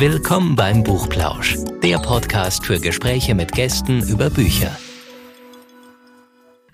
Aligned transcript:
Willkommen 0.00 0.56
beim 0.56 0.82
Buchplausch, 0.82 1.58
der 1.82 1.98
Podcast 1.98 2.64
für 2.64 2.80
Gespräche 2.80 3.34
mit 3.34 3.52
Gästen 3.52 4.02
über 4.08 4.30
Bücher. 4.30 4.74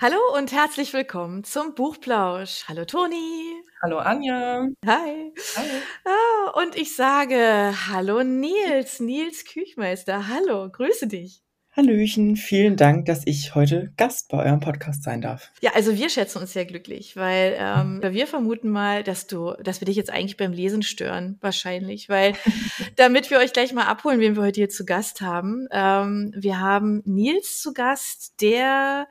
Hallo 0.01 0.17
und 0.37 0.53
herzlich 0.53 0.93
willkommen 0.93 1.43
zum 1.43 1.75
Buchplausch. 1.75 2.67
Hallo 2.69 2.85
Toni. 2.85 3.65
Hallo 3.83 3.99
Anja. 3.99 4.69
Hi. 4.87 5.33
Hi. 5.57 5.67
Oh, 6.05 6.61
und 6.63 6.77
ich 6.77 6.95
sage 6.95 7.75
Hallo 7.89 8.23
Nils, 8.23 9.01
Nils 9.01 9.45
Küchmeister. 9.45 10.29
Hallo, 10.29 10.71
grüße 10.71 11.09
dich. 11.09 11.43
Hallöchen, 11.77 12.37
vielen 12.37 12.77
Dank, 12.77 13.05
dass 13.05 13.27
ich 13.27 13.55
heute 13.55 13.93
Gast 13.99 14.31
bei 14.31 14.47
eurem 14.47 14.61
Podcast 14.61 15.03
sein 15.03 15.21
darf. 15.21 15.53
Ja, 15.61 15.73
also 15.75 15.95
wir 15.95 16.09
schätzen 16.09 16.39
uns 16.39 16.55
sehr 16.55 16.65
glücklich, 16.65 17.17
weil 17.17 17.55
ähm, 17.59 18.01
wir 18.15 18.27
vermuten 18.27 18.71
mal, 18.71 19.03
dass 19.03 19.27
du, 19.27 19.53
dass 19.63 19.83
wir 19.83 19.85
dich 19.85 19.97
jetzt 19.97 20.09
eigentlich 20.09 20.39
beim 20.39 20.53
Lesen 20.53 20.83
stören, 20.83 21.37
wahrscheinlich, 21.43 22.09
weil 22.09 22.33
damit 22.97 23.31
wir 23.31 23.41
euch 23.41 23.53
gleich 23.53 23.75
mal 23.75 23.85
abholen, 23.85 24.21
wen 24.21 24.37
wir 24.37 24.43
heute 24.43 24.61
hier 24.61 24.71
zu 24.71 24.87
Gast 24.87 25.21
haben. 25.21 25.69
Ähm, 25.71 26.33
wir 26.35 26.61
haben 26.61 27.03
Nils 27.05 27.61
zu 27.61 27.75
Gast, 27.75 28.41
der 28.41 29.07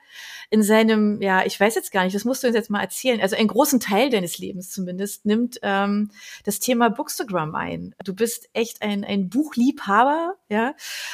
in 0.50 0.64
seinem, 0.64 1.22
ja, 1.22 1.46
ich 1.46 1.60
weiß 1.60 1.76
jetzt 1.76 1.92
gar 1.92 2.04
nicht, 2.04 2.16
das 2.16 2.26
musst 2.26 2.44
du 2.44 2.48
uns 2.48 2.56
jetzt 2.56 2.70
mal 2.70 2.82
erzählen, 2.82 3.22
also 3.22 3.36
einen 3.36 3.48
großen 3.48 3.80
Teil 3.80 4.10
deines 4.10 4.38
Lebens 4.38 4.70
zumindest 4.70 5.26
nimmt 5.26 5.60
ähm, 5.62 6.12
das 6.44 6.60
Thema 6.60 6.90
Bookstagram 6.90 7.56
ein. 7.56 7.96
Du 8.04 8.14
bist 8.14 8.50
echt 8.54 8.82
ein, 8.82 9.04
ein 9.04 9.30
Buchliebhaber, 9.30 10.36
ja, 10.50 10.74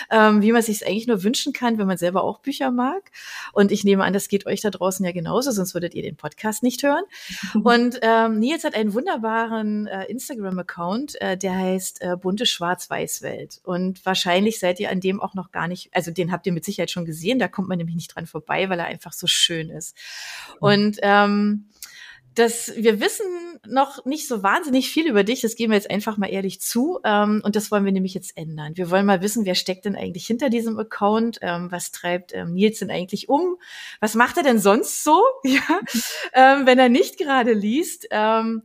ähm, 0.10 0.42
wie 0.42 0.52
man 0.52 0.62
sich 0.62 0.86
eigentlich 0.86 1.08
nur 1.08 1.24
wünschen 1.24 1.54
kann, 1.54 1.78
wenn 1.78 1.88
man 1.88 1.98
selber 1.98 2.24
auch 2.24 2.40
Bücher 2.40 2.72
mag. 2.72 3.12
Und 3.54 3.72
ich 3.72 3.84
nehme 3.84 4.04
an, 4.04 4.14
das 4.14 4.28
geht 4.28 4.46
euch 4.46 4.62
da 4.62 4.70
draußen 4.70 5.06
ja 5.06 5.12
genauso, 5.12 5.52
sonst 5.52 5.74
würdet 5.74 5.94
ihr 5.94 6.04
den 6.04 6.18
Podcast 6.18 6.64
nicht 6.64 6.84
hören. 6.84 7.04
Und 7.64 8.00
ähm, 8.02 8.40
Nils 8.40 8.64
hat 8.64 8.76
einen 8.76 8.94
wunderbaren 8.94 9.88
äh, 9.88 10.06
Instagram-Account, 10.06 11.22
äh, 11.22 11.38
der 11.38 11.58
heißt 11.58 12.02
äh, 12.02 12.18
bunte 12.18 12.46
Schwarz-Weiß-Welt. 12.46 13.62
Und 13.64 14.06
wahrscheinlich 14.06 14.60
seid 14.60 14.80
ihr 14.80 14.90
an 14.90 15.00
dem 15.00 15.22
auch 15.22 15.34
noch 15.34 15.52
gar 15.52 15.68
nicht, 15.68 15.90
also 15.94 16.12
den 16.12 16.32
habt 16.32 16.46
ihr 16.46 16.54
mit 16.54 16.66
Sicherheit 16.66 16.92
schon 16.92 17.06
gesehen, 17.06 17.40
da 17.40 17.48
kommt 17.48 17.68
man 17.68 17.78
nämlich 17.78 17.96
nicht 17.96 18.16
dran 18.16 18.28
vorbei, 18.28 18.70
weil 18.70 18.80
er 18.80 18.86
einfach 18.86 19.14
so 19.14 19.21
schön 19.28 19.70
ist. 19.70 19.96
Und 20.60 20.98
ähm, 21.02 21.68
dass 22.36 22.74
wir 22.76 23.02
wissen 23.02 23.26
noch 23.68 24.06
nicht 24.06 24.28
so 24.28 24.42
wahnsinnig 24.42 24.90
viel 24.90 25.08
über 25.08 25.24
dich, 25.24 25.42
das 25.42 25.56
geben 25.56 25.72
wir 25.72 25.78
jetzt 25.78 25.92
einfach 25.92 26.18
mal 26.18 26.28
ehrlich 26.28 26.62
zu. 26.62 27.00
Ähm, 27.04 27.42
und 27.44 27.56
das 27.56 27.72
wollen 27.72 27.84
wir 27.84 27.92
nämlich 27.92 28.14
jetzt 28.14 28.38
ändern. 28.38 28.78
Wir 28.78 28.90
wollen 28.90 29.06
mal 29.06 29.22
wissen, 29.22 29.46
wer 29.46 29.56
steckt 29.56 29.86
denn 29.86 29.96
eigentlich 29.96 30.28
hinter 30.28 30.50
diesem 30.50 30.80
Account? 30.80 31.40
Ähm, 31.42 31.72
was 31.72 31.92
treibt 31.92 32.34
ähm, 32.34 32.54
Nils 32.54 32.80
denn 32.80 32.90
eigentlich 32.90 33.28
um? 33.28 33.58
Was 34.00 34.16
macht 34.16 34.38
er 34.38 34.44
denn 34.44 34.60
sonst 34.60 35.04
so, 35.04 35.22
ja, 35.44 35.80
ähm, 36.34 36.66
wenn 36.66 36.80
er 36.80 36.90
nicht 36.90 37.18
gerade 37.18 37.54
liest? 37.54 38.08
Ähm, 38.12 38.64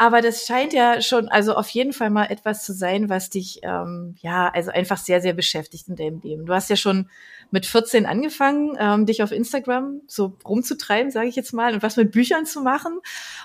aber 0.00 0.20
das 0.20 0.46
scheint 0.46 0.72
ja 0.72 1.02
schon, 1.02 1.28
also 1.28 1.54
auf 1.54 1.68
jeden 1.70 1.92
Fall 1.92 2.10
mal 2.10 2.26
etwas 2.26 2.64
zu 2.64 2.72
sein, 2.72 3.08
was 3.08 3.30
dich, 3.30 3.60
ähm, 3.64 4.14
ja, 4.20 4.48
also 4.48 4.70
einfach 4.70 4.96
sehr, 4.96 5.20
sehr 5.20 5.32
beschäftigt 5.32 5.88
in 5.88 5.96
deinem 5.96 6.20
Leben. 6.20 6.46
Du 6.46 6.54
hast 6.54 6.70
ja 6.70 6.76
schon 6.76 7.10
mit 7.50 7.66
14 7.66 8.06
angefangen, 8.06 8.76
ähm, 8.78 9.06
dich 9.06 9.22
auf 9.22 9.32
Instagram 9.32 10.02
so 10.06 10.36
rumzutreiben, 10.46 11.10
sage 11.10 11.28
ich 11.28 11.36
jetzt 11.36 11.52
mal, 11.52 11.74
und 11.74 11.82
was 11.82 11.96
mit 11.96 12.12
Büchern 12.12 12.46
zu 12.46 12.60
machen. 12.62 12.98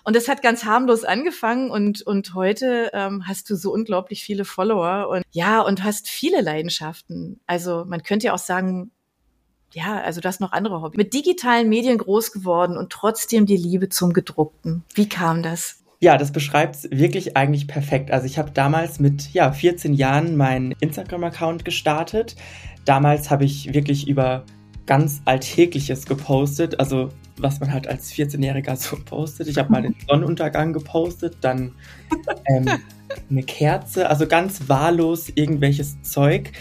Und 0.03 0.15
das 0.15 0.27
hat 0.27 0.41
ganz 0.41 0.65
harmlos 0.65 1.03
angefangen 1.03 1.71
und, 1.71 2.01
und 2.01 2.33
heute 2.33 2.89
ähm, 2.93 3.27
hast 3.27 3.49
du 3.49 3.55
so 3.55 3.71
unglaublich 3.71 4.23
viele 4.23 4.45
Follower 4.45 5.09
und 5.09 5.23
ja, 5.31 5.61
und 5.61 5.83
hast 5.83 6.09
viele 6.09 6.41
Leidenschaften. 6.41 7.39
Also 7.47 7.85
man 7.87 8.03
könnte 8.03 8.27
ja 8.27 8.33
auch 8.33 8.39
sagen, 8.39 8.91
ja, 9.73 10.01
also 10.01 10.21
du 10.21 10.27
hast 10.27 10.39
noch 10.39 10.51
andere 10.51 10.81
Hobbys. 10.81 10.97
Mit 10.97 11.13
digitalen 11.13 11.67
Medien 11.69 11.97
groß 11.97 12.31
geworden 12.31 12.77
und 12.77 12.91
trotzdem 12.91 13.45
die 13.45 13.57
Liebe 13.57 13.89
zum 13.89 14.13
Gedruckten. 14.13 14.83
Wie 14.93 15.09
kam 15.09 15.41
das? 15.41 15.83
Ja, 15.99 16.17
das 16.17 16.33
beschreibt 16.33 16.75
es 16.75 16.91
wirklich 16.91 17.37
eigentlich 17.37 17.65
perfekt. 17.65 18.11
Also 18.11 18.25
ich 18.25 18.37
habe 18.37 18.51
damals 18.51 18.99
mit 18.99 19.33
ja, 19.33 19.53
14 19.53 19.93
Jahren 19.93 20.35
meinen 20.35 20.73
Instagram-Account 20.79 21.63
gestartet. 21.63 22.35
Damals 22.85 23.29
habe 23.29 23.45
ich 23.45 23.73
wirklich 23.73 24.07
über 24.07 24.43
ganz 24.85 25.21
Alltägliches 25.25 26.05
gepostet, 26.05 26.79
also 26.79 27.09
was 27.37 27.59
man 27.59 27.73
halt 27.73 27.87
als 27.87 28.11
14-Jähriger 28.13 28.75
so 28.75 28.97
postet. 29.03 29.47
Ich 29.47 29.57
habe 29.57 29.71
mal 29.71 29.81
den 29.81 29.95
Sonnenuntergang 30.07 30.73
gepostet, 30.73 31.37
dann 31.41 31.71
ähm, 32.47 32.69
eine 33.29 33.43
Kerze, 33.43 34.09
also 34.09 34.27
ganz 34.27 34.67
wahllos 34.67 35.29
irgendwelches 35.33 36.01
Zeug. 36.03 36.51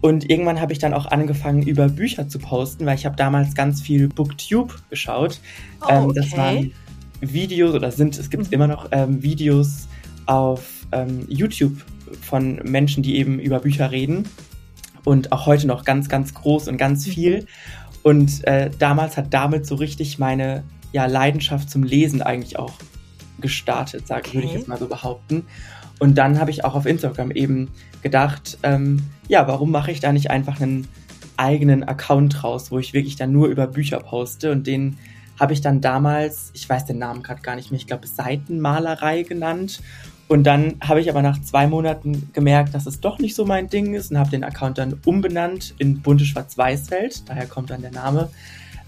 Und 0.00 0.28
irgendwann 0.30 0.60
habe 0.60 0.72
ich 0.72 0.78
dann 0.78 0.94
auch 0.94 1.06
angefangen, 1.06 1.62
über 1.62 1.88
Bücher 1.88 2.28
zu 2.28 2.38
posten, 2.38 2.86
weil 2.86 2.96
ich 2.96 3.06
habe 3.06 3.16
damals 3.16 3.54
ganz 3.54 3.80
viel 3.80 4.08
Booktube 4.08 4.74
geschaut. 4.90 5.40
Oh, 5.80 5.84
okay. 5.84 5.94
ähm, 5.94 6.12
das 6.14 6.36
waren 6.36 6.72
Videos 7.20 7.74
oder 7.74 7.90
sind, 7.90 8.18
es 8.18 8.30
gibt 8.30 8.46
mhm. 8.46 8.52
immer 8.52 8.66
noch 8.66 8.88
ähm, 8.92 9.22
Videos 9.22 9.88
auf 10.26 10.86
ähm, 10.92 11.24
YouTube 11.28 11.84
von 12.20 12.56
Menschen, 12.64 13.02
die 13.02 13.16
eben 13.16 13.38
über 13.38 13.60
Bücher 13.60 13.90
reden. 13.90 14.24
Und 15.06 15.30
auch 15.30 15.46
heute 15.46 15.68
noch 15.68 15.84
ganz, 15.84 16.08
ganz 16.08 16.34
groß 16.34 16.66
und 16.66 16.78
ganz 16.78 17.06
mhm. 17.06 17.10
viel. 17.10 17.46
Und 18.02 18.44
äh, 18.46 18.70
damals 18.78 19.16
hat 19.16 19.32
damit 19.32 19.66
so 19.66 19.76
richtig 19.76 20.18
meine 20.18 20.64
ja, 20.92 21.06
Leidenschaft 21.06 21.70
zum 21.70 21.84
Lesen 21.84 22.22
eigentlich 22.22 22.58
auch 22.58 22.74
gestartet, 23.40 24.06
sage 24.06 24.24
okay. 24.26 24.34
würde 24.34 24.46
ich 24.48 24.54
jetzt 24.54 24.68
mal 24.68 24.78
so 24.78 24.88
behaupten. 24.88 25.46
Und 26.00 26.18
dann 26.18 26.40
habe 26.40 26.50
ich 26.50 26.64
auch 26.64 26.74
auf 26.74 26.86
Instagram 26.86 27.30
eben 27.30 27.70
gedacht, 28.02 28.58
ähm, 28.64 29.02
ja, 29.28 29.46
warum 29.46 29.70
mache 29.70 29.92
ich 29.92 30.00
da 30.00 30.12
nicht 30.12 30.30
einfach 30.30 30.60
einen 30.60 30.88
eigenen 31.36 31.84
Account 31.84 32.42
raus, 32.42 32.70
wo 32.70 32.78
ich 32.78 32.92
wirklich 32.92 33.16
dann 33.16 33.32
nur 33.32 33.46
über 33.46 33.66
Bücher 33.66 34.00
poste 34.00 34.50
und 34.50 34.66
den 34.66 34.98
habe 35.38 35.52
ich 35.52 35.60
dann 35.60 35.80
damals, 35.80 36.50
ich 36.54 36.68
weiß 36.68 36.86
den 36.86 36.98
Namen 36.98 37.22
gerade 37.22 37.42
gar 37.42 37.56
nicht 37.56 37.70
mehr, 37.70 37.78
ich 37.78 37.86
glaube 37.86 38.06
Seitenmalerei 38.06 39.22
genannt. 39.22 39.82
Und 40.28 40.44
dann 40.44 40.74
habe 40.82 41.00
ich 41.00 41.08
aber 41.08 41.22
nach 41.22 41.40
zwei 41.42 41.66
Monaten 41.66 42.30
gemerkt, 42.32 42.74
dass 42.74 42.86
es 42.86 43.00
doch 43.00 43.18
nicht 43.18 43.36
so 43.36 43.44
mein 43.44 43.68
Ding 43.68 43.94
ist 43.94 44.10
und 44.10 44.18
habe 44.18 44.30
den 44.30 44.42
Account 44.42 44.78
dann 44.78 45.00
umbenannt 45.04 45.74
in 45.78 46.02
bunte 46.02 46.24
Schwarz-Weiß-Welt, 46.24 47.28
daher 47.28 47.46
kommt 47.46 47.70
dann 47.70 47.82
der 47.82 47.92
Name, 47.92 48.28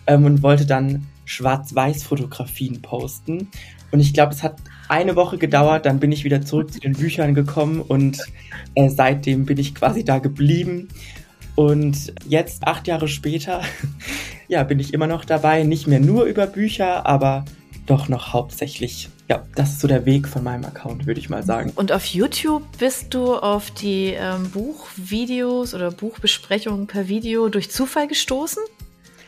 ähm, 0.09 0.25
und 0.25 0.43
wollte 0.43 0.67
dann 0.67 1.07
Schwarz-Weiß-Fotografien 1.27 2.83
posten. 2.83 3.49
Und 3.91 4.01
ich 4.01 4.13
glaube, 4.13 4.33
es 4.33 4.43
hat 4.43 4.57
eine 4.89 5.15
Woche 5.17 5.39
gedauert, 5.39 5.87
dann 5.87 6.01
bin 6.01 6.11
ich 6.11 6.25
wieder 6.25 6.43
zurück 6.43 6.73
zu 6.73 6.81
den 6.81 6.95
Büchern 6.95 7.35
gekommen 7.35 7.81
und 7.81 8.19
äh, 8.75 8.89
seitdem 8.89 9.47
bin 9.47 9.59
ich 9.59 9.75
quasi 9.75 10.05
da 10.05 10.19
geblieben. 10.19 10.89
Und 11.55 12.13
jetzt, 12.27 12.67
acht 12.67 12.87
Jahre 12.87 13.09
später, 13.09 13.63
ja, 14.49 14.63
bin 14.65 14.81
ich 14.81 14.95
immer 14.95 15.07
noch 15.07 15.25
dabei. 15.25 15.63
Nicht 15.63 15.87
mehr 15.87 16.01
nur 16.01 16.25
über 16.25 16.47
Bücher, 16.47 17.07
aber 17.07 17.45
doch 17.87 18.09
noch 18.09 18.33
hauptsächlich. 18.33 19.09
Ja, 19.29 19.43
das 19.55 19.71
ist 19.71 19.81
so 19.81 19.89
der 19.89 20.07
Weg 20.07 20.27
von 20.27 20.43
meinem 20.43 20.65
Account, 20.65 21.07
würde 21.07 21.21
ich 21.21 21.29
mal 21.29 21.43
sagen. 21.43 21.73
Und 21.75 21.93
auf 21.93 22.07
YouTube 22.07 22.63
bist 22.79 23.13
du 23.13 23.35
auf 23.35 23.71
die 23.71 24.15
ähm, 24.19 24.51
Buchvideos 24.51 25.75
oder 25.75 25.91
Buchbesprechungen 25.91 26.87
per 26.87 27.09
Video 27.09 27.51
durch 27.51 27.71
Zufall 27.71 28.09
gestoßen? 28.09 28.63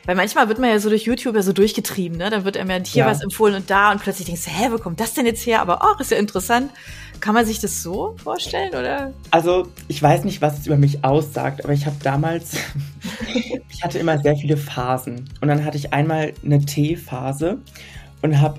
Weil 0.06 0.16
manchmal 0.16 0.48
wird 0.48 0.58
man 0.58 0.70
ja 0.70 0.78
so 0.78 0.88
durch 0.88 1.04
YouTube 1.04 1.34
ja 1.34 1.42
so 1.42 1.52
durchgetrieben, 1.52 2.16
ne? 2.16 2.30
Dann 2.30 2.46
wird 2.46 2.56
einem 2.56 2.70
ja 2.70 2.78
hier 2.82 3.04
ja. 3.04 3.06
was 3.06 3.22
empfohlen 3.22 3.54
und 3.54 3.68
da 3.68 3.92
und 3.92 4.02
plötzlich 4.02 4.26
denkst 4.26 4.44
du, 4.44 4.50
hä, 4.50 4.68
wo 4.70 4.78
kommt 4.78 5.00
das 5.00 5.12
denn 5.12 5.26
jetzt 5.26 5.44
her? 5.44 5.60
Aber 5.60 5.80
oh, 5.82 6.00
ist 6.00 6.10
ja 6.10 6.16
interessant. 6.16 6.70
Kann 7.20 7.34
man 7.34 7.44
sich 7.44 7.60
das 7.60 7.82
so 7.82 8.16
vorstellen, 8.22 8.70
oder? 8.70 9.12
Also, 9.30 9.68
ich 9.88 10.02
weiß 10.02 10.24
nicht, 10.24 10.40
was 10.40 10.60
es 10.60 10.66
über 10.66 10.78
mich 10.78 11.04
aussagt, 11.04 11.62
aber 11.62 11.74
ich 11.74 11.84
habe 11.84 11.96
damals, 12.02 12.52
ich 13.68 13.82
hatte 13.84 13.98
immer 13.98 14.18
sehr 14.18 14.36
viele 14.36 14.56
Phasen. 14.56 15.28
Und 15.42 15.48
dann 15.48 15.66
hatte 15.66 15.76
ich 15.76 15.92
einmal 15.92 16.32
eine 16.42 16.64
T-Phase 16.64 17.58
und 18.22 18.40
habe, 18.40 18.58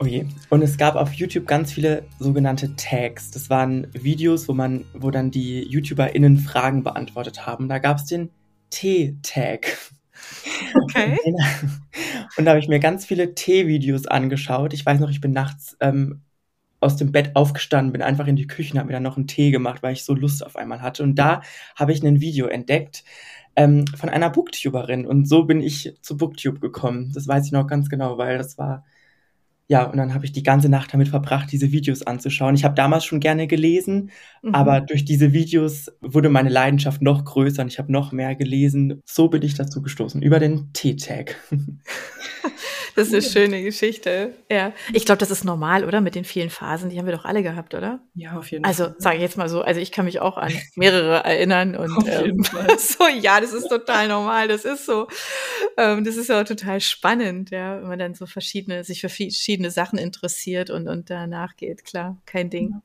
oh 0.00 0.06
je, 0.06 0.26
und 0.48 0.62
es 0.62 0.78
gab 0.78 0.96
auf 0.96 1.12
YouTube 1.12 1.46
ganz 1.46 1.72
viele 1.72 2.04
sogenannte 2.18 2.74
Tags. 2.76 3.30
Das 3.30 3.50
waren 3.50 3.86
Videos, 3.92 4.48
wo 4.48 4.54
man, 4.54 4.84
wo 4.94 5.10
dann 5.10 5.30
die 5.30 5.62
YouTuberInnen 5.62 6.38
Fragen 6.38 6.82
beantwortet 6.82 7.46
haben. 7.46 7.68
Da 7.68 7.78
gab 7.78 7.98
es 7.98 8.06
den 8.06 8.30
T-Tag. 8.70 9.76
Okay. 10.84 11.18
Und 12.36 12.44
da 12.44 12.52
habe 12.52 12.60
ich 12.60 12.68
mir 12.68 12.78
ganz 12.78 13.04
viele 13.04 13.34
T-Videos 13.34 14.06
angeschaut. 14.06 14.72
Ich 14.72 14.84
weiß 14.86 15.00
noch, 15.00 15.10
ich 15.10 15.20
bin 15.20 15.32
nachts 15.32 15.76
ähm, 15.80 16.22
aus 16.78 16.96
dem 16.96 17.12
Bett 17.12 17.34
aufgestanden, 17.34 17.92
bin 17.92 18.02
einfach 18.02 18.26
in 18.26 18.36
die 18.36 18.46
Küche 18.46 18.72
und 18.72 18.78
habe 18.78 18.86
mir 18.86 18.94
dann 18.94 19.02
noch 19.02 19.16
einen 19.16 19.26
Tee 19.26 19.50
gemacht, 19.50 19.82
weil 19.82 19.92
ich 19.92 20.04
so 20.04 20.14
Lust 20.14 20.44
auf 20.44 20.56
einmal 20.56 20.80
hatte. 20.80 21.02
Und 21.02 21.16
da 21.16 21.42
habe 21.76 21.92
ich 21.92 22.02
ein 22.02 22.20
Video 22.20 22.46
entdeckt 22.46 23.04
ähm, 23.56 23.86
von 23.96 24.08
einer 24.08 24.30
Booktuberin. 24.30 25.06
Und 25.06 25.28
so 25.28 25.44
bin 25.44 25.60
ich 25.60 25.94
zu 26.00 26.16
Booktube 26.16 26.60
gekommen. 26.60 27.12
Das 27.12 27.28
weiß 27.28 27.46
ich 27.46 27.52
noch 27.52 27.66
ganz 27.66 27.88
genau, 27.88 28.16
weil 28.16 28.38
das 28.38 28.56
war 28.56 28.84
ja, 29.70 29.84
und 29.84 29.98
dann 29.98 30.14
habe 30.14 30.24
ich 30.24 30.32
die 30.32 30.42
ganze 30.42 30.68
Nacht 30.68 30.92
damit 30.92 31.06
verbracht, 31.06 31.52
diese 31.52 31.70
Videos 31.70 32.02
anzuschauen. 32.02 32.56
Ich 32.56 32.64
habe 32.64 32.74
damals 32.74 33.04
schon 33.04 33.20
gerne 33.20 33.46
gelesen, 33.46 34.10
mhm. 34.42 34.52
aber 34.52 34.80
durch 34.80 35.04
diese 35.04 35.32
Videos 35.32 35.92
wurde 36.00 36.28
meine 36.28 36.48
Leidenschaft 36.48 37.02
noch 37.02 37.24
größer 37.24 37.62
und 37.62 37.68
ich 37.68 37.78
habe 37.78 37.92
noch 37.92 38.10
mehr 38.10 38.34
gelesen. 38.34 39.00
So 39.04 39.28
bin 39.28 39.42
ich 39.42 39.54
dazu 39.54 39.80
gestoßen, 39.80 40.22
über 40.22 40.40
den 40.40 40.72
T-Tag. 40.72 41.36
Das 42.96 43.08
ist 43.08 43.14
eine 43.14 43.22
schöne 43.22 43.62
Geschichte. 43.62 44.34
Ja. 44.50 44.72
Ich 44.92 45.06
glaube, 45.06 45.18
das 45.18 45.30
ist 45.30 45.44
normal, 45.44 45.84
oder? 45.84 46.00
Mit 46.00 46.14
den 46.14 46.24
vielen 46.24 46.50
Phasen. 46.50 46.90
Die 46.90 46.98
haben 46.98 47.06
wir 47.06 47.14
doch 47.14 47.24
alle 47.24 47.42
gehabt, 47.42 47.74
oder? 47.74 48.00
Ja, 48.14 48.36
auf 48.38 48.50
jeden 48.50 48.64
also, 48.64 48.84
Fall. 48.84 48.92
Also, 48.92 49.00
sage 49.00 49.16
ich 49.16 49.22
jetzt 49.22 49.36
mal 49.36 49.48
so. 49.48 49.62
Also, 49.62 49.80
ich 49.80 49.92
kann 49.92 50.04
mich 50.04 50.20
auch 50.20 50.36
an 50.36 50.52
mehrere 50.74 51.24
erinnern. 51.24 51.76
Und 51.76 51.96
auf 51.96 52.06
jeden 52.06 52.38
ähm, 52.38 52.44
Fall. 52.44 52.66
so, 52.78 53.06
ja, 53.08 53.40
das 53.40 53.52
ist 53.52 53.68
total 53.68 54.08
normal. 54.08 54.48
Das 54.48 54.64
ist 54.64 54.86
so. 54.86 55.08
Ähm, 55.76 56.04
das 56.04 56.16
ist 56.16 56.28
ja 56.28 56.40
auch 56.40 56.44
total 56.44 56.80
spannend, 56.80 57.50
ja, 57.50 57.80
wenn 57.80 57.88
man 57.88 57.98
dann 57.98 58.14
so 58.14 58.26
verschiedene, 58.26 58.84
sich 58.84 59.00
für 59.00 59.08
verschiedene 59.08 59.59
Sachen 59.68 59.98
interessiert 59.98 60.70
und, 60.70 60.88
und 60.88 61.10
danach 61.10 61.56
geht. 61.56 61.84
Klar, 61.84 62.16
kein 62.24 62.48
Ding. 62.48 62.80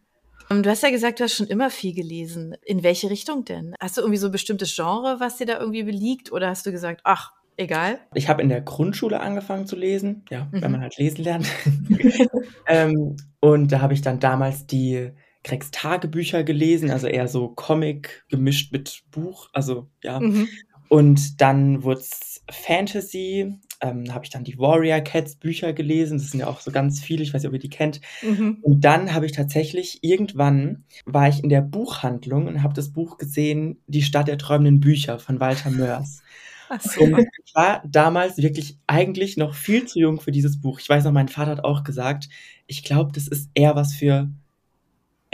Ähm, 0.50 0.64
du 0.64 0.70
hast 0.70 0.84
ja 0.84 0.90
gesagt, 0.90 1.20
du 1.20 1.24
hast 1.24 1.36
schon 1.36 1.48
immer 1.48 1.70
viel 1.70 1.94
gelesen. 1.94 2.56
In 2.64 2.84
welche 2.84 3.10
Richtung 3.10 3.46
denn? 3.46 3.76
Hast 3.80 3.98
du 3.98 4.02
irgendwie 4.02 4.18
so 4.20 4.28
ein 4.28 4.32
bestimmtes 4.32 4.76
Genre, 4.76 5.20
was 5.20 5.38
dir 5.38 5.46
da 5.46 5.60
irgendwie 5.60 5.82
liegt? 5.84 6.32
Oder 6.32 6.50
hast 6.50 6.66
du 6.66 6.72
gesagt, 6.72 7.02
ach, 7.04 7.32
egal? 7.58 8.00
Ich 8.14 8.30
habe 8.30 8.42
in 8.42 8.50
der 8.50 8.62
Grundschule 8.62 9.20
angefangen 9.20 9.66
zu 9.66 9.76
lesen, 9.76 10.24
ja, 10.30 10.50
mhm. 10.52 10.62
wenn 10.62 10.72
man 10.72 10.82
halt 10.82 10.98
lesen 10.98 11.24
lernt. 11.24 11.48
ähm, 12.68 13.16
und 13.40 13.72
da 13.72 13.82
habe 13.82 13.94
ich 13.94 14.02
dann 14.02 14.20
damals 14.20 14.66
die 14.68 15.12
Gregs 15.44 15.70
Tagebücher 15.72 16.44
gelesen, 16.44 16.90
also 16.90 17.08
eher 17.08 17.28
so 17.28 17.50
Comic 17.50 18.26
gemischt 18.30 18.72
mit 18.72 19.04
Buch, 19.12 19.50
also 19.54 19.90
ja. 20.02 20.20
Mhm. 20.20 20.48
Und 20.90 21.42
dann 21.42 21.84
wurde 21.84 22.02
es 22.02 22.44
Fantasy, 22.50 23.60
ähm, 23.82 24.14
habe 24.14 24.26
ich 24.26 24.30
dann 24.30 24.44
die 24.44 24.58
Warrior 24.58 25.02
Cats 25.02 25.36
Bücher 25.36 25.74
gelesen. 25.74 26.18
Das 26.18 26.32
sind 26.32 26.40
ja 26.40 26.48
auch 26.48 26.62
so 26.62 26.72
ganz 26.72 27.00
viele, 27.00 27.24
ich 27.24 27.34
weiß 27.34 27.42
nicht, 27.42 27.50
ob 27.50 27.54
ihr 27.54 27.60
die 27.60 27.70
kennt. 27.70 28.02
Mhm. 28.22 28.60
Und 28.62 28.82
dann 28.82 29.14
habe 29.14 29.26
ich 29.26 29.32
tatsächlich 29.32 30.00
irgendwann 30.04 30.86
war 31.06 31.28
ich 31.28 31.44
in 31.44 31.50
der 31.50 31.62
Buchhandlung 31.62 32.48
und 32.48 32.64
habe 32.64 32.74
das 32.74 32.92
Buch 32.92 33.18
gesehen, 33.18 33.82
Die 33.88 34.04
Stadt 34.04 34.28
der 34.28 34.38
träumenden 34.38 34.80
Bücher 34.80 35.20
von 35.20 35.40
Walter 35.40 35.72
Mörs. 35.72 36.22
So. 36.80 37.02
Und 37.02 37.28
ich 37.46 37.54
war 37.54 37.84
damals 37.88 38.38
wirklich 38.38 38.80
eigentlich 38.88 39.38
noch 39.38 39.54
viel 39.54 39.86
zu 39.86 40.00
jung 40.00 40.20
für 40.20 40.32
dieses 40.32 40.60
Buch. 40.60 40.80
Ich 40.80 40.90
weiß 40.90 41.04
noch, 41.04 41.12
mein 41.12 41.28
Vater 41.28 41.52
hat 41.52 41.64
auch 41.64 41.84
gesagt, 41.84 42.28
ich 42.66 42.84
glaube, 42.84 43.12
das 43.14 43.28
ist 43.28 43.52
eher 43.54 43.76
was 43.76 43.94
für 43.94 44.32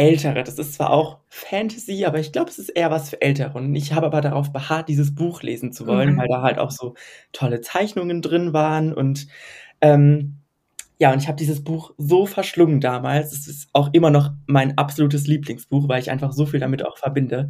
Ältere. 0.02 0.44
Das 0.44 0.58
ist 0.58 0.74
zwar 0.74 0.90
auch 0.90 1.20
Fantasy, 1.28 2.06
aber 2.06 2.20
ich 2.20 2.32
glaube, 2.32 2.50
es 2.50 2.58
ist 2.58 2.70
eher 2.70 2.90
was 2.90 3.12
für 3.12 3.22
Ältere. 3.22 3.56
Und 3.58 3.76
ich 3.76 3.94
habe 3.94 4.08
aber 4.08 4.22
darauf 4.22 4.52
beharrt, 4.52 4.90
dieses 4.90 5.14
Buch 5.14 5.44
lesen 5.44 5.72
zu 5.72 5.86
wollen, 5.86 6.14
mhm. 6.14 6.18
weil 6.18 6.28
da 6.28 6.42
halt 6.42 6.58
auch 6.58 6.72
so 6.72 6.96
tolle 7.34 7.62
Zeichnungen 7.62 8.24
drin 8.24 8.52
waren. 8.52 8.94
Und 8.94 9.28
ähm, 9.80 10.38
ja, 10.98 11.14
und 11.14 11.20
ich 11.20 11.28
habe 11.28 11.38
dieses 11.38 11.64
Buch 11.64 11.94
so 12.00 12.26
verschlungen 12.26 12.82
damals. 12.82 13.32
Es 13.32 13.48
ist 13.48 13.70
auch 13.74 13.90
immer 13.94 14.10
noch 14.10 14.32
mein 14.48 14.76
absolutes 14.80 15.28
Lieblingsbuch, 15.28 15.88
weil 15.88 16.02
ich 16.02 16.10
einfach 16.10 16.34
so 16.34 16.48
viel 16.48 16.60
damit 16.60 16.84
auch 16.84 16.98
verbinde. 16.98 17.50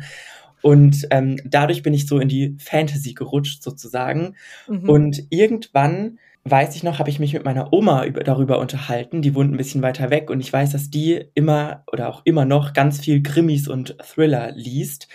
Und 0.62 1.07
ähm, 1.09 1.38
dadurch 1.45 1.83
bin 1.83 1.94
ich 1.94 2.06
so 2.06 2.19
in 2.19 2.27
die 2.27 2.57
Fantasy 2.59 3.13
gerutscht 3.13 3.63
sozusagen. 3.63 4.36
Mhm. 4.68 4.89
Und 4.89 5.24
irgendwann 5.30 6.19
weiß 6.43 6.75
ich 6.75 6.83
noch, 6.83 6.99
habe 6.99 7.09
ich 7.09 7.19
mich 7.19 7.33
mit 7.33 7.45
meiner 7.45 7.71
Oma 7.71 8.05
über, 8.05 8.23
darüber 8.23 8.59
unterhalten. 8.59 9.21
Die 9.21 9.35
wohnt 9.35 9.53
ein 9.53 9.57
bisschen 9.57 9.81
weiter 9.81 10.09
weg 10.09 10.29
und 10.29 10.39
ich 10.39 10.51
weiß, 10.51 10.71
dass 10.71 10.89
die 10.89 11.25
immer 11.35 11.83
oder 11.91 12.09
auch 12.09 12.21
immer 12.25 12.45
noch 12.45 12.73
ganz 12.73 12.99
viel 12.99 13.21
Krimis 13.21 13.67
und 13.67 13.95
Thriller 13.99 14.51
liest. 14.51 15.07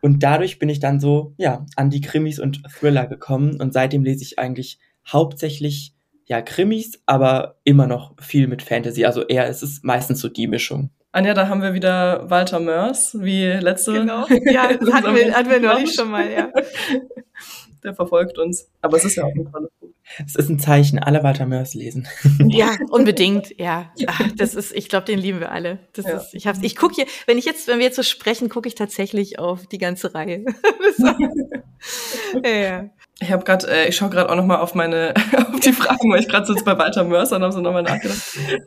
Und 0.00 0.22
dadurch 0.24 0.58
bin 0.58 0.68
ich 0.68 0.80
dann 0.80 0.98
so, 0.98 1.34
ja, 1.36 1.64
an 1.76 1.90
die 1.90 2.00
Krimis 2.00 2.40
und 2.40 2.62
Thriller 2.68 3.06
gekommen 3.06 3.60
und 3.60 3.72
seitdem 3.72 4.02
lese 4.02 4.24
ich 4.24 4.38
eigentlich 4.38 4.78
hauptsächlich 5.06 5.94
ja 6.26 6.42
Krimis, 6.42 7.00
aber 7.06 7.56
immer 7.64 7.86
noch 7.86 8.14
viel 8.20 8.48
mit 8.48 8.62
Fantasy. 8.62 9.04
Also 9.04 9.22
eher 9.22 9.46
ist 9.46 9.62
es 9.62 9.82
meistens 9.82 10.20
so 10.20 10.28
die 10.28 10.48
Mischung. 10.48 10.90
Anja, 11.12 11.34
da 11.34 11.48
haben 11.48 11.60
wir 11.60 11.74
wieder 11.74 12.30
Walter 12.30 12.58
Mörs, 12.58 13.16
wie 13.20 13.44
letzte. 13.44 13.92
Genau. 13.92 14.26
Ja, 14.50 14.62
hatten 14.62 15.14
wir, 15.14 15.34
hatten 15.34 15.50
wir 15.50 15.60
neulich 15.60 15.94
schon 15.94 16.10
mal, 16.10 16.30
ja. 16.30 16.48
Der 17.82 17.94
verfolgt 17.94 18.38
uns. 18.38 18.68
Aber 18.80 18.96
es 18.96 19.04
ist 19.04 19.16
ja 19.16 19.24
auch 19.24 19.34
ein 19.34 19.50
tolles 19.50 19.70
Buch. 19.80 19.88
Es 20.24 20.36
ist 20.36 20.48
ein 20.48 20.58
Zeichen, 20.58 20.98
alle 20.98 21.22
Walter 21.22 21.46
Mörs 21.46 21.74
lesen. 21.74 22.06
Ja, 22.48 22.76
unbedingt, 22.90 23.58
ja. 23.58 23.92
Ach, 24.06 24.30
das 24.36 24.54
ist, 24.54 24.72
ich 24.72 24.88
glaube, 24.88 25.06
den 25.06 25.18
lieben 25.18 25.40
wir 25.40 25.52
alle. 25.52 25.78
Das 25.94 26.04
ja. 26.04 26.18
ist, 26.18 26.34
ich 26.34 26.46
hab's, 26.46 26.58
ich 26.62 26.76
gucke 26.76 26.94
hier, 26.94 27.06
wenn 27.26 27.38
ich 27.38 27.44
jetzt, 27.44 27.66
wenn 27.68 27.78
wir 27.78 27.86
jetzt 27.86 27.96
so 27.96 28.02
sprechen, 28.02 28.48
gucke 28.48 28.68
ich 28.68 28.74
tatsächlich 28.74 29.38
auf 29.38 29.66
die 29.66 29.78
ganze 29.78 30.14
Reihe. 30.14 30.44
ja, 32.44 32.50
ja. 32.50 32.90
Ich 33.22 33.32
habe 33.32 33.44
gerade, 33.44 33.66
äh, 33.70 33.88
ich 33.88 33.96
schaue 33.96 34.10
gerade 34.10 34.30
auch 34.30 34.36
noch 34.36 34.44
mal 34.44 34.58
auf 34.58 34.74
meine, 34.74 35.14
auf 35.52 35.60
die 35.60 35.72
Fragen, 35.72 36.10
weil 36.10 36.20
ich 36.20 36.28
gerade 36.28 36.46
so 36.46 36.54
bei 36.64 36.76
Walter 36.76 37.04
Mörs 37.04 37.32
und 37.32 37.42
habe 37.42 37.52
so 37.52 37.60
nochmal 37.60 37.82
nachgedacht. 37.82 38.20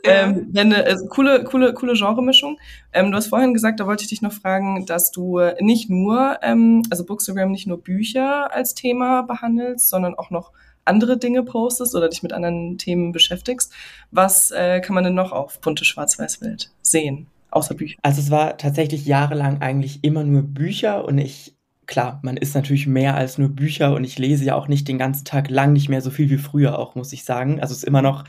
Ähm, 0.04 0.52
eine 0.56 0.86
äh, 0.86 0.96
coole, 1.10 1.44
coole, 1.44 1.74
coole 1.74 1.94
Genremischung. 1.94 2.58
Ähm, 2.94 3.12
du 3.12 3.18
hast 3.18 3.28
vorhin 3.28 3.54
gesagt, 3.54 3.80
da 3.80 3.86
wollte 3.86 4.04
ich 4.04 4.10
dich 4.10 4.22
noch 4.22 4.34
fragen, 4.34 4.86
dass 4.86 5.12
du 5.12 5.40
nicht 5.60 5.90
nur, 5.90 6.40
ähm, 6.42 6.84
also 6.90 7.06
Bookstagram 7.06 7.52
nicht 7.52 7.68
nur 7.68 7.82
Bücher 7.82 8.54
als 8.54 8.76
Thema 8.76 9.24
behandelst, 9.24 9.90
sondern 9.90 10.16
auch 10.16 10.30
noch 10.30 10.52
andere 10.86 11.18
Dinge 11.18 11.44
postest 11.44 11.96
oder 11.96 12.10
dich 12.10 12.24
mit 12.24 12.32
anderen 12.32 12.78
Themen 12.78 13.12
beschäftigst. 13.12 13.74
Was 14.12 14.52
äh, 14.52 14.80
kann 14.80 14.96
man 14.96 15.04
denn 15.04 15.16
noch 15.16 15.32
auf 15.32 15.60
bunte 15.60 15.84
Schwarz-Weiß-Welt 15.84 16.72
sehen, 16.82 17.28
außer 17.52 17.76
Bücher? 17.76 17.98
Also 18.04 18.22
es 18.22 18.32
war 18.32 18.58
tatsächlich 18.58 19.06
jahrelang 19.06 19.62
eigentlich 19.62 20.04
immer 20.04 20.24
nur 20.24 20.44
Bücher 20.44 21.06
und 21.06 21.18
ich, 21.18 21.55
klar, 21.88 22.20
man 22.24 22.38
ist 22.38 22.56
natürlich 22.56 22.88
mehr 22.88 23.16
als 23.16 23.38
nur 23.38 23.50
Bücher 23.50 23.94
und 23.94 24.04
ich 24.04 24.18
lese 24.18 24.46
ja 24.46 24.56
auch 24.56 24.68
nicht 24.68 24.88
den 24.88 24.98
ganzen 24.98 25.26
Tag 25.26 25.50
lang 25.50 25.74
nicht 25.74 25.90
mehr 25.90 26.02
so 26.02 26.10
viel 26.10 26.30
wie 26.30 26.38
früher 26.38 26.80
auch, 26.80 26.96
muss 26.96 27.14
ich 27.14 27.24
sagen. 27.24 27.60
Also 27.62 27.72
es 27.74 27.80
ist 27.80 27.84
immer 27.84 28.02
noch 28.02 28.24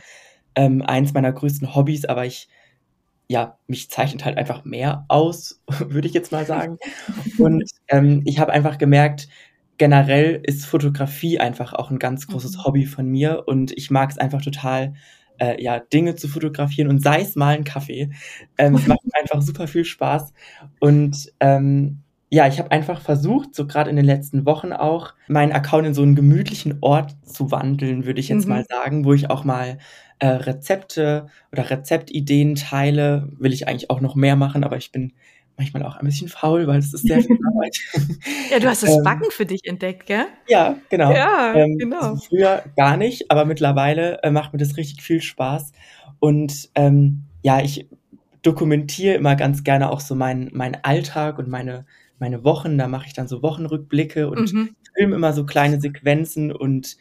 ähm, 0.54 0.82
eins 0.82 1.12
meiner 1.14 1.32
größten 1.32 1.74
Hobbys, 1.74 2.04
aber 2.04 2.26
ich 2.26 2.48
ja, 3.28 3.58
mich 3.66 3.90
zeichnet 3.90 4.24
halt 4.24 4.38
einfach 4.38 4.64
mehr 4.64 5.04
aus, 5.08 5.60
würde 5.68 6.08
ich 6.08 6.14
jetzt 6.14 6.32
mal 6.32 6.46
sagen. 6.46 6.78
Und 7.38 7.64
ähm, 7.88 8.22
ich 8.24 8.38
habe 8.38 8.52
einfach 8.52 8.78
gemerkt, 8.78 9.28
generell 9.78 10.40
ist 10.44 10.66
Fotografie 10.66 11.38
einfach 11.38 11.72
auch 11.74 11.90
ein 11.90 11.98
ganz 11.98 12.26
großes 12.26 12.58
mhm. 12.58 12.64
Hobby 12.64 12.86
von 12.86 13.06
mir 13.06 13.44
und 13.46 13.72
ich 13.76 13.90
mag 13.90 14.10
es 14.10 14.18
einfach 14.18 14.42
total, 14.42 14.94
äh, 15.38 15.62
ja, 15.62 15.80
Dinge 15.80 16.14
zu 16.14 16.28
fotografieren 16.28 16.88
und 16.88 17.02
sei 17.02 17.20
es 17.20 17.36
mal 17.36 17.56
ein 17.56 17.64
Kaffee. 17.64 18.10
Ähm, 18.56 18.74
es 18.76 18.86
macht 18.86 19.00
einfach 19.12 19.42
super 19.42 19.66
viel 19.66 19.84
Spaß 19.84 20.32
und 20.80 21.32
ähm, 21.40 22.02
ja, 22.28 22.48
ich 22.48 22.58
habe 22.58 22.72
einfach 22.72 23.00
versucht, 23.00 23.54
so 23.54 23.66
gerade 23.66 23.88
in 23.88 23.96
den 23.96 24.04
letzten 24.04 24.46
Wochen 24.46 24.72
auch, 24.72 25.14
meinen 25.28 25.52
Account 25.52 25.86
in 25.86 25.94
so 25.94 26.02
einen 26.02 26.16
gemütlichen 26.16 26.78
Ort 26.80 27.16
zu 27.24 27.50
wandeln, 27.50 28.04
würde 28.04 28.20
ich 28.20 28.28
jetzt 28.28 28.44
mhm. 28.44 28.54
mal 28.54 28.64
sagen, 28.68 29.04
wo 29.04 29.12
ich 29.12 29.30
auch 29.30 29.44
mal 29.44 29.78
äh, 30.18 30.26
Rezepte 30.26 31.28
oder 31.52 31.70
Rezeptideen 31.70 32.56
teile. 32.56 33.28
Will 33.38 33.52
ich 33.52 33.68
eigentlich 33.68 33.90
auch 33.90 34.00
noch 34.00 34.14
mehr 34.16 34.34
machen, 34.34 34.64
aber 34.64 34.76
ich 34.76 34.90
bin 34.90 35.12
manchmal 35.56 35.84
auch 35.84 35.96
ein 35.96 36.06
bisschen 36.06 36.28
faul, 36.28 36.66
weil 36.66 36.78
es 36.78 36.92
ist 36.92 37.06
sehr 37.06 37.22
viel 37.22 37.38
Arbeit. 37.46 37.76
ja, 38.50 38.58
du 38.58 38.66
hast 38.68 38.82
das 38.82 38.96
ähm, 38.96 39.04
Backen 39.04 39.30
für 39.30 39.46
dich 39.46 39.64
entdeckt, 39.64 40.06
gell? 40.06 40.26
Ja, 40.48 40.76
genau. 40.90 41.12
Ja, 41.12 41.54
ähm, 41.54 41.78
genau. 41.78 42.00
Also 42.00 42.16
früher 42.28 42.64
gar 42.76 42.96
nicht, 42.96 43.30
aber 43.30 43.44
mittlerweile 43.44 44.22
äh, 44.22 44.30
macht 44.30 44.52
mir 44.52 44.58
das 44.58 44.76
richtig 44.76 45.02
viel 45.02 45.22
Spaß. 45.22 45.72
Und 46.18 46.70
ähm, 46.74 47.24
ja, 47.42 47.60
ich 47.60 47.88
dokumentiere 48.42 49.14
immer 49.14 49.36
ganz 49.36 49.64
gerne 49.64 49.90
auch 49.90 50.00
so 50.00 50.14
meinen 50.14 50.50
mein 50.52 50.82
Alltag 50.84 51.38
und 51.38 51.48
meine, 51.48 51.84
meine 52.18 52.44
Wochen. 52.44 52.78
Da 52.78 52.88
mache 52.88 53.06
ich 53.06 53.12
dann 53.12 53.28
so 53.28 53.42
Wochenrückblicke 53.42 54.28
und 54.28 54.52
mhm. 54.52 54.76
filme 54.94 55.16
immer 55.16 55.32
so 55.32 55.44
kleine 55.44 55.80
Sequenzen 55.80 56.52
und 56.52 56.96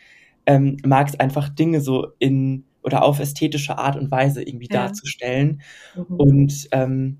ähm, 0.46 0.78
mag 0.86 1.08
es 1.08 1.20
einfach 1.20 1.50
Dinge 1.50 1.82
so 1.82 2.08
in 2.20 2.66
oder 2.84 3.04
auf 3.04 3.20
ästhetische 3.20 3.78
Art 3.80 3.96
und 3.96 4.12
Weise 4.12 4.44
irgendwie 4.44 4.70
ja. 4.72 4.86
darzustellen. 4.86 5.62
Mhm. 5.96 6.16
Und 6.18 6.68
ähm, 6.72 7.18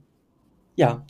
ja, 0.75 1.06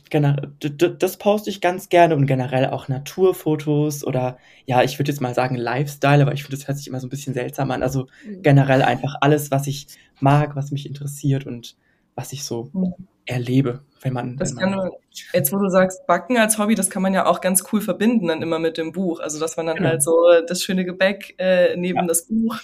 das 0.98 1.16
poste 1.18 1.50
ich 1.50 1.60
ganz 1.60 1.88
gerne 1.88 2.14
und 2.14 2.26
generell 2.26 2.66
auch 2.66 2.86
Naturfotos 2.86 4.04
oder 4.04 4.38
ja, 4.64 4.82
ich 4.82 4.98
würde 4.98 5.10
jetzt 5.10 5.20
mal 5.20 5.34
sagen 5.34 5.56
Lifestyle, 5.56 6.22
aber 6.22 6.32
ich 6.32 6.44
finde, 6.44 6.56
das 6.56 6.68
hört 6.68 6.78
sich 6.78 6.86
immer 6.86 7.00
so 7.00 7.06
ein 7.06 7.10
bisschen 7.10 7.34
seltsam 7.34 7.70
an. 7.72 7.82
Also 7.82 8.06
mhm. 8.24 8.42
generell 8.42 8.82
einfach 8.82 9.16
alles, 9.20 9.50
was 9.50 9.66
ich 9.66 9.88
mag, 10.20 10.54
was 10.54 10.70
mich 10.70 10.86
interessiert 10.86 11.46
und 11.46 11.76
was 12.14 12.32
ich 12.32 12.44
so 12.44 12.70
mhm. 12.72 12.94
erlebe, 13.26 13.82
wenn 14.06 14.12
man. 14.12 14.36
Das 14.36 14.56
wenn 14.56 14.70
man 14.70 14.80
kann 14.80 14.90
jetzt, 15.32 15.52
wo 15.52 15.58
du 15.58 15.68
sagst, 15.68 16.06
Backen 16.06 16.36
als 16.36 16.58
Hobby, 16.58 16.74
das 16.74 16.90
kann 16.90 17.02
man 17.02 17.12
ja 17.12 17.26
auch 17.26 17.40
ganz 17.40 17.64
cool 17.72 17.80
verbinden 17.80 18.28
dann 18.28 18.42
immer 18.42 18.58
mit 18.58 18.78
dem 18.78 18.92
Buch. 18.92 19.20
Also 19.20 19.40
dass 19.40 19.56
man 19.56 19.66
dann 19.66 19.76
genau. 19.76 19.88
halt 19.90 20.02
so 20.02 20.16
das 20.46 20.62
schöne 20.62 20.84
Gebäck 20.84 21.34
äh, 21.38 21.76
neben 21.76 21.98
ja. 21.98 22.06
das 22.06 22.26
Buch 22.26 22.56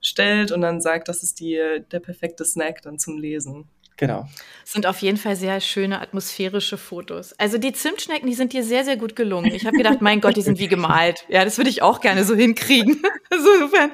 stellt 0.00 0.52
und 0.52 0.60
dann 0.60 0.80
sagt, 0.80 1.08
das 1.08 1.22
ist 1.22 1.40
die, 1.40 1.60
der 1.90 2.00
perfekte 2.00 2.44
Snack 2.44 2.82
dann 2.82 2.98
zum 2.98 3.18
Lesen. 3.18 3.68
Genau. 3.98 4.28
Sind 4.64 4.86
auf 4.86 5.00
jeden 5.00 5.16
Fall 5.16 5.34
sehr 5.34 5.60
schöne 5.60 6.00
atmosphärische 6.00 6.78
Fotos. 6.78 7.32
Also 7.32 7.58
die 7.58 7.72
Zimtschnecken, 7.72 8.28
die 8.28 8.34
sind 8.34 8.52
dir 8.52 8.62
sehr, 8.62 8.84
sehr 8.84 8.96
gut 8.96 9.16
gelungen. 9.16 9.52
Ich 9.52 9.66
habe 9.66 9.76
gedacht, 9.76 10.00
mein 10.00 10.20
Gott, 10.20 10.36
die 10.36 10.42
sind 10.42 10.60
wie 10.60 10.68
gemalt. 10.68 11.24
Ja, 11.28 11.44
das 11.44 11.58
würde 11.58 11.68
ich 11.68 11.82
auch 11.82 12.00
gerne 12.00 12.24
so 12.24 12.34
hinkriegen. 12.34 13.02
Also 13.30 13.46
insofern, 13.52 13.90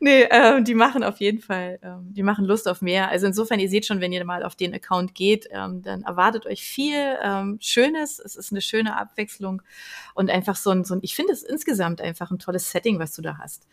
nee, 0.00 0.24
äh, 0.24 0.62
die 0.62 0.74
machen 0.74 1.02
auf 1.02 1.16
jeden 1.18 1.40
Fall, 1.40 1.78
äh, 1.80 1.88
die 2.10 2.22
machen 2.22 2.44
Lust 2.44 2.68
auf 2.68 2.82
mehr. 2.82 3.08
Also 3.08 3.26
insofern, 3.26 3.58
ihr 3.58 3.70
seht 3.70 3.86
schon, 3.86 4.02
wenn 4.02 4.12
ihr 4.12 4.22
mal 4.26 4.44
auf 4.44 4.54
den 4.54 4.74
Account 4.74 5.14
geht, 5.14 5.48
ähm, 5.50 5.80
dann 5.80 6.02
erwartet 6.02 6.44
euch 6.44 6.62
viel 6.62 7.16
ähm, 7.22 7.56
Schönes. 7.60 8.18
Es 8.18 8.36
ist 8.36 8.52
eine 8.52 8.60
schöne 8.60 8.98
Abwechslung 8.98 9.62
und 10.12 10.30
einfach 10.30 10.56
so 10.56 10.70
ein, 10.70 10.84
so 10.84 10.94
ein 10.94 11.00
ich 11.00 11.16
finde 11.16 11.32
es 11.32 11.42
insgesamt 11.42 12.02
einfach 12.02 12.30
ein 12.30 12.38
tolles 12.38 12.70
Setting, 12.70 12.98
was 12.98 13.14
du 13.14 13.22
da 13.22 13.38
hast. 13.38 13.66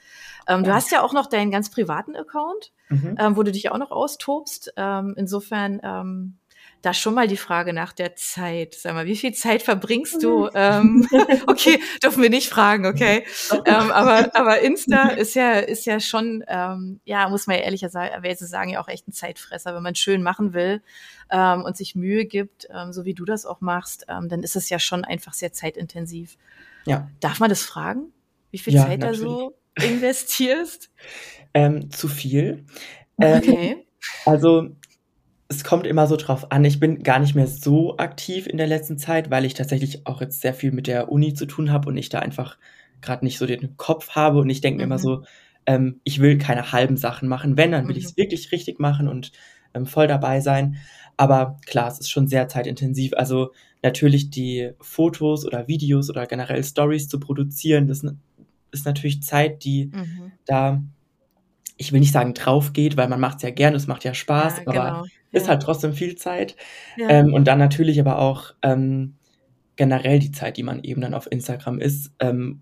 Ähm, 0.47 0.63
du 0.63 0.73
hast 0.73 0.89
ja 0.91 1.03
auch 1.03 1.11
noch 1.11 1.27
deinen 1.27 1.51
ganz 1.51 1.69
privaten 1.69 2.15
Account 2.15 2.71
mhm. 2.93 3.15
ähm, 3.19 3.35
wo 3.35 3.43
du 3.43 3.51
dich 3.51 3.71
auch 3.71 3.77
noch 3.77 3.91
austobst. 3.91 4.73
Ähm, 4.77 5.13
insofern 5.17 5.62
ähm, 5.83 6.37
da 6.83 6.93
schon 6.93 7.13
mal 7.13 7.29
die 7.29 7.37
Frage 7.37 7.71
nach 7.71 7.93
der 7.93 8.15
Zeit. 8.17 8.75
Sag 8.75 8.93
mal, 8.93 9.05
wie 9.05 9.15
viel 9.15 9.33
Zeit 9.33 9.63
verbringst 9.63 10.21
du? 10.21 10.49
ähm, 10.53 11.07
okay, 11.47 11.79
dürfen 12.03 12.21
wir 12.21 12.29
nicht 12.29 12.49
fragen, 12.49 12.85
okay. 12.85 13.25
ähm, 13.65 13.91
aber, 13.91 14.35
aber 14.35 14.59
Insta 14.59 15.07
ist 15.09 15.33
ja, 15.33 15.53
ist 15.59 15.85
ja 15.85 16.01
schon, 16.01 16.43
ähm, 16.47 16.99
ja, 17.05 17.29
muss 17.29 17.47
man 17.47 17.55
ja 17.57 17.63
ehrlicherweise 17.63 18.45
sagen, 18.45 18.71
ja 18.71 18.81
auch 18.81 18.89
echt 18.89 19.07
ein 19.07 19.13
Zeitfresser. 19.13 19.73
Wenn 19.73 19.83
man 19.83 19.95
schön 19.95 20.23
machen 20.23 20.53
will 20.53 20.81
ähm, 21.31 21.63
und 21.63 21.77
sich 21.77 21.95
Mühe 21.95 22.25
gibt, 22.25 22.67
ähm, 22.69 22.91
so 22.91 23.05
wie 23.05 23.13
du 23.13 23.23
das 23.23 23.45
auch 23.45 23.61
machst, 23.61 24.05
ähm, 24.09 24.27
dann 24.27 24.43
ist 24.43 24.57
es 24.57 24.69
ja 24.69 24.77
schon 24.77 25.05
einfach 25.05 25.33
sehr 25.33 25.53
zeitintensiv. 25.53 26.37
Ja. 26.85 27.09
Darf 27.21 27.39
man 27.39 27.49
das 27.49 27.63
fragen? 27.63 28.11
Wie 28.51 28.57
viel 28.57 28.73
ja, 28.73 28.85
Zeit 28.85 28.99
natürlich. 28.99 29.21
da 29.21 29.25
so 29.25 29.55
investierst? 29.81 30.89
Ähm, 31.55 31.91
zu 31.91 32.07
viel. 32.07 32.65
Ähm, 33.21 33.37
okay. 33.37 33.85
Also 34.25 34.71
es 35.55 35.63
kommt 35.63 35.87
immer 35.87 36.07
so 36.07 36.15
drauf 36.15 36.51
an. 36.51 36.65
Ich 36.65 36.79
bin 36.79 37.03
gar 37.03 37.19
nicht 37.19 37.35
mehr 37.35 37.47
so 37.47 37.97
aktiv 37.97 38.47
in 38.47 38.57
der 38.57 38.67
letzten 38.67 38.97
Zeit, 38.97 39.29
weil 39.31 39.45
ich 39.45 39.53
tatsächlich 39.53 40.05
auch 40.05 40.21
jetzt 40.21 40.41
sehr 40.41 40.53
viel 40.53 40.71
mit 40.71 40.87
der 40.87 41.11
Uni 41.11 41.33
zu 41.33 41.45
tun 41.45 41.71
habe 41.71 41.89
und 41.89 41.97
ich 41.97 42.09
da 42.09 42.19
einfach 42.19 42.57
gerade 43.01 43.25
nicht 43.25 43.37
so 43.37 43.45
den 43.45 43.77
Kopf 43.77 44.11
habe. 44.11 44.39
Und 44.39 44.49
ich 44.49 44.61
denke 44.61 44.77
mir 44.77 44.83
immer 44.83 44.97
Mhm. 44.97 45.01
so, 45.01 45.23
ähm, 45.65 45.99
ich 46.03 46.19
will 46.19 46.37
keine 46.37 46.71
halben 46.71 46.97
Sachen 46.97 47.27
machen. 47.29 47.57
Wenn, 47.57 47.71
dann 47.71 47.87
will 47.87 47.95
Mhm. 47.95 47.99
ich 47.99 48.05
es 48.05 48.17
wirklich 48.17 48.51
richtig 48.51 48.79
machen 48.79 49.07
und 49.07 49.31
ähm, 49.73 49.85
voll 49.85 50.07
dabei 50.07 50.39
sein. 50.41 50.77
Aber 51.17 51.57
klar, 51.65 51.87
es 51.89 51.99
ist 51.99 52.09
schon 52.09 52.27
sehr 52.27 52.47
zeitintensiv. 52.47 53.13
Also 53.15 53.51
natürlich 53.81 54.29
die 54.29 54.71
Fotos 54.79 55.45
oder 55.45 55.67
Videos 55.67 56.09
oder 56.09 56.25
generell 56.25 56.63
Stories 56.63 57.07
zu 57.07 57.19
produzieren, 57.19 57.87
das 57.87 58.03
ist 58.71 58.85
natürlich 58.85 59.21
Zeit, 59.23 59.63
die 59.63 59.91
Mhm. 59.93 60.31
da, 60.45 60.81
ich 61.83 61.91
will 61.93 61.99
nicht 61.99 62.13
sagen 62.13 62.33
drauf 62.33 62.73
geht, 62.73 62.97
weil 62.97 63.07
man 63.07 63.19
macht 63.19 63.37
es 63.37 63.43
ja 63.43 63.49
gerne, 63.51 63.75
es 63.77 63.87
macht 63.87 64.03
ja 64.03 64.13
Spaß, 64.13 64.57
Ja, 64.57 64.63
aber 64.67 64.73
genau. 64.89 65.03
ist 65.31 65.43
Ja. 65.43 65.49
halt 65.49 65.61
trotzdem 65.63 65.93
viel 65.93 66.15
Zeit. 66.15 66.55
Ja. 66.97 67.09
Ähm, 67.09 67.33
und 67.33 67.45
dann 67.45 67.59
natürlich 67.59 67.99
aber 67.99 68.19
auch 68.19 68.53
ähm, 68.61 69.15
generell 69.75 70.19
die 70.19 70.31
Zeit, 70.31 70.57
die 70.57 70.63
man 70.63 70.83
eben 70.83 71.01
dann 71.01 71.13
auf 71.13 71.31
Instagram 71.31 71.79
ist, 71.79 72.11
ähm, 72.19 72.61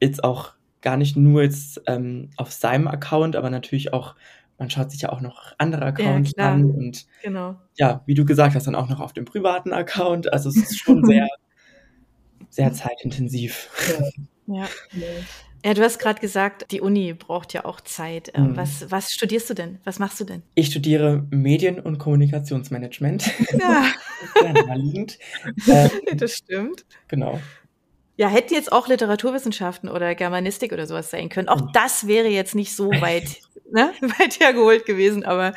jetzt 0.00 0.22
auch 0.22 0.52
gar 0.80 0.96
nicht 0.96 1.16
nur 1.16 1.42
jetzt 1.42 1.80
ähm, 1.86 2.30
auf 2.36 2.52
seinem 2.52 2.86
Account, 2.88 3.34
aber 3.36 3.50
natürlich 3.50 3.92
auch, 3.92 4.14
man 4.58 4.70
schaut 4.70 4.90
sich 4.90 5.02
ja 5.02 5.10
auch 5.10 5.20
noch 5.20 5.54
andere 5.58 5.84
Accounts 5.86 6.34
klar. 6.34 6.52
an 6.52 6.64
und 6.70 7.06
genau. 7.22 7.56
ja, 7.76 8.02
wie 8.06 8.14
du 8.14 8.24
gesagt 8.24 8.54
hast, 8.54 8.66
dann 8.66 8.74
auch 8.74 8.88
noch 8.88 9.00
auf 9.00 9.12
dem 9.12 9.24
privaten 9.24 9.72
Account. 9.72 10.32
Also 10.32 10.48
es 10.50 10.56
ist 10.56 10.78
schon 10.78 11.04
sehr, 11.06 11.28
sehr 12.50 12.72
zeitintensiv. 12.72 13.68
Ja. 14.46 14.58
Ja, 14.60 14.66
du 15.62 15.82
hast 15.82 15.98
gerade 15.98 16.20
gesagt, 16.20 16.70
die 16.70 16.80
Uni 16.80 17.12
braucht 17.14 17.52
ja 17.52 17.64
auch 17.64 17.80
Zeit. 17.80 18.30
Ähm, 18.34 18.52
Mhm. 18.52 18.56
Was, 18.56 18.90
was 18.90 19.12
studierst 19.12 19.50
du 19.50 19.54
denn? 19.54 19.78
Was 19.84 19.98
machst 19.98 20.20
du 20.20 20.24
denn? 20.24 20.42
Ich 20.54 20.66
studiere 20.68 21.26
Medien- 21.30 21.80
und 21.80 21.98
Kommunikationsmanagement. 21.98 23.30
Ja, 23.58 23.86
Sehr 24.40 24.52
naheliegend. 24.52 25.18
Ähm, 25.66 25.90
das 26.16 26.34
stimmt. 26.36 26.84
genau. 27.08 27.40
Ja, 28.16 28.28
hätten 28.28 28.54
jetzt 28.54 28.72
auch 28.72 28.88
Literaturwissenschaften 28.88 29.88
oder 29.88 30.14
Germanistik 30.16 30.72
oder 30.72 30.86
sowas 30.86 31.10
sein 31.10 31.28
können. 31.28 31.48
Auch 31.48 31.60
Mhm. 31.60 31.70
das 31.72 32.06
wäre 32.08 32.26
jetzt 32.28 32.54
nicht 32.56 32.74
so 32.74 32.90
weit, 32.90 33.38
ne, 33.70 33.92
weit 34.18 34.40
hergeholt 34.40 34.86
gewesen, 34.86 35.24
aber 35.24 35.52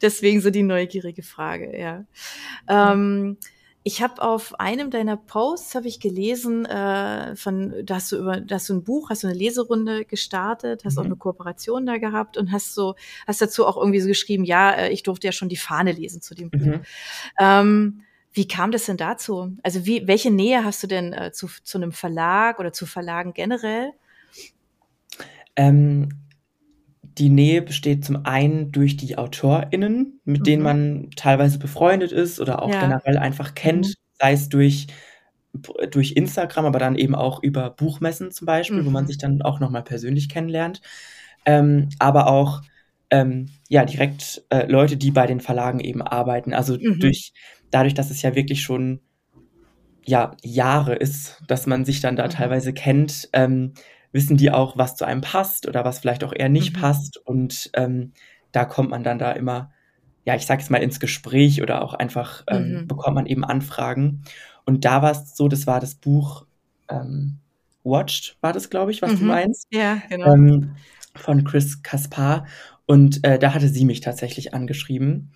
deswegen 0.00 0.40
so 0.40 0.48
die 0.50 0.62
neugierige 0.62 1.22
Frage, 1.22 1.78
ja. 1.78 2.04
Ähm, 2.68 3.36
ich 3.86 4.02
habe 4.02 4.20
auf 4.20 4.58
einem 4.58 4.90
deiner 4.90 5.16
Posts 5.16 5.76
habe 5.76 5.86
ich 5.86 6.00
gelesen, 6.00 6.64
äh, 6.64 7.36
von, 7.36 7.72
da 7.84 7.94
hast 7.94 8.10
du 8.10 8.16
über, 8.16 8.40
da 8.40 8.56
hast 8.56 8.68
du 8.68 8.74
ein 8.74 8.82
Buch, 8.82 9.10
hast 9.10 9.22
du 9.22 9.28
eine 9.28 9.36
Leserunde 9.36 10.04
gestartet, 10.04 10.84
hast 10.84 10.98
auch 10.98 11.04
Mhm. 11.04 11.10
eine 11.10 11.16
Kooperation 11.16 11.86
da 11.86 11.96
gehabt 11.98 12.36
und 12.36 12.50
hast 12.50 12.74
so, 12.74 12.96
hast 13.28 13.40
dazu 13.40 13.64
auch 13.64 13.76
irgendwie 13.76 14.00
so 14.00 14.08
geschrieben, 14.08 14.42
ja, 14.42 14.72
äh, 14.72 14.90
ich 14.90 15.04
durfte 15.04 15.28
ja 15.28 15.32
schon 15.32 15.48
die 15.48 15.56
Fahne 15.56 15.92
lesen 15.92 16.20
zu 16.20 16.34
dem 16.34 16.50
Buch. 16.50 16.58
Mhm. 16.58 16.80
Ähm, 17.38 18.00
wie 18.32 18.48
kam 18.48 18.72
das 18.72 18.86
denn 18.86 18.96
dazu? 18.96 19.56
Also 19.62 19.86
wie, 19.86 20.08
welche 20.08 20.32
Nähe 20.32 20.64
hast 20.64 20.82
du 20.82 20.88
denn 20.88 21.12
äh, 21.12 21.30
zu, 21.30 21.46
zu 21.62 21.78
einem 21.78 21.92
Verlag 21.92 22.58
oder 22.58 22.72
zu 22.72 22.86
Verlagen 22.86 23.34
generell? 23.34 23.92
Ähm, 25.54 26.08
die 27.18 27.28
Nähe 27.30 27.62
besteht 27.62 28.04
zum 28.04 28.24
einen 28.26 28.72
durch 28.72 28.96
die 28.96 29.16
AutorInnen, 29.18 30.20
mit 30.24 30.46
denen 30.46 30.62
Mhm. 30.62 30.64
man 30.64 31.10
teilweise 31.16 31.58
befreundet 31.58 32.12
ist 32.12 32.40
oder 32.40 32.62
auch 32.62 32.70
Ja. 32.72 32.80
generell 32.80 33.18
einfach 33.18 33.54
kennt, 33.54 33.86
Mhm. 33.86 33.94
sei 34.20 34.32
es 34.32 34.48
durch, 34.48 34.86
durch 35.90 36.12
Instagram, 36.12 36.66
aber 36.66 36.78
dann 36.78 36.96
eben 36.96 37.14
auch 37.14 37.42
über 37.42 37.70
Buchmessen 37.70 38.30
zum 38.30 38.46
Beispiel, 38.46 38.84
wo 38.84 38.90
man 38.90 39.04
Mhm. 39.04 39.08
sich 39.08 39.18
dann 39.18 39.40
auch 39.42 39.60
nochmal 39.60 39.82
persönlich 39.84 40.28
kennenlernt. 40.28 40.80
Ähm, 41.46 41.88
aber 41.98 42.26
auch 42.26 42.62
ähm, 43.10 43.48
ja 43.68 43.84
direkt 43.84 44.44
äh, 44.50 44.66
Leute, 44.66 44.96
die 44.96 45.10
bei 45.12 45.26
den 45.26 45.40
Verlagen 45.40 45.80
eben 45.80 46.02
arbeiten. 46.02 46.52
Also 46.52 46.76
Mhm. 46.80 47.00
durch 47.00 47.32
dadurch, 47.70 47.94
dass 47.94 48.10
es 48.10 48.20
ja 48.22 48.34
wirklich 48.34 48.62
schon 48.62 49.00
ja 50.04 50.36
Jahre 50.42 50.94
ist, 50.94 51.42
dass 51.48 51.66
man 51.66 51.84
sich 51.84 52.00
dann 52.00 52.16
da 52.16 52.28
Mhm. 52.28 52.30
teilweise 52.30 52.72
kennt, 52.72 53.28
ähm, 53.32 53.74
wissen 54.16 54.36
die 54.36 54.50
auch, 54.50 54.76
was 54.78 54.96
zu 54.96 55.04
einem 55.04 55.20
passt 55.20 55.68
oder 55.68 55.84
was 55.84 56.00
vielleicht 56.00 56.24
auch 56.24 56.32
eher 56.34 56.48
nicht 56.48 56.74
Mhm. 56.76 56.80
passt. 56.80 57.18
Und 57.24 57.70
ähm, 57.74 58.14
da 58.52 58.64
kommt 58.64 58.90
man 58.90 59.04
dann 59.04 59.20
da 59.20 59.32
immer, 59.32 59.70
ja, 60.24 60.34
ich 60.34 60.46
sag 60.46 60.58
jetzt 60.60 60.70
mal 60.70 60.82
ins 60.82 60.98
Gespräch 61.00 61.62
oder 61.62 61.82
auch 61.82 61.94
einfach 61.94 62.44
ähm, 62.48 62.82
Mhm. 62.82 62.88
bekommt 62.88 63.14
man 63.16 63.26
eben 63.26 63.44
Anfragen. 63.44 64.24
Und 64.64 64.84
da 64.84 65.02
war 65.02 65.12
es 65.12 65.36
so, 65.36 65.48
das 65.48 65.66
war 65.68 65.78
das 65.80 65.94
Buch 65.94 66.46
ähm, 66.90 67.38
Watched, 67.84 68.36
war 68.40 68.52
das, 68.52 68.70
glaube 68.70 68.90
ich, 68.90 69.02
was 69.02 69.14
du 69.14 69.20
Mhm. 69.22 69.28
meinst, 69.28 69.68
Ja, 69.70 70.02
genau. 70.08 70.34
ähm, 70.34 70.76
von 71.16 71.44
Chris 71.44 71.82
Kaspar. 71.82 72.46
Und 72.86 73.24
äh, 73.24 73.38
da 73.38 73.54
hatte 73.54 73.68
sie 73.68 73.84
mich 73.84 74.00
tatsächlich 74.00 74.54
angeschrieben. 74.54 75.32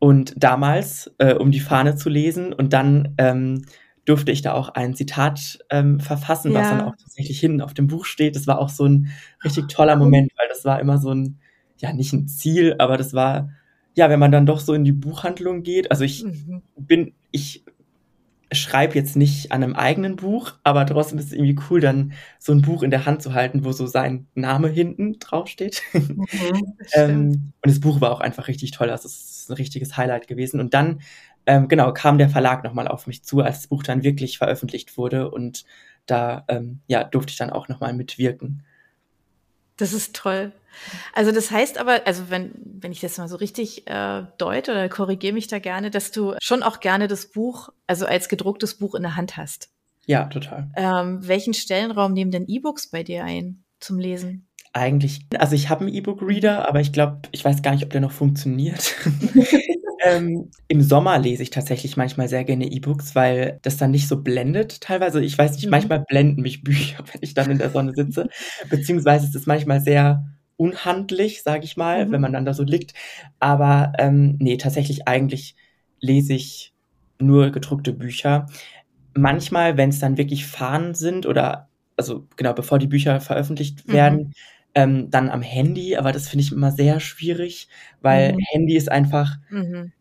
Und 0.00 0.34
damals, 0.36 1.10
äh, 1.18 1.34
um 1.34 1.50
die 1.50 1.60
Fahne 1.60 1.96
zu 1.96 2.08
lesen, 2.10 2.52
und 2.52 2.72
dann 2.72 3.14
ähm, 3.18 3.64
durfte 4.08 4.32
ich 4.32 4.42
da 4.42 4.54
auch 4.54 4.70
ein 4.70 4.94
Zitat 4.94 5.58
ähm, 5.70 6.00
verfassen, 6.00 6.54
was 6.54 6.70
Ja. 6.70 6.76
dann 6.76 6.80
auch 6.86 6.96
tatsächlich 6.96 7.38
hinten 7.40 7.60
auf 7.60 7.74
dem 7.74 7.86
Buch 7.88 8.04
steht. 8.06 8.36
Das 8.36 8.46
war 8.46 8.58
auch 8.60 8.70
so 8.70 8.84
ein 8.86 9.08
richtig 9.44 9.68
toller 9.68 9.96
Moment, 9.96 10.32
weil 10.38 10.48
das 10.48 10.64
war 10.64 10.80
immer 10.80 10.98
so 10.98 11.12
ein, 11.14 11.40
ja, 11.78 11.92
nicht 11.92 12.12
ein 12.12 12.26
Ziel, 12.28 12.74
aber 12.78 12.96
das 12.96 13.12
war, 13.14 13.50
ja, 13.94 14.10
wenn 14.10 14.20
man 14.20 14.32
dann 14.32 14.46
doch 14.46 14.60
so 14.60 14.74
in 14.74 14.84
die 14.84 14.92
Buchhandlung 14.92 15.62
geht. 15.62 15.90
Also 15.90 16.04
ich 16.04 16.24
Mhm. 16.24 16.62
bin, 16.76 17.14
ich 17.30 17.64
schreibe 18.50 18.94
jetzt 18.94 19.14
nicht 19.16 19.52
an 19.52 19.62
einem 19.62 19.74
eigenen 19.74 20.16
Buch, 20.16 20.54
aber 20.64 20.86
trotzdem 20.86 21.18
ist 21.18 21.26
es 21.26 21.32
irgendwie 21.32 21.58
cool, 21.68 21.80
dann 21.80 22.12
so 22.38 22.52
ein 22.52 22.62
Buch 22.62 22.82
in 22.82 22.90
der 22.90 23.04
Hand 23.04 23.22
zu 23.22 23.34
halten, 23.34 23.64
wo 23.64 23.72
so 23.72 23.86
sein 23.86 24.26
Name 24.34 24.68
hinten 24.68 25.18
draufsteht. 25.18 25.82
Mhm. 25.92 26.26
Das 26.78 26.92
ähm, 26.92 27.52
und 27.62 27.70
das 27.70 27.80
Buch 27.80 28.00
war 28.00 28.10
auch 28.10 28.20
einfach 28.20 28.48
richtig 28.48 28.70
toll. 28.70 28.88
Also 28.90 29.06
es 29.06 29.40
ist 29.42 29.50
ein 29.50 29.54
richtiges 29.56 29.96
Highlight 29.98 30.28
gewesen. 30.28 30.60
Und 30.60 30.72
dann, 30.74 31.00
ähm, 31.48 31.66
genau, 31.66 31.92
kam 31.94 32.18
der 32.18 32.28
Verlag 32.28 32.62
nochmal 32.62 32.86
auf 32.86 33.06
mich 33.06 33.24
zu, 33.24 33.40
als 33.40 33.60
das 33.60 33.66
Buch 33.68 33.82
dann 33.82 34.02
wirklich 34.02 34.36
veröffentlicht 34.36 34.98
wurde. 34.98 35.30
Und 35.30 35.64
da, 36.04 36.44
ähm, 36.48 36.80
ja, 36.86 37.04
durfte 37.04 37.30
ich 37.30 37.38
dann 37.38 37.48
auch 37.48 37.68
nochmal 37.68 37.94
mitwirken. 37.94 38.62
Das 39.78 39.94
ist 39.94 40.14
toll. 40.14 40.52
Also 41.14 41.32
das 41.32 41.50
heißt 41.50 41.78
aber, 41.78 42.06
also 42.06 42.28
wenn, 42.28 42.52
wenn 42.62 42.92
ich 42.92 43.00
das 43.00 43.16
mal 43.16 43.28
so 43.28 43.36
richtig 43.36 43.88
äh, 43.88 44.24
deute 44.36 44.72
oder 44.72 44.88
korrigiere 44.90 45.32
mich 45.32 45.46
da 45.46 45.58
gerne, 45.58 45.90
dass 45.90 46.10
du 46.10 46.34
schon 46.38 46.62
auch 46.62 46.80
gerne 46.80 47.08
das 47.08 47.26
Buch, 47.26 47.70
also 47.86 48.04
als 48.04 48.28
gedrucktes 48.28 48.74
Buch 48.74 48.94
in 48.94 49.02
der 49.02 49.16
Hand 49.16 49.38
hast. 49.38 49.70
Ja, 50.04 50.26
total. 50.26 50.70
Ähm, 50.76 51.26
welchen 51.26 51.54
Stellenraum 51.54 52.12
nehmen 52.12 52.30
denn 52.30 52.46
E-Books 52.46 52.90
bei 52.90 53.02
dir 53.02 53.24
ein 53.24 53.64
zum 53.80 53.98
Lesen? 53.98 54.46
Eigentlich, 54.74 55.26
also 55.38 55.54
ich 55.54 55.70
habe 55.70 55.86
einen 55.86 55.94
E-Book-Reader, 55.94 56.68
aber 56.68 56.80
ich 56.80 56.92
glaube, 56.92 57.22
ich 57.32 57.42
weiß 57.42 57.62
gar 57.62 57.72
nicht, 57.72 57.84
ob 57.84 57.90
der 57.90 58.02
noch 58.02 58.12
funktioniert. 58.12 58.94
ähm, 60.04 60.50
Im 60.68 60.80
Sommer 60.82 61.18
lese 61.18 61.42
ich 61.42 61.50
tatsächlich 61.50 61.96
manchmal 61.96 62.28
sehr 62.28 62.44
gerne 62.44 62.66
E-Books, 62.70 63.14
weil 63.14 63.58
das 63.62 63.76
dann 63.76 63.90
nicht 63.90 64.08
so 64.08 64.22
blendet 64.22 64.80
teilweise. 64.80 65.22
Ich 65.22 65.36
weiß 65.36 65.54
nicht, 65.56 65.64
Mhm. 65.66 65.70
manchmal 65.70 66.00
blenden 66.00 66.42
mich 66.42 66.62
Bücher, 66.62 66.98
wenn 67.12 67.22
ich 67.22 67.34
dann 67.34 67.50
in 67.50 67.58
der 67.58 67.70
Sonne 67.70 67.92
sitze. 67.94 68.28
Beziehungsweise 68.70 69.26
ist 69.26 69.34
es 69.36 69.46
manchmal 69.46 69.80
sehr 69.80 70.24
unhandlich, 70.56 71.42
sage 71.42 71.64
ich 71.64 71.76
mal, 71.76 72.06
Mhm. 72.06 72.12
wenn 72.12 72.20
man 72.20 72.32
dann 72.32 72.44
da 72.44 72.54
so 72.54 72.62
liegt. 72.64 72.94
Aber 73.40 73.92
ähm, 73.98 74.36
nee, 74.40 74.56
tatsächlich 74.56 75.08
eigentlich 75.08 75.56
lese 76.00 76.34
ich 76.34 76.74
nur 77.20 77.50
gedruckte 77.50 77.92
Bücher. 77.92 78.46
Manchmal, 79.14 79.76
wenn 79.76 79.90
es 79.90 79.98
dann 79.98 80.16
wirklich 80.18 80.46
Fahnen 80.46 80.94
sind 80.94 81.26
oder 81.26 81.68
also 81.96 82.28
genau, 82.36 82.52
bevor 82.52 82.78
die 82.78 82.86
Bücher 82.86 83.20
veröffentlicht 83.20 83.88
Mhm. 83.88 84.32
Ähm, 84.78 85.10
dann 85.10 85.28
am 85.30 85.42
Handy, 85.42 85.96
aber 85.96 86.12
das 86.12 86.28
finde 86.28 86.44
ich 86.44 86.52
immer 86.52 86.70
sehr 86.72 87.00
schwierig, 87.00 87.68
weil 88.00 88.32
Mhm. 88.32 88.38
Handy 88.52 88.76
ist 88.76 88.90
einfach, 88.90 89.36
Mhm. 89.50 89.92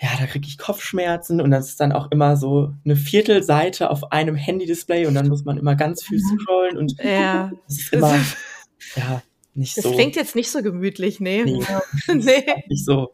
ja, 0.00 0.08
da 0.18 0.26
kriege 0.26 0.46
ich 0.48 0.58
Kopfschmerzen 0.58 1.40
und 1.40 1.50
das 1.50 1.68
ist 1.70 1.80
dann 1.80 1.92
auch 1.92 2.10
immer 2.10 2.36
so 2.36 2.72
eine 2.84 2.96
Viertelseite 2.96 3.90
auf 3.90 4.12
einem 4.12 4.34
Handy-Display 4.36 5.06
und 5.06 5.14
dann 5.14 5.28
muss 5.28 5.44
man 5.44 5.58
immer 5.58 5.74
ganz 5.76 6.02
viel 6.04 6.18
Mhm. 6.18 6.38
scrollen 6.40 6.76
und 6.78 6.94
Ja, 7.02 7.50
das 7.68 7.78
ist 7.78 7.92
immer, 7.92 8.14
ja, 8.96 9.22
nicht 9.54 9.76
das 9.76 9.84
so. 9.84 9.92
klingt 9.92 10.16
jetzt 10.16 10.34
nicht 10.36 10.50
so 10.50 10.62
gemütlich, 10.62 11.20
nee. 11.20 11.44
Nee, 11.44 11.60
nee. 12.14 12.64
nicht 12.68 12.84
so. 12.84 13.12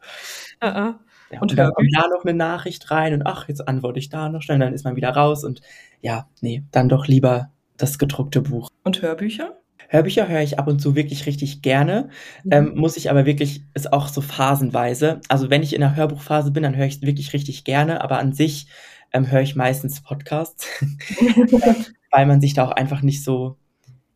Uh 0.62 0.66
-uh. 0.66 0.94
Ja, 1.30 1.40
Und 1.42 1.50
und 1.50 1.56
dann 1.58 1.72
kommt 1.74 1.88
da 1.94 2.08
noch 2.08 2.24
eine 2.24 2.32
Nachricht 2.34 2.90
rein 2.90 3.12
und 3.12 3.22
ach, 3.26 3.48
jetzt 3.48 3.68
antworte 3.68 3.98
ich 3.98 4.08
da 4.08 4.28
noch 4.30 4.40
schnell, 4.42 4.58
dann 4.60 4.72
ist 4.72 4.84
man 4.84 4.96
wieder 4.96 5.10
raus 5.10 5.44
und 5.44 5.60
ja, 6.00 6.26
nee, 6.40 6.62
dann 6.72 6.88
doch 6.88 7.06
lieber 7.06 7.50
das 7.76 7.98
gedruckte 7.98 8.40
Buch. 8.40 8.70
Und 8.82 9.02
Hörbücher? 9.02 9.58
Hörbücher 9.88 10.28
höre 10.28 10.42
ich 10.42 10.58
ab 10.58 10.68
und 10.68 10.80
zu 10.80 10.94
wirklich 10.96 11.26
richtig 11.26 11.62
gerne, 11.62 12.10
Mhm. 12.44 12.52
ähm, 12.52 12.72
muss 12.76 12.96
ich 12.96 13.10
aber 13.10 13.26
wirklich, 13.26 13.62
ist 13.74 13.92
auch 13.92 14.08
so 14.08 14.20
phasenweise. 14.20 15.20
Also 15.28 15.50
wenn 15.50 15.62
ich 15.62 15.74
in 15.74 15.80
der 15.80 15.96
Hörbuchphase 15.96 16.50
bin, 16.52 16.62
dann 16.62 16.76
höre 16.76 16.86
ich 16.86 16.96
es 16.96 17.02
wirklich 17.02 17.32
richtig 17.32 17.64
gerne, 17.64 18.02
aber 18.02 18.18
an 18.18 18.32
sich 18.34 18.68
ähm, 19.12 19.30
höre 19.30 19.42
ich 19.42 19.56
meistens 19.56 20.02
Podcasts, 20.02 20.66
weil 22.10 22.26
man 22.26 22.40
sich 22.40 22.54
da 22.54 22.66
auch 22.66 22.72
einfach 22.72 23.02
nicht 23.02 23.24
so, 23.24 23.56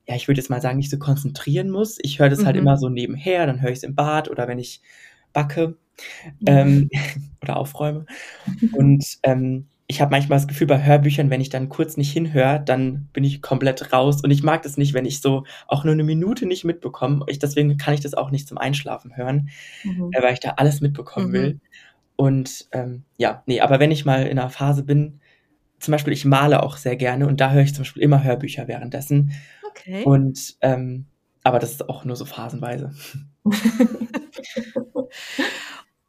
ja, 0.09 0.17
ich 0.17 0.29
würde 0.29 0.41
jetzt 0.41 0.51
mal 0.51 0.61
sagen, 0.63 0.79
nicht 0.79 0.91
so 0.91 0.99
konzentrieren 0.99 1.71
muss. 1.71 1.99
Ich 2.03 2.19
höre 2.21 2.31
das 2.31 2.45
halt 2.47 2.57
Mhm. 2.57 2.63
immer 2.63 2.79
so 2.79 2.89
nebenher, 2.89 3.47
dann 3.47 3.63
höre 3.63 3.71
ich 3.71 3.79
es 3.79 3.85
im 3.85 3.95
Bad 3.95 4.31
oder 4.31 4.49
wenn 4.49 4.59
ich 4.59 4.83
backe 5.33 5.77
ähm, 6.47 6.91
oder 7.43 7.57
aufräume. 7.57 8.07
Und 8.73 9.19
ähm, 9.25 9.69
ich 9.87 10.01
habe 10.01 10.11
manchmal 10.11 10.39
das 10.39 10.49
Gefühl 10.49 10.67
bei 10.67 10.83
Hörbüchern, 10.83 11.29
wenn 11.31 11.41
ich 11.41 11.51
dann 11.51 11.69
kurz 11.69 11.97
nicht 11.97 12.13
hinhöre, 12.13 12.63
dann 12.65 13.09
bin 13.13 13.25
ich 13.25 13.43
komplett 13.43 13.93
raus. 13.93 14.23
Und 14.23 14.31
ich 14.31 14.43
mag 14.43 14.63
das 14.63 14.77
nicht, 14.77 14.95
wenn 14.95 15.05
ich 15.05 15.21
so 15.21 15.45
auch 15.67 15.85
nur 15.85 15.93
eine 15.93 16.05
Minute 16.05 16.47
nicht 16.47 16.65
mitbekomme. 16.65 17.25
Ich, 17.29 17.39
deswegen 17.39 17.77
kann 17.77 17.95
ich 17.95 18.01
das 18.01 18.15
auch 18.15 18.31
nicht 18.31 18.49
zum 18.49 18.59
Einschlafen 18.59 19.17
hören, 19.17 19.51
Mhm. 19.85 20.11
äh, 20.13 20.23
weil 20.23 20.33
ich 20.35 20.41
da 20.41 20.51
alles 20.57 20.81
mitbekommen 20.81 21.29
Mhm. 21.29 21.33
will. 21.33 21.61
Und 22.17 22.69
ähm, 22.73 23.05
ja, 23.17 23.43
nee, 23.47 23.61
aber 23.61 23.81
wenn 23.81 23.91
ich 23.91 24.05
mal 24.05 24.27
in 24.27 24.39
einer 24.39 24.51
Phase 24.51 24.85
bin, 24.85 25.21
zum 25.79 25.93
Beispiel, 25.93 26.13
ich 26.13 26.25
male 26.25 26.63
auch 26.63 26.77
sehr 26.77 26.97
gerne 26.97 27.27
und 27.27 27.41
da 27.41 27.51
höre 27.51 27.63
ich 27.63 27.75
zum 27.75 27.83
Beispiel 27.83 28.03
immer 28.03 28.23
Hörbücher 28.23 28.69
währenddessen. 28.69 29.33
Okay. 29.69 30.05
Und 30.05 30.57
ähm, 30.61 31.07
aber 31.43 31.59
das 31.59 31.73
ist 31.73 31.89
auch 31.89 32.05
nur 32.05 32.15
so 32.15 32.25
phasenweise. 32.25 32.93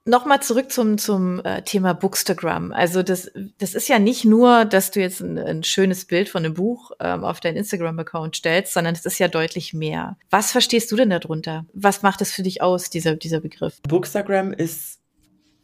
Nochmal 0.05 0.41
zurück 0.41 0.69
zum, 0.69 0.97
zum 0.97 1.39
äh, 1.45 1.61
Thema 1.61 1.93
Bookstagram. 1.93 2.73
Also 2.73 3.03
das, 3.03 3.31
das 3.57 3.73
ist 3.73 3.87
ja 3.87 3.99
nicht 3.99 4.25
nur, 4.25 4.65
dass 4.65 4.91
du 4.91 4.99
jetzt 4.99 5.21
ein, 5.21 5.37
ein 5.37 5.63
schönes 5.63 6.03
Bild 6.03 6.27
von 6.27 6.43
einem 6.43 6.55
Buch 6.55 6.91
ähm, 6.99 7.23
auf 7.23 7.39
deinen 7.39 7.55
Instagram-Account 7.55 8.35
stellst, 8.35 8.73
sondern 8.73 8.95
es 8.95 9.05
ist 9.05 9.17
ja 9.19 9.29
deutlich 9.29 9.73
mehr. 9.73 10.17
Was 10.29 10.51
verstehst 10.51 10.91
du 10.91 10.97
denn 10.97 11.09
darunter? 11.09 11.65
Was 11.73 12.01
macht 12.01 12.21
es 12.21 12.33
für 12.33 12.43
dich 12.43 12.61
aus, 12.61 12.89
dieser, 12.89 13.15
dieser 13.15 13.39
Begriff? 13.39 13.81
Bookstagram 13.87 14.51
ist, 14.51 14.99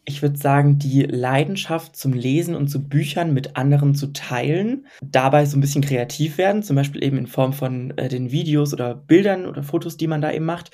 ich 0.06 0.22
würde 0.22 0.38
sagen, 0.38 0.80
die 0.80 1.04
Leidenschaft 1.04 1.98
zum 1.98 2.14
Lesen 2.14 2.56
und 2.56 2.70
zu 2.70 2.88
Büchern 2.88 3.34
mit 3.34 3.58
anderen 3.58 3.94
zu 3.94 4.14
teilen. 4.14 4.88
Dabei 5.04 5.46
so 5.48 5.58
ein 5.58 5.62
bisschen 5.62 5.84
kreativ 5.84 6.38
werden, 6.38 6.64
zum 6.64 6.78
Beispiel 6.78 7.04
eben 7.04 7.18
in 7.18 7.28
Form 7.28 7.52
von 7.52 7.92
äh, 7.98 8.08
den 8.08 8.32
Videos 8.32 8.72
oder 8.72 8.96
Bildern 8.96 9.46
oder 9.46 9.64
Fotos, 9.64 9.98
die 9.98 10.08
man 10.08 10.22
da 10.22 10.32
eben 10.32 10.46
macht 10.46 10.72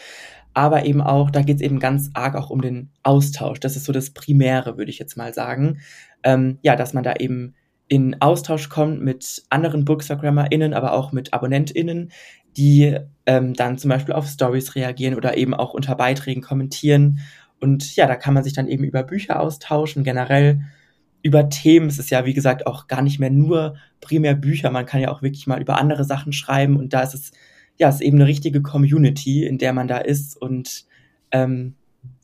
aber 0.55 0.85
eben 0.85 1.01
auch, 1.01 1.29
da 1.29 1.41
geht 1.41 1.57
es 1.57 1.61
eben 1.61 1.79
ganz 1.79 2.09
arg 2.13 2.35
auch 2.35 2.49
um 2.49 2.61
den 2.61 2.89
Austausch. 3.03 3.59
Das 3.59 3.75
ist 3.75 3.83
so 3.83 3.91
das 3.91 4.11
Primäre, 4.11 4.77
würde 4.77 4.89
ich 4.89 4.97
jetzt 4.97 5.17
mal 5.17 5.33
sagen. 5.33 5.79
Ähm, 6.23 6.57
ja, 6.61 6.75
dass 6.75 6.93
man 6.93 7.03
da 7.03 7.13
eben 7.19 7.53
in 7.87 8.19
Austausch 8.21 8.69
kommt 8.69 9.01
mit 9.01 9.43
anderen 9.49 9.85
BookstagrammerInnen, 9.85 10.73
aber 10.73 10.93
auch 10.93 11.11
mit 11.11 11.33
AbonnentInnen, 11.33 12.11
die 12.57 12.97
ähm, 13.25 13.53
dann 13.53 13.77
zum 13.77 13.89
Beispiel 13.89 14.15
auf 14.15 14.27
Stories 14.27 14.75
reagieren 14.75 15.15
oder 15.15 15.37
eben 15.37 15.53
auch 15.53 15.73
unter 15.73 15.95
Beiträgen 15.95 16.41
kommentieren. 16.41 17.19
Und 17.59 17.95
ja, 17.97 18.07
da 18.07 18.15
kann 18.15 18.33
man 18.33 18.43
sich 18.43 18.53
dann 18.53 18.69
eben 18.69 18.85
über 18.85 19.03
Bücher 19.03 19.41
austauschen, 19.41 20.03
generell 20.05 20.61
über 21.21 21.49
Themen. 21.49 21.87
Es 21.87 21.99
ist 21.99 22.11
ja, 22.11 22.25
wie 22.25 22.33
gesagt, 22.33 22.65
auch 22.65 22.87
gar 22.87 23.01
nicht 23.01 23.19
mehr 23.19 23.29
nur 23.29 23.75
primär 23.99 24.35
Bücher. 24.35 24.71
Man 24.71 24.85
kann 24.85 25.01
ja 25.01 25.11
auch 25.11 25.21
wirklich 25.21 25.47
mal 25.47 25.59
über 25.61 25.77
andere 25.77 26.05
Sachen 26.05 26.31
schreiben 26.31 26.77
und 26.77 26.93
da 26.93 27.01
ist 27.01 27.13
es 27.13 27.31
ja, 27.77 27.89
es 27.89 27.95
ist 27.95 28.01
eben 28.01 28.17
eine 28.17 28.27
richtige 28.27 28.61
Community, 28.61 29.45
in 29.45 29.57
der 29.57 29.73
man 29.73 29.87
da 29.87 29.97
ist 29.97 30.39
und 30.41 30.85
ähm, 31.31 31.75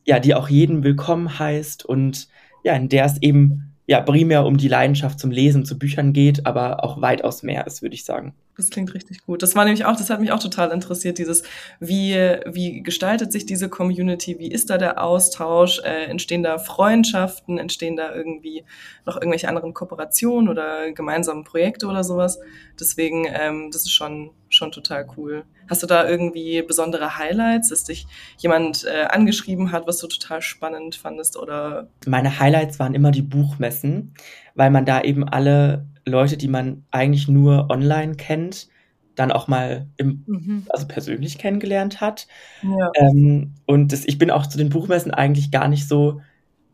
ja, 0.05 0.20
die 0.20 0.34
auch 0.34 0.50
jeden 0.50 0.84
willkommen 0.84 1.39
heißt 1.39 1.86
und 1.86 2.27
ja, 2.63 2.74
in 2.74 2.89
der 2.89 3.05
es 3.05 3.22
eben 3.22 3.74
ja 3.88 4.01
primär 4.01 4.46
um 4.46 4.58
die 4.58 4.67
Leidenschaft 4.67 5.20
zum 5.20 5.31
Lesen, 5.31 5.65
zu 5.65 5.77
Büchern 5.77 6.13
geht, 6.13 6.46
aber 6.46 6.84
auch 6.84 7.01
weitaus 7.01 7.43
mehr 7.43 7.67
ist, 7.67 7.81
würde 7.81 7.96
ich 7.96 8.05
sagen. 8.05 8.34
Das 8.62 8.70
klingt 8.70 8.94
richtig 8.94 9.25
gut. 9.25 9.41
Das 9.41 9.56
war 9.56 9.65
nämlich 9.65 9.86
auch, 9.86 9.96
das 9.96 10.12
hat 10.12 10.20
mich 10.20 10.32
auch 10.32 10.39
total 10.39 10.70
interessiert, 10.70 11.18
dieses, 11.18 11.41
wie, 11.80 12.13
wie 12.46 12.84
gestaltet 12.84 13.32
sich 13.32 13.48
diese 13.48 13.70
Community, 13.70 14.38
wie 14.38 14.51
ist 14.51 14.70
da 14.70 14.77
der 14.77 15.03
Austausch, 15.03 15.80
äh, 15.80 16.03
entstehen 16.03 16.44
da 16.44 16.60
Freundschaften, 16.60 17.58
entstehen 17.58 17.96
da 17.96 18.13
irgendwie 18.13 18.63
noch 19.03 19.15
irgendwelche 19.15 19.50
anderen 19.50 19.74
Kooperationen 19.74 20.48
oder 20.48 20.91
gemeinsame 20.91 21.44
Projekte 21.44 21.88
oder 21.88 22.03
sowas. 22.03 22.38
Deswegen, 22.80 23.25
ähm, 23.27 23.72
das 23.72 23.82
ist 23.82 23.94
schon, 23.94 24.30
schon 24.50 24.72
total 24.72 25.08
cool. 25.18 25.44
Hast 25.68 25.82
du 25.82 25.88
da 25.88 26.08
irgendwie 26.08 26.62
besondere 26.62 27.18
Highlights, 27.18 27.70
dass 27.70 27.86
dich 27.86 28.06
jemand 28.38 28.86
äh, 28.86 29.06
angeschrieben 29.06 29.72
hat, 29.72 29.88
was 29.88 29.98
du 29.98 30.06
total 30.06 30.44
spannend 30.44 30.94
fandest 30.94 31.36
oder? 31.36 31.89
Meine 32.06 32.39
Highlights 32.39 32.77
waren 32.77 32.94
immer 32.94 33.10
die 33.10 33.24
Buchmessen, 33.24 34.13
weil 34.53 34.70
man 34.70 34.86
da 34.86 35.01
eben 35.01 35.27
alle 35.27 35.88
Leute, 36.05 36.38
die 36.38 36.48
man 36.48 36.84
eigentlich 36.91 37.27
nur 37.27 37.70
online 37.70 38.15
kennt, 38.15 38.67
dann 39.15 39.31
auch 39.31 39.48
mal 39.48 39.88
im, 39.98 40.24
mhm. 40.25 40.65
also 40.70 40.88
persönlich 40.88 41.38
kennengelernt 41.38 42.01
hat. 42.01 42.27
Ja. 42.63 42.91
Ähm, 42.96 43.53
und 43.65 43.91
das, 43.91 44.05
ich 44.05 44.17
bin 44.17 44.31
auch 44.31 44.48
zu 44.48 44.58
den 44.58 44.70
Buchmessen 44.70 45.12
eigentlich 45.12 45.51
gar 45.51 45.67
nicht 45.67 45.88
so, 45.88 46.22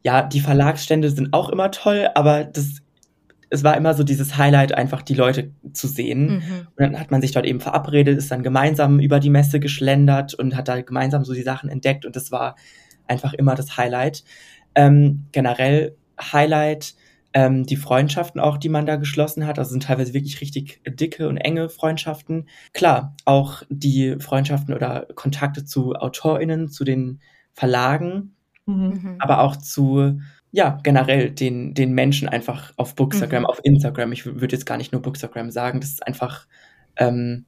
ja, 0.04 0.22
die 0.22 0.40
Verlagsstände 0.40 1.10
sind 1.10 1.34
auch 1.34 1.50
immer 1.50 1.72
toll, 1.72 2.10
aber 2.16 2.46
das, 2.46 2.82
es 3.50 3.64
war 3.64 3.76
immer 3.76 3.94
so 3.94 4.04
dieses 4.04 4.38
Highlight, 4.38 4.74
einfach 4.74 5.02
die 5.02 5.14
Leute 5.14 5.52
zu 5.74 5.88
sehen. 5.88 6.28
Mhm. 6.28 6.68
Und 6.76 6.80
dann 6.80 7.00
hat 7.00 7.12
man 7.12 7.22
sich 7.22 7.32
dort 7.32 7.46
eben 7.46 7.60
verabredet, 7.60 8.18
ist 8.18 8.32
dann 8.32 8.44
gemeinsam 8.44 9.00
über 9.00 9.20
die 9.20 9.30
Messe 9.30 9.60
geschlendert 9.60 10.34
und 10.34 10.56
hat 10.56 10.68
da 10.68 10.82
gemeinsam 10.82 11.26
so 11.26 11.34
die 11.34 11.44
Sachen 11.44 11.70
entdeckt 11.70 12.06
und 12.06 12.16
das 12.16 12.32
war 12.32 12.56
einfach 13.08 13.34
immer 13.34 13.56
das 13.56 13.78
Highlight. 13.78 14.24
Ähm, 14.76 15.26
generell 15.32 15.96
Highlight 16.20 16.96
ähm, 17.38 17.68
die 17.68 17.76
Freundschaften 17.76 18.42
auch, 18.42 18.58
die 18.58 18.68
man 18.68 18.88
da 18.88 18.96
geschlossen 18.96 19.46
hat, 19.46 19.60
also 19.60 19.70
sind 19.70 19.84
teilweise 19.84 20.16
wirklich 20.16 20.42
richtig 20.42 20.82
dicke 20.88 21.30
und 21.30 21.38
enge 21.38 21.70
Freundschaften. 21.70 22.50
Klar, 22.74 23.16
auch 23.26 23.62
die 23.70 24.16
Freundschaften 24.18 24.74
oder 24.74 25.06
Kontakte 25.14 25.64
zu 25.64 25.94
AutorInnen, 25.94 26.68
zu 26.68 26.84
den 26.84 27.22
Verlagen, 27.54 28.34
mhm. 28.66 28.76
mhm. 28.76 29.16
aber 29.20 29.42
auch 29.42 29.56
zu 29.56 30.20
ja, 30.50 30.80
generell 30.82 31.30
den, 31.30 31.76
den 31.76 31.92
Menschen 31.94 32.28
einfach 32.28 32.74
auf 32.76 32.96
Bookstagram, 32.96 33.44
mhm. 33.44 33.46
auf 33.46 33.60
Instagram. 33.62 34.14
Ich 34.14 34.26
würde 34.26 34.56
jetzt 34.56 34.66
gar 34.66 34.78
nicht 34.78 34.92
nur 34.92 35.04
Bookstagram 35.04 35.52
sagen, 35.52 35.80
das 35.80 35.92
ist 35.92 36.08
einfach 36.08 36.48
ähm, 36.96 37.46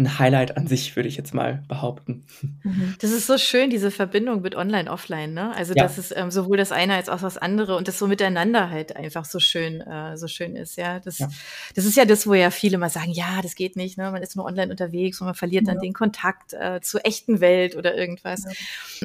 ein 0.00 0.18
Highlight 0.18 0.56
an 0.56 0.66
sich, 0.66 0.96
würde 0.96 1.08
ich 1.08 1.16
jetzt 1.16 1.34
mal 1.34 1.62
behaupten. 1.68 2.24
Mhm. 2.62 2.94
Das 3.00 3.12
ist 3.12 3.26
so 3.26 3.38
schön, 3.38 3.70
diese 3.70 3.90
Verbindung 3.90 4.42
mit 4.42 4.54
Online, 4.54 4.90
Offline, 4.90 5.32
ne? 5.32 5.54
Also, 5.54 5.74
ja. 5.74 5.82
dass 5.82 5.98
es 5.98 6.14
ähm, 6.14 6.30
sowohl 6.30 6.56
das 6.56 6.72
eine 6.72 6.94
als 6.94 7.08
auch 7.08 7.20
das 7.20 7.38
andere 7.38 7.76
und 7.76 7.88
das 7.88 7.98
so 7.98 8.06
miteinander 8.06 8.70
halt 8.70 8.96
einfach 8.96 9.24
so 9.24 9.38
schön, 9.38 9.80
äh, 9.80 10.16
so 10.16 10.26
schön 10.26 10.56
ist, 10.56 10.76
ja. 10.76 11.00
Das, 11.00 11.18
ja. 11.18 11.28
das 11.74 11.84
ist 11.84 11.96
ja 11.96 12.04
das, 12.04 12.26
wo 12.26 12.34
ja 12.34 12.50
viele 12.50 12.78
mal 12.78 12.90
sagen, 12.90 13.12
ja, 13.12 13.40
das 13.42 13.54
geht 13.54 13.76
nicht, 13.76 13.98
ne? 13.98 14.10
Man 14.10 14.22
ist 14.22 14.36
nur 14.36 14.44
online 14.44 14.70
unterwegs 14.70 15.20
und 15.20 15.26
man 15.26 15.34
verliert 15.34 15.68
dann 15.68 15.76
ja. 15.76 15.80
den 15.82 15.92
Kontakt 15.92 16.52
äh, 16.54 16.80
zur 16.80 17.06
echten 17.06 17.40
Welt 17.40 17.76
oder 17.76 17.96
irgendwas. 17.96 18.44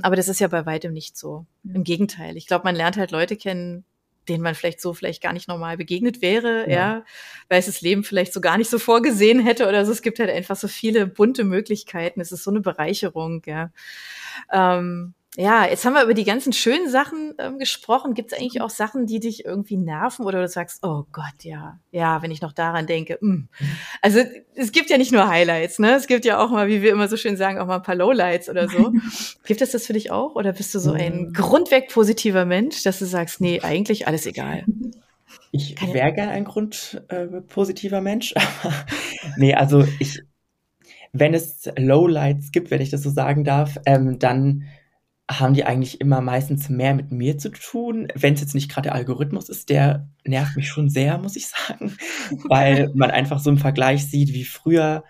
Aber 0.01 0.15
das 0.15 0.27
ist 0.27 0.39
ja 0.39 0.47
bei 0.47 0.65
weitem 0.65 0.93
nicht 0.93 1.17
so. 1.17 1.45
Im 1.73 1.83
Gegenteil. 1.83 2.37
Ich 2.37 2.47
glaube, 2.47 2.63
man 2.63 2.75
lernt 2.75 2.97
halt 2.97 3.11
Leute 3.11 3.35
kennen, 3.35 3.85
denen 4.29 4.43
man 4.43 4.55
vielleicht 4.55 4.81
so 4.81 4.93
vielleicht 4.93 5.21
gar 5.21 5.33
nicht 5.33 5.47
normal 5.47 5.77
begegnet 5.77 6.21
wäre, 6.21 6.69
ja. 6.69 6.75
ja, 6.75 7.05
weil 7.49 7.59
es 7.59 7.65
das 7.67 7.81
Leben 7.81 8.03
vielleicht 8.03 8.33
so 8.33 8.41
gar 8.41 8.57
nicht 8.57 8.69
so 8.69 8.79
vorgesehen 8.79 9.39
hätte 9.39 9.67
oder 9.67 9.85
so. 9.85 9.91
Es 9.91 10.01
gibt 10.01 10.19
halt 10.19 10.29
einfach 10.29 10.55
so 10.55 10.67
viele 10.67 11.07
bunte 11.07 11.43
Möglichkeiten. 11.43 12.21
Es 12.21 12.31
ist 12.31 12.43
so 12.43 12.51
eine 12.51 12.61
Bereicherung, 12.61 13.41
ja. 13.45 13.71
Ähm, 14.51 15.13
ja, 15.37 15.67
jetzt 15.67 15.83
haben 15.83 15.93
wir 15.93 16.03
über 16.03 16.13
die 16.13 16.23
ganzen 16.23 16.53
schönen 16.53 16.89
Sachen 16.89 17.33
ähm, 17.39 17.59
gesprochen. 17.59 18.13
Gibt 18.13 18.31
es 18.31 18.39
eigentlich 18.39 18.61
auch 18.61 18.69
Sachen, 18.69 19.05
die 19.05 19.19
dich 19.19 19.43
irgendwie 19.43 19.75
nerven 19.75 20.25
oder 20.25 20.41
du 20.41 20.47
sagst, 20.47 20.83
oh 20.83 21.03
Gott, 21.11 21.43
ja, 21.43 21.79
ja, 21.91 22.21
wenn 22.21 22.31
ich 22.31 22.41
noch 22.41 22.53
daran 22.53 22.87
denke. 22.87 23.17
Mh. 23.19 23.35
Mm. 23.35 23.49
Also 24.01 24.19
es 24.55 24.71
gibt 24.71 24.89
ja 24.89 24.97
nicht 24.97 25.11
nur 25.11 25.27
Highlights, 25.27 25.79
ne? 25.79 25.95
Es 25.95 26.07
gibt 26.07 26.23
ja 26.23 26.39
auch 26.39 26.51
mal, 26.51 26.67
wie 26.67 26.81
wir 26.81 26.91
immer 26.91 27.09
so 27.09 27.17
schön 27.17 27.35
sagen, 27.35 27.59
auch 27.59 27.67
mal 27.67 27.77
ein 27.77 27.83
paar 27.83 27.95
Lowlights 27.95 28.49
oder 28.49 28.69
so. 28.69 28.93
gibt 29.45 29.61
es 29.61 29.71
das 29.71 29.85
für 29.85 29.93
dich 29.93 30.09
auch? 30.11 30.35
Oder 30.35 30.53
bist 30.53 30.73
du 30.73 30.79
so 30.79 30.93
ein 30.93 31.33
grundweg 31.33 31.89
positiver 31.89 32.45
Mensch, 32.45 32.83
dass 32.83 32.99
du 32.99 33.05
sagst, 33.05 33.41
nee, 33.41 33.59
eigentlich 33.61 34.07
alles 34.07 34.25
egal? 34.25 34.63
Ich 35.51 35.75
wäre 35.93 36.13
gern 36.13 36.29
ein 36.29 36.45
grundpositiver 36.45 37.97
äh, 37.97 38.01
Mensch. 38.01 38.33
nee, 39.37 39.53
also 39.53 39.85
ich, 39.99 40.21
wenn 41.11 41.33
es 41.33 41.69
Lowlights 41.77 42.51
gibt, 42.51 42.71
wenn 42.71 42.81
ich 42.81 42.89
das 42.89 43.03
so 43.03 43.09
sagen 43.09 43.43
darf, 43.43 43.77
ähm, 43.85 44.19
dann 44.19 44.63
haben 45.29 45.55
die 45.55 45.65
eigentlich 45.65 46.01
immer 46.01 46.21
meistens 46.21 46.69
mehr 46.69 46.93
mit 46.93 47.11
mir 47.11 47.37
zu 47.37 47.49
tun. 47.49 48.07
Wenn 48.13 48.35
es 48.35 48.41
jetzt 48.41 48.53
nicht 48.53 48.69
gerade 48.69 48.89
der 48.89 48.95
Algorithmus 48.95 49.49
ist, 49.49 49.69
der 49.69 50.07
nervt 50.23 50.55
mich 50.55 50.69
schon 50.69 50.89
sehr, 50.89 51.17
muss 51.17 51.35
ich 51.35 51.47
sagen, 51.47 51.97
weil 52.47 52.91
man 52.93 53.09
einfach 53.11 53.39
so 53.39 53.49
im 53.49 53.57
Vergleich 53.57 54.05
sieht, 54.05 54.33
wie 54.33 54.45
früher, 54.45 55.03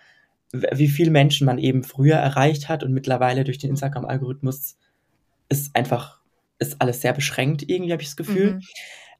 wie 0.51 0.88
viele 0.88 1.12
Menschen 1.12 1.45
man 1.45 1.58
eben 1.58 1.84
früher 1.84 2.15
erreicht 2.15 2.69
hat 2.69 2.84
und 2.84 2.93
mittlerweile 2.93 3.43
durch 3.43 3.58
den 3.58 3.71
Instagram-Algorithmus 3.71 4.78
ist 5.49 5.75
einfach, 5.75 6.21
ist 6.60 6.82
alles 6.82 7.01
sehr 7.01 7.13
beschränkt, 7.13 7.63
irgendwie 7.67 7.91
habe 7.91 8.01
ich 8.01 8.08
das 8.08 8.15
Gefühl. 8.15 8.54
Mhm. 8.54 8.62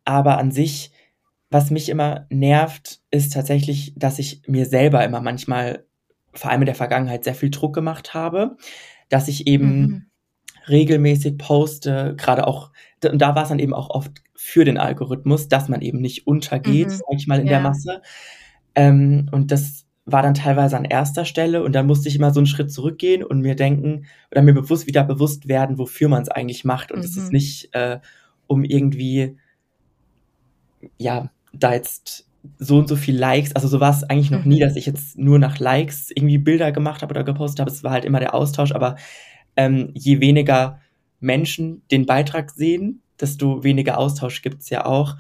Aber 0.06 0.38
an 0.38 0.52
sich, 0.52 0.92
was 1.50 1.72
mich 1.72 1.90
immer 1.90 2.26
nervt, 2.30 3.02
ist 3.12 3.34
tatsächlich, 3.34 3.94
dass 3.98 4.18
ich 4.18 4.44
mir 4.48 4.66
selber 4.66 5.04
immer 5.04 5.20
manchmal, 5.20 5.86
vor 6.32 6.52
allem 6.52 6.62
in 6.62 6.68
der 6.68 6.76
Vergangenheit, 6.76 7.26
sehr 7.26 7.36
viel 7.36 7.50
Druck 7.50 7.76
gemacht 7.76 8.14
habe, 8.14 8.56
dass 9.10 9.28
ich 9.28 9.46
eben 9.46 9.82
mhm 9.82 10.06
regelmäßig 10.68 11.38
poste, 11.38 12.16
gerade 12.18 12.48
auch, 12.48 12.72
und 13.04 13.22
da 13.22 13.36
war 13.36 13.44
es 13.44 13.50
dann 13.50 13.60
eben 13.60 13.74
auch 13.74 13.90
oft 13.90 14.12
für 14.36 14.66
den 14.66 14.78
Algorithmus, 14.78 15.48
dass 15.48 15.70
man 15.70 15.82
eben 15.82 16.00
nicht 16.00 16.28
untergeht, 16.28 16.88
mhm. 16.88 16.92
sag 16.92 17.16
ich 17.18 17.28
mal, 17.28 17.40
in 17.40 17.48
ja. 17.48 17.54
der 17.54 17.62
Masse. 17.62 18.02
Ähm, 18.76 19.30
und 19.32 19.52
das 19.52 19.86
war 20.06 20.22
dann 20.22 20.36
teilweise 20.36 20.78
an 20.78 20.86
erster 20.86 21.26
Stelle 21.26 21.64
und 21.64 21.74
dann 21.74 21.88
musste 21.88 22.10
ich 22.10 22.16
immer 22.16 22.32
so 22.32 22.40
einen 22.40 22.48
Schritt 22.48 22.72
zurückgehen 22.72 23.24
und 23.24 23.42
mir 23.42 23.56
denken 23.56 24.06
oder 24.32 24.44
mir 24.44 24.54
bewusst 24.54 24.86
wieder 24.86 25.04
bewusst 25.04 25.48
werden, 25.48 25.80
wofür 25.80 26.10
man 26.10 26.22
es 26.22 26.30
eigentlich 26.30 26.64
macht. 26.64 26.92
Und 26.92 27.04
es 27.04 27.16
mhm. 27.16 27.24
ist 27.24 27.32
nicht, 27.32 27.70
äh, 27.74 28.00
um 28.46 28.64
irgendwie, 28.64 29.38
ja, 31.00 31.32
da 31.54 31.74
jetzt 31.74 32.28
so 32.60 32.78
und 32.78 32.88
so 32.88 32.96
viel 32.96 33.18
Likes, 33.18 33.56
also 33.56 33.68
so 33.68 33.80
war 33.80 33.90
es 33.90 34.04
eigentlich 34.04 34.30
noch 34.30 34.46
mhm. 34.46 34.52
nie, 34.52 34.60
dass 34.60 34.76
ich 34.76 34.86
jetzt 34.86 35.18
nur 35.18 35.40
nach 35.40 35.58
Likes 35.58 36.12
irgendwie 36.14 36.38
Bilder 36.38 36.72
gemacht 36.72 37.02
habe 37.02 37.12
oder 37.12 37.24
gepostet 37.24 37.62
habe. 37.62 37.72
Es 37.72 37.84
war 37.84 37.92
halt 37.92 38.06
immer 38.06 38.20
der 38.20 38.36
Austausch, 38.36 38.74
aber 38.74 38.98
ähm, 39.56 39.92
je 39.94 40.20
weniger 40.20 40.80
Menschen 41.20 41.82
den 41.92 42.06
Beitrag 42.06 42.52
sehen, 42.52 43.02
desto 43.20 43.64
weniger 43.64 43.98
Austausch 43.98 44.42
gibt's 44.42 44.70
ja 44.70 44.86
auch. 44.86 45.16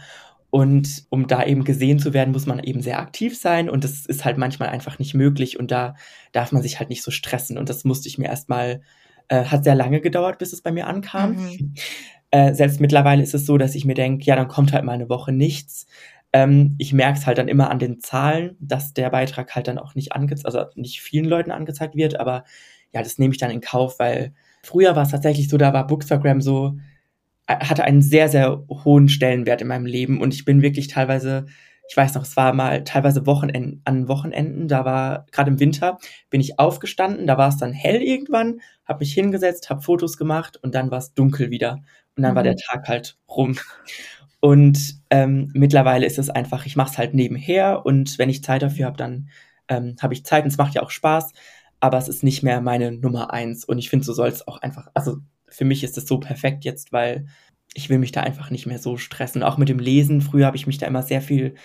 Und 0.49 1.05
um 1.09 1.27
da 1.27 1.43
eben 1.43 1.65
gesehen 1.65 1.99
zu 1.99 2.13
werden, 2.13 2.31
muss 2.31 2.45
man 2.45 2.59
eben 2.59 2.81
sehr 2.81 2.99
aktiv 2.99 3.37
sein. 3.37 3.69
Und 3.69 3.83
das 3.83 4.05
ist 4.05 4.23
halt 4.23 4.37
manchmal 4.37 4.69
einfach 4.69 4.99
nicht 4.99 5.13
möglich. 5.13 5.59
Und 5.59 5.69
da 5.69 5.95
darf 6.31 6.53
man 6.53 6.61
sich 6.61 6.79
halt 6.79 6.89
nicht 6.89 7.03
so 7.03 7.11
stressen. 7.11 7.57
Und 7.57 7.67
das 7.67 7.83
musste 7.83 8.07
ich 8.07 8.17
mir 8.17 8.27
erstmal, 8.27 8.81
äh, 9.27 9.43
hat 9.43 9.65
sehr 9.65 9.75
lange 9.75 9.99
gedauert, 9.99 10.37
bis 10.37 10.53
es 10.53 10.61
bei 10.61 10.71
mir 10.71 10.87
ankam. 10.87 11.33
Mhm. 11.35 11.73
Äh, 12.31 12.53
selbst 12.53 12.79
mittlerweile 12.79 13.21
ist 13.21 13.33
es 13.33 13.45
so, 13.45 13.57
dass 13.57 13.75
ich 13.75 13.83
mir 13.85 13.95
denke, 13.95 14.23
ja, 14.25 14.35
dann 14.35 14.47
kommt 14.47 14.71
halt 14.71 14.85
mal 14.85 14.93
eine 14.93 15.09
Woche 15.09 15.33
nichts. 15.33 15.87
Ähm, 16.31 16.75
ich 16.77 16.93
merke 16.93 17.19
es 17.19 17.25
halt 17.25 17.37
dann 17.37 17.47
immer 17.47 17.69
an 17.69 17.79
den 17.79 17.99
Zahlen, 17.99 18.55
dass 18.59 18.93
der 18.93 19.09
Beitrag 19.09 19.55
halt 19.55 19.67
dann 19.67 19.77
auch 19.77 19.95
nicht 19.95 20.13
angezeigt, 20.13 20.45
also 20.45 20.65
nicht 20.75 21.01
vielen 21.01 21.25
Leuten 21.25 21.51
angezeigt 21.51 21.95
wird, 21.95 22.19
aber 22.19 22.43
ja, 22.95 23.03
das 23.03 23.19
nehme 23.19 23.33
ich 23.33 23.37
dann 23.37 23.51
in 23.51 23.61
Kauf, 23.61 23.99
weil 23.99 24.33
früher 24.63 24.95
war 24.95 25.03
es 25.03 25.11
tatsächlich 25.11 25.49
so, 25.49 25.57
da 25.57 25.73
war 25.73 25.85
Bookstagram 25.85 26.41
so, 26.41 26.77
hatte 27.47 27.83
einen 27.83 28.01
sehr, 28.01 28.29
sehr 28.29 28.63
hohen 28.69 29.09
Stellenwert 29.09 29.61
in 29.61 29.67
meinem 29.67 29.85
Leben 29.85 30.21
und 30.21 30.33
ich 30.33 30.45
bin 30.45 30.63
wirklich 30.63 30.87
teilweise 30.87 31.45
ich 31.87 31.95
weiß 31.95 32.15
noch, 32.15 32.23
es 32.23 32.35
war 32.35 32.53
mal 32.53 32.83
teilweise 32.83 33.25
Wochenend, 33.25 33.81
an 33.85 34.07
Wochenenden, 34.07 34.67
da 34.67 34.85
war 34.85 35.25
gerade 35.31 35.51
im 35.51 35.59
Winter, 35.59 35.99
bin 36.29 36.41
ich 36.41 36.57
aufgestanden, 36.59 37.27
da 37.27 37.37
war 37.37 37.49
es 37.49 37.57
dann 37.57 37.73
hell 37.73 38.01
irgendwann, 38.01 38.59
habe 38.85 38.99
mich 38.99 39.13
hingesetzt, 39.13 39.69
habe 39.69 39.81
Fotos 39.81 40.17
gemacht 40.17 40.57
und 40.61 40.73
dann 40.73 40.89
war 40.91 40.97
es 40.97 41.13
dunkel 41.13 41.51
wieder 41.51 41.83
und 42.15 42.23
dann 42.23 42.31
mhm. 42.31 42.35
war 42.35 42.43
der 42.43 42.55
Tag 42.55 42.87
halt 42.87 43.17
rum. 43.27 43.57
Und 44.39 44.99
ähm, 45.09 45.49
mittlerweile 45.53 46.05
ist 46.05 46.19
es 46.19 46.29
einfach, 46.29 46.65
ich 46.65 46.75
mache 46.75 46.91
es 46.91 46.97
halt 46.97 47.13
nebenher 47.13 47.85
und 47.85 48.17
wenn 48.19 48.29
ich 48.29 48.43
Zeit 48.43 48.61
dafür 48.61 48.87
habe, 48.87 48.97
dann 48.97 49.29
ähm, 49.67 49.95
habe 50.01 50.13
ich 50.13 50.25
Zeit 50.25 50.43
und 50.43 50.51
es 50.51 50.57
macht 50.57 50.75
ja 50.75 50.83
auch 50.83 50.91
Spaß, 50.91 51.31
aber 51.79 51.97
es 51.97 52.07
ist 52.07 52.23
nicht 52.23 52.43
mehr 52.43 52.61
meine 52.61 52.91
Nummer 52.91 53.31
eins 53.31 53.65
und 53.65 53.77
ich 53.77 53.89
finde, 53.89 54.05
so 54.05 54.13
soll 54.13 54.29
es 54.29 54.47
auch 54.47 54.57
einfach, 54.61 54.87
also 54.93 55.17
für 55.47 55.65
mich 55.65 55.83
ist 55.83 55.97
es 55.97 56.07
so 56.07 56.19
perfekt 56.19 56.65
jetzt, 56.65 56.91
weil 56.91 57.27
ich 57.73 57.89
will 57.89 57.99
mich 57.99 58.11
da 58.11 58.21
einfach 58.21 58.51
nicht 58.51 58.65
mehr 58.65 58.79
so 58.79 58.97
stressen. 58.97 59.43
Auch 59.43 59.57
mit 59.57 59.67
dem 59.67 59.79
Lesen. 59.79 60.21
Früher 60.21 60.45
habe 60.45 60.55
ich 60.55 60.65
mich 60.65 60.77
da 60.77 60.87
immer 60.87 61.03
sehr 61.03 61.21
viel 61.21 61.55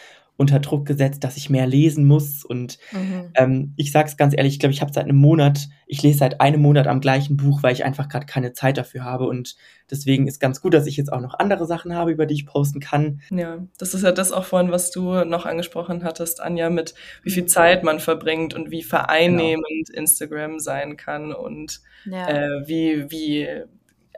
unter 0.40 0.58
Druck 0.58 0.86
gesetzt, 0.86 1.22
dass 1.22 1.36
ich 1.36 1.50
mehr 1.50 1.66
lesen 1.66 2.06
muss. 2.06 2.46
Und 2.46 2.78
mhm. 2.92 3.30
ähm, 3.34 3.74
ich 3.76 3.92
sage 3.92 4.08
es 4.08 4.16
ganz 4.16 4.34
ehrlich, 4.34 4.54
ich 4.54 4.58
glaube, 4.58 4.72
ich 4.72 4.80
habe 4.80 4.90
seit 4.90 5.04
einem 5.04 5.18
Monat, 5.18 5.68
ich 5.86 6.02
lese 6.02 6.18
seit 6.18 6.40
einem 6.40 6.62
Monat 6.62 6.86
am 6.86 7.02
gleichen 7.02 7.36
Buch, 7.36 7.62
weil 7.62 7.74
ich 7.74 7.84
einfach 7.84 8.08
gerade 8.08 8.24
keine 8.24 8.54
Zeit 8.54 8.78
dafür 8.78 9.04
habe. 9.04 9.26
Und 9.26 9.54
deswegen 9.90 10.26
ist 10.26 10.40
ganz 10.40 10.62
gut, 10.62 10.72
dass 10.72 10.86
ich 10.86 10.96
jetzt 10.96 11.12
auch 11.12 11.20
noch 11.20 11.38
andere 11.38 11.66
Sachen 11.66 11.94
habe, 11.94 12.10
über 12.10 12.24
die 12.24 12.34
ich 12.34 12.46
posten 12.46 12.80
kann. 12.80 13.20
Ja, 13.30 13.58
das 13.76 13.92
ist 13.92 14.02
ja 14.02 14.12
das 14.12 14.32
auch 14.32 14.44
vorhin, 14.44 14.72
was 14.72 14.90
du 14.90 15.24
noch 15.24 15.44
angesprochen 15.44 16.04
hattest, 16.04 16.40
Anja, 16.40 16.70
mit 16.70 16.94
wie 17.22 17.30
viel 17.30 17.44
Zeit 17.44 17.84
man 17.84 18.00
verbringt 18.00 18.54
und 18.54 18.70
wie 18.70 18.82
vereinnehmend 18.82 19.88
genau. 19.88 20.00
Instagram 20.00 20.58
sein 20.58 20.96
kann 20.96 21.34
und 21.34 21.82
ja. 22.06 22.28
äh, 22.28 22.66
wie, 22.66 23.10
wie 23.10 23.46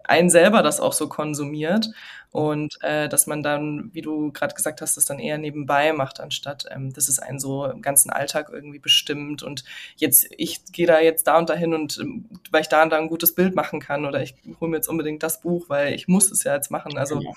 ein 0.04 0.30
selber 0.30 0.62
das 0.62 0.80
auch 0.80 0.92
so 0.92 1.08
konsumiert 1.08 1.90
und 2.32 2.78
äh, 2.80 3.08
dass 3.10 3.26
man 3.26 3.42
dann, 3.42 3.90
wie 3.92 4.00
du 4.00 4.32
gerade 4.32 4.54
gesagt 4.54 4.80
hast, 4.80 4.96
das 4.96 5.04
dann 5.04 5.18
eher 5.18 5.36
nebenbei 5.36 5.92
macht, 5.92 6.18
anstatt 6.18 6.64
ähm, 6.70 6.92
dass 6.92 7.08
es 7.08 7.18
einen 7.18 7.38
so 7.38 7.66
im 7.66 7.82
ganzen 7.82 8.10
Alltag 8.10 8.48
irgendwie 8.50 8.78
bestimmt 8.78 9.42
und 9.42 9.64
jetzt, 9.96 10.28
ich 10.38 10.64
gehe 10.72 10.86
da 10.86 11.00
jetzt 11.00 11.26
da 11.26 11.38
und 11.38 11.50
dahin 11.50 11.74
und 11.74 11.98
ähm, 11.98 12.24
weil 12.50 12.62
ich 12.62 12.68
da 12.68 12.82
und 12.82 12.90
da 12.90 12.98
ein 12.98 13.08
gutes 13.08 13.34
Bild 13.34 13.54
machen 13.54 13.80
kann 13.80 14.06
oder 14.06 14.22
ich 14.22 14.34
hole 14.60 14.70
mir 14.70 14.78
jetzt 14.78 14.88
unbedingt 14.88 15.22
das 15.22 15.42
Buch, 15.42 15.68
weil 15.68 15.92
ich 15.94 16.08
muss 16.08 16.30
es 16.30 16.42
ja 16.44 16.54
jetzt 16.54 16.70
machen. 16.70 16.96
Also 16.96 17.20
ja. 17.20 17.32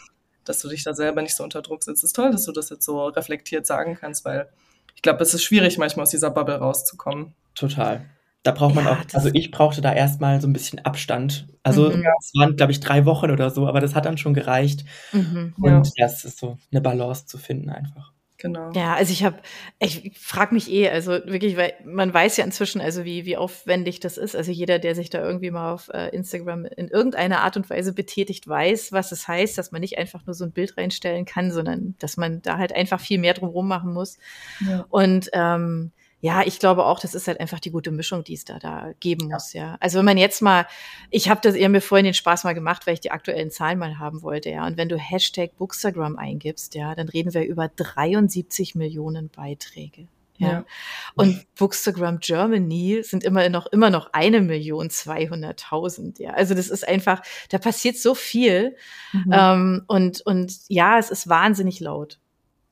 dass 0.46 0.62
du 0.62 0.70
dich 0.70 0.84
da 0.84 0.94
selber 0.94 1.22
nicht 1.22 1.36
so 1.36 1.44
unter 1.44 1.62
Druck 1.62 1.84
setzt, 1.84 2.04
ist 2.04 2.16
toll, 2.16 2.32
dass 2.32 2.46
du 2.46 2.54
das 2.54 2.70
jetzt 2.70 2.86
so 2.86 3.06
reflektiert 3.08 3.68
sagen 3.68 3.98
kannst, 4.00 4.24
weil 4.24 4.48
ich 4.96 5.02
glaube, 5.02 5.22
es 5.22 5.34
ist 5.34 5.44
schwierig, 5.44 5.78
manchmal 5.78 6.04
aus 6.04 6.12
dieser 6.12 6.32
Bubble 6.32 6.56
rauszukommen. 6.56 7.34
Total. 7.54 8.06
Da 8.46 8.52
braucht 8.52 8.76
man 8.76 8.86
ja, 8.86 8.92
auch, 8.92 8.98
also 9.14 9.32
ich 9.34 9.50
brauchte 9.50 9.82
da 9.82 9.92
erstmal 9.92 10.40
so 10.40 10.48
ein 10.48 10.54
bisschen 10.54 10.78
Abstand. 10.86 11.48
Also 11.64 11.90
mhm. 11.90 12.06
es 12.20 12.32
waren, 12.36 12.56
glaube 12.56 12.72
ich, 12.72 12.80
drei 12.80 13.04
Wochen 13.06 13.32
oder 13.32 13.50
so, 13.50 13.68
aber 13.68 13.82
das 13.82 13.96
hat 13.96 14.06
dann 14.06 14.20
schon 14.20 14.36
gereicht. 14.36 14.86
Mhm, 15.14 15.56
und 15.60 15.92
ja, 15.96 16.06
es 16.06 16.24
ist 16.24 16.38
so 16.38 16.60
eine 16.72 16.80
Balance 16.80 17.26
zu 17.26 17.40
finden 17.40 17.72
einfach. 17.72 18.12
Genau. 18.38 18.72
Ja, 18.74 18.94
also 18.94 19.12
ich 19.12 19.24
habe, 19.24 19.38
ich 19.80 20.12
frage 20.20 20.54
mich 20.54 20.70
eh, 20.70 20.90
also 20.90 21.14
wirklich, 21.26 21.58
weil 21.58 21.74
man 21.86 22.14
weiß 22.14 22.38
ja 22.38 22.46
inzwischen, 22.46 22.82
also 22.82 23.04
wie, 23.04 23.26
wie 23.26 23.36
aufwendig 23.36 24.00
das 24.00 24.18
ist. 24.20 24.36
Also 24.36 24.52
jeder, 24.52 24.78
der 24.78 24.94
sich 24.94 25.10
da 25.10 25.26
irgendwie 25.26 25.50
mal 25.50 25.74
auf 25.74 25.90
äh, 25.92 26.10
Instagram 26.10 26.66
in 26.66 26.90
irgendeiner 26.90 27.40
Art 27.40 27.58
und 27.58 27.68
Weise 27.72 27.94
betätigt, 27.94 28.48
weiß, 28.48 28.92
was 28.92 29.12
es 29.12 29.28
heißt, 29.28 29.58
dass 29.58 29.72
man 29.72 29.82
nicht 29.82 29.98
einfach 29.98 30.24
nur 30.28 30.36
so 30.36 30.46
ein 30.46 30.52
Bild 30.52 30.78
reinstellen 30.78 31.26
kann, 31.26 31.52
sondern 31.52 31.96
dass 31.98 32.16
man 32.16 32.44
da 32.44 32.60
halt 32.60 32.76
einfach 32.76 33.00
viel 33.00 33.18
mehr 33.18 33.34
drumherum 33.34 33.68
machen 33.68 33.92
muss. 33.92 34.20
Ja. 34.60 34.86
Und 34.90 35.32
ähm, 35.34 35.92
ja, 36.26 36.42
ich 36.44 36.58
glaube 36.58 36.88
auch, 36.88 37.00
das 37.00 37.14
ist 37.14 37.28
halt 37.28 37.40
einfach 37.40 37.60
die 37.60 37.70
gute 37.70 37.92
Mischung, 37.92 38.24
die 38.24 38.34
es 38.34 38.46
da, 38.46 38.58
da 38.58 38.94
geben 39.00 39.28
muss, 39.28 39.54
ja. 39.54 39.78
Also 39.80 40.00
wenn 40.00 40.06
man 40.06 40.18
jetzt 40.18 40.42
mal, 40.42 40.66
ich 41.12 41.30
habe 41.30 41.40
das 41.44 41.54
eher 41.54 41.70
mir 41.70 41.82
vorhin 41.82 42.06
den 42.06 42.16
Spaß 42.16 42.46
mal 42.46 42.56
gemacht, 42.56 42.88
weil 42.88 42.96
ich 42.96 43.00
die 43.00 43.12
aktuellen 43.12 43.52
Zahlen 43.52 43.78
mal 43.78 44.00
haben 44.00 44.24
wollte, 44.24 44.50
ja. 44.50 44.66
Und 44.66 44.76
wenn 44.76 44.90
du 44.90 44.98
Hashtag 44.98 45.56
Bookstagram 45.56 46.18
eingibst, 46.18 46.74
ja, 46.74 46.96
dann 46.96 47.10
reden 47.10 47.36
wir 47.36 47.46
über 47.46 47.68
73 47.68 48.74
Millionen 48.74 49.30
Beiträge. 49.30 50.08
Ja. 50.38 50.48
ja. 50.48 50.66
Und 51.14 51.46
Bookstagram 51.60 52.18
Germany 52.22 53.02
sind 53.04 53.24
immer 53.24 53.48
noch, 53.50 53.68
immer 53.68 53.92
noch 53.92 54.10
eine 54.12 54.42
Million 54.42 54.90
zweihunderttausend. 54.90 56.18
Ja. 56.18 56.32
Also 56.32 56.56
das 56.56 56.70
ist 56.70 56.88
einfach, 56.88 57.22
da 57.50 57.60
passiert 57.60 57.98
so 57.98 58.16
viel. 58.16 58.76
Mhm. 59.14 59.32
Ähm, 59.32 59.84
und, 59.86 60.22
und 60.22 60.58
ja, 60.70 60.98
es 60.98 61.12
ist 61.12 61.30
wahnsinnig 61.30 61.82
laut. 61.82 62.20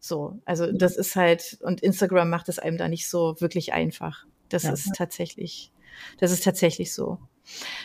So, 0.04 0.38
also 0.44 0.68
mhm. 0.68 0.78
das 0.78 0.98
ist 0.98 1.16
halt, 1.16 1.58
und 1.62 1.80
Instagram 1.80 2.30
macht 2.30 2.50
es 2.50 2.60
einem 2.60 2.78
da 2.78 2.90
nicht 2.90 3.08
so 3.08 3.40
wirklich 3.40 3.72
einfach. 3.72 4.26
Das 4.50 4.64
ja. 4.64 4.74
ist 4.74 4.92
tatsächlich, 4.98 5.72
das 6.20 6.32
ist 6.32 6.44
tatsächlich 6.44 6.94
so. 6.94 7.20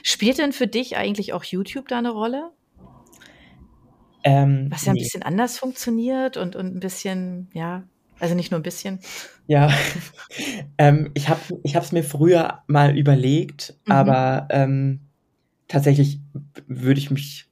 Spielt 0.03 0.39
denn 0.39 0.53
für 0.53 0.67
dich 0.67 0.97
eigentlich 0.97 1.33
auch 1.33 1.45
YouTube 1.45 1.87
da 1.87 1.99
eine 1.99 2.11
Rolle? 2.11 2.51
Ähm, 4.25 4.67
Was 4.69 4.85
ja 4.85 4.91
ein 4.91 4.95
nee. 4.95 5.03
bisschen 5.03 5.23
anders 5.23 5.59
funktioniert 5.59 6.37
und, 6.37 6.57
und 6.57 6.75
ein 6.75 6.81
bisschen, 6.81 7.51
ja, 7.53 7.85
also 8.19 8.35
nicht 8.35 8.51
nur 8.51 8.59
ein 8.59 8.65
bisschen. 8.65 8.99
Ja, 9.47 9.73
ähm, 10.79 11.13
ich 11.15 11.29
habe 11.29 11.41
es 11.63 11.93
mir 11.93 12.03
früher 12.03 12.65
mal 12.67 12.99
überlegt, 12.99 13.77
mhm. 13.87 13.93
aber 13.93 14.49
ähm, 14.51 15.03
tatsächlich 15.69 16.19
würde 16.67 16.99
ich 16.99 17.13
mich, 17.13 17.49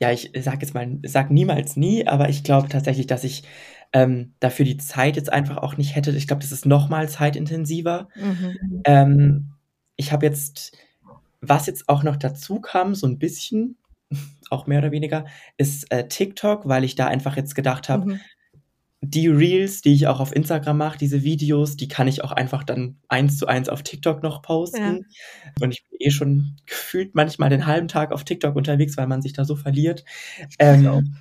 ja, 0.00 0.12
ich 0.12 0.32
sag 0.38 0.60
jetzt 0.60 0.74
mal, 0.74 0.98
sag 1.04 1.30
niemals 1.30 1.76
nie, 1.76 2.06
aber 2.06 2.28
ich 2.28 2.44
glaube 2.44 2.68
tatsächlich, 2.68 3.06
dass 3.06 3.24
ich 3.24 3.44
ähm, 3.92 4.34
dafür 4.40 4.64
die 4.64 4.76
Zeit 4.76 5.16
jetzt 5.16 5.32
einfach 5.32 5.58
auch 5.58 5.76
nicht 5.76 5.94
hätte. 5.94 6.10
Ich 6.10 6.26
glaube, 6.26 6.42
das 6.42 6.52
ist 6.52 6.66
noch 6.66 6.88
mal 6.88 7.08
zeitintensiver. 7.08 8.08
Mhm. 8.14 8.82
Ähm, 8.84 9.52
ich 9.96 10.12
habe 10.12 10.26
jetzt, 10.26 10.76
was 11.40 11.66
jetzt 11.66 11.88
auch 11.88 12.02
noch 12.02 12.16
dazu 12.16 12.60
kam, 12.60 12.94
so 12.94 13.06
ein 13.06 13.18
bisschen, 13.18 13.76
auch 14.50 14.66
mehr 14.66 14.78
oder 14.78 14.92
weniger, 14.92 15.26
ist 15.56 15.90
äh, 15.90 16.08
TikTok, 16.08 16.68
weil 16.68 16.84
ich 16.84 16.94
da 16.94 17.06
einfach 17.06 17.36
jetzt 17.36 17.54
gedacht 17.54 17.88
habe, 17.88 18.06
mhm. 18.06 18.20
die 19.00 19.28
Reels, 19.28 19.80
die 19.80 19.94
ich 19.94 20.06
auch 20.06 20.20
auf 20.20 20.34
Instagram 20.34 20.78
mache, 20.78 20.98
diese 20.98 21.22
Videos, 21.22 21.76
die 21.76 21.88
kann 21.88 22.08
ich 22.08 22.22
auch 22.22 22.32
einfach 22.32 22.64
dann 22.64 22.98
eins 23.08 23.38
zu 23.38 23.46
eins 23.46 23.68
auf 23.68 23.82
TikTok 23.82 24.22
noch 24.22 24.42
posten. 24.42 25.06
Ja. 25.08 25.52
Und 25.62 25.72
ich 25.72 25.84
bin 25.88 25.98
eh 26.00 26.10
schon 26.10 26.56
gefühlt 26.66 27.14
manchmal 27.14 27.50
den 27.50 27.66
halben 27.66 27.88
Tag 27.88 28.12
auf 28.12 28.24
TikTok 28.24 28.56
unterwegs, 28.56 28.96
weil 28.96 29.06
man 29.06 29.22
sich 29.22 29.32
da 29.32 29.44
so 29.44 29.56
verliert. 29.56 30.04
Ähm, 30.58 31.16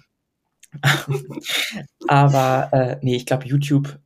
Aber 2.08 2.70
äh, 2.72 2.98
nee, 3.02 3.16
ich 3.16 3.26
glaube, 3.26 3.46
YouTube, 3.46 4.00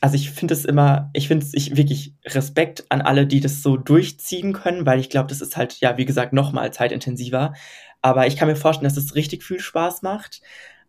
also 0.00 0.14
ich 0.14 0.30
finde 0.30 0.54
es 0.54 0.64
immer, 0.64 1.10
ich 1.12 1.28
finde 1.28 1.44
es 1.44 1.54
ich 1.54 1.76
wirklich 1.76 2.14
Respekt 2.24 2.84
an 2.88 3.00
alle, 3.00 3.26
die 3.26 3.40
das 3.40 3.62
so 3.62 3.76
durchziehen 3.76 4.52
können, 4.52 4.86
weil 4.86 5.00
ich 5.00 5.10
glaube, 5.10 5.28
das 5.28 5.40
ist 5.40 5.56
halt, 5.56 5.80
ja, 5.80 5.96
wie 5.96 6.04
gesagt, 6.04 6.32
nochmal 6.32 6.72
zeitintensiver. 6.72 7.54
Aber 8.00 8.26
ich 8.26 8.36
kann 8.36 8.48
mir 8.48 8.56
vorstellen, 8.56 8.88
dass 8.88 8.96
es 8.96 9.14
richtig 9.14 9.42
viel 9.42 9.60
Spaß 9.60 10.02
macht. 10.02 10.40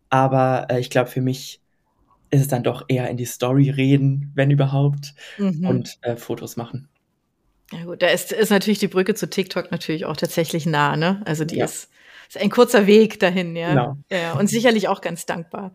Aber 0.09 0.67
äh, 0.69 0.79
ich 0.79 0.89
glaube, 0.89 1.09
für 1.09 1.21
mich 1.21 1.61
ist 2.29 2.41
es 2.41 2.47
dann 2.47 2.63
doch 2.63 2.85
eher 2.87 3.09
in 3.09 3.17
die 3.17 3.25
Story 3.25 3.69
reden, 3.69 4.31
wenn 4.35 4.51
überhaupt, 4.51 5.13
mhm. 5.37 5.65
und 5.65 5.97
äh, 6.01 6.15
Fotos 6.15 6.57
machen. 6.57 6.87
Ja 7.71 7.85
gut, 7.85 8.01
da 8.01 8.07
ist, 8.07 8.31
ist 8.31 8.49
natürlich 8.49 8.79
die 8.79 8.87
Brücke 8.87 9.13
zu 9.13 9.29
TikTok 9.29 9.71
natürlich 9.71 10.05
auch 10.05 10.17
tatsächlich 10.17 10.65
nah, 10.65 10.95
ne? 10.95 11.21
Also 11.25 11.45
die 11.45 11.57
ja. 11.57 11.65
ist 11.65 11.89
ist 12.29 12.39
ein 12.39 12.51
kurzer 12.51 12.85
Weg 12.85 13.19
dahin, 13.19 13.55
ja. 13.55 13.69
Genau. 13.69 13.97
ja. 14.11 14.33
Und 14.33 14.49
sicherlich 14.49 14.87
auch 14.87 15.01
ganz 15.01 15.25
dankbar. 15.25 15.73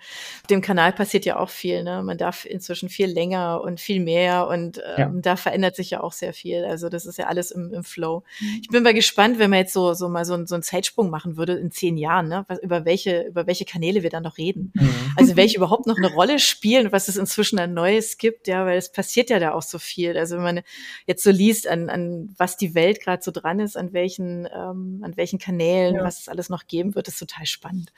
Dem 0.51 0.61
Kanal 0.61 0.93
passiert 0.93 1.25
ja 1.25 1.39
auch 1.39 1.51
viel, 1.51 1.83
ne? 1.83 2.03
Man 2.05 2.17
darf 2.17 2.45
inzwischen 2.45 2.89
viel 2.89 3.09
länger 3.09 3.61
und 3.61 3.81
viel 3.81 4.01
mehr 4.01 4.47
und 4.47 4.79
ähm, 4.79 4.99
ja. 4.99 5.13
da 5.15 5.37
verändert 5.37 5.75
sich 5.75 5.91
ja 5.91 6.01
auch 6.01 6.13
sehr 6.13 6.33
viel. 6.33 6.65
Also 6.65 6.89
das 6.89 7.07
ist 7.07 7.19
ja 7.19 7.27
alles 7.27 7.51
im, 7.51 7.75
im 7.75 7.83
Flow. 7.83 8.23
Mhm. 8.39 8.61
Ich 8.63 8.69
bin 8.69 8.85
mal 8.85 8.95
gespannt, 8.95 9.41
wenn 9.41 9.51
man 9.51 9.59
jetzt 9.59 9.73
so, 9.73 9.95
so 9.95 10.09
mal 10.09 10.25
so, 10.25 10.47
so 10.47 10.55
einen 10.55 10.63
Zeitsprung 10.63 11.11
machen 11.11 11.37
würde 11.37 11.55
in 11.55 11.73
zehn 11.73 11.97
Jahren, 11.97 12.29
ne? 12.29 12.45
Was, 12.47 12.61
über 12.61 12.85
welche, 12.85 13.23
über 13.23 13.49
welche 13.49 13.65
Kanäle 13.65 14.05
wir 14.05 14.11
dann 14.11 14.23
noch 14.23 14.39
reden. 14.39 14.73
Mhm. 14.75 14.95
Also 15.17 15.35
welche 15.35 15.57
überhaupt 15.57 15.89
noch 15.89 15.99
eine 15.99 16.13
Rolle 16.13 16.39
spielen, 16.39 16.93
was 16.93 17.09
es 17.09 17.17
inzwischen 17.17 17.59
an 17.59 17.75
Neues 17.75 18.17
gibt, 18.17 18.47
ja, 18.47 18.65
weil 18.65 18.79
es 18.79 18.93
passiert 18.93 19.29
ja 19.29 19.41
da 19.41 19.55
auch 19.55 19.63
so 19.63 19.81
viel. 19.81 20.17
Also 20.17 20.37
wenn 20.37 20.45
man 20.45 20.61
jetzt 21.07 21.25
so 21.25 21.33
liest, 21.33 21.67
an, 21.67 21.91
an 21.91 22.33
was 22.39 22.57
die 22.57 22.77
Welt 22.77 23.01
gerade 23.01 23.25
so 23.25 23.33
dran 23.33 23.59
ist, 23.59 23.77
an 23.77 23.93
welchen, 23.93 24.47
ähm, 24.55 25.01
an 25.03 25.17
welchen 25.17 25.41
Kanälen, 25.41 25.97
ja. 25.97 26.05
was 26.05 26.21
es 26.21 26.29
alles 26.29 26.44
alles 26.45 26.51
noch 26.51 26.67
geben 26.67 26.95
wird, 26.95 27.09
ist 27.09 27.19
total 27.19 27.47
spannend. 27.47 27.93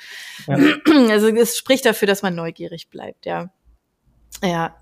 Ja. 0.46 0.56
Also 1.10 1.28
es 1.28 1.56
spricht 1.56 1.84
dafür, 1.84 2.06
dass 2.06 2.22
man 2.22 2.34
neugierig 2.34 2.88
bleibt, 2.88 3.26
ja. 3.26 3.50
Ja. 4.42 4.76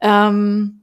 Ähm, 0.00 0.82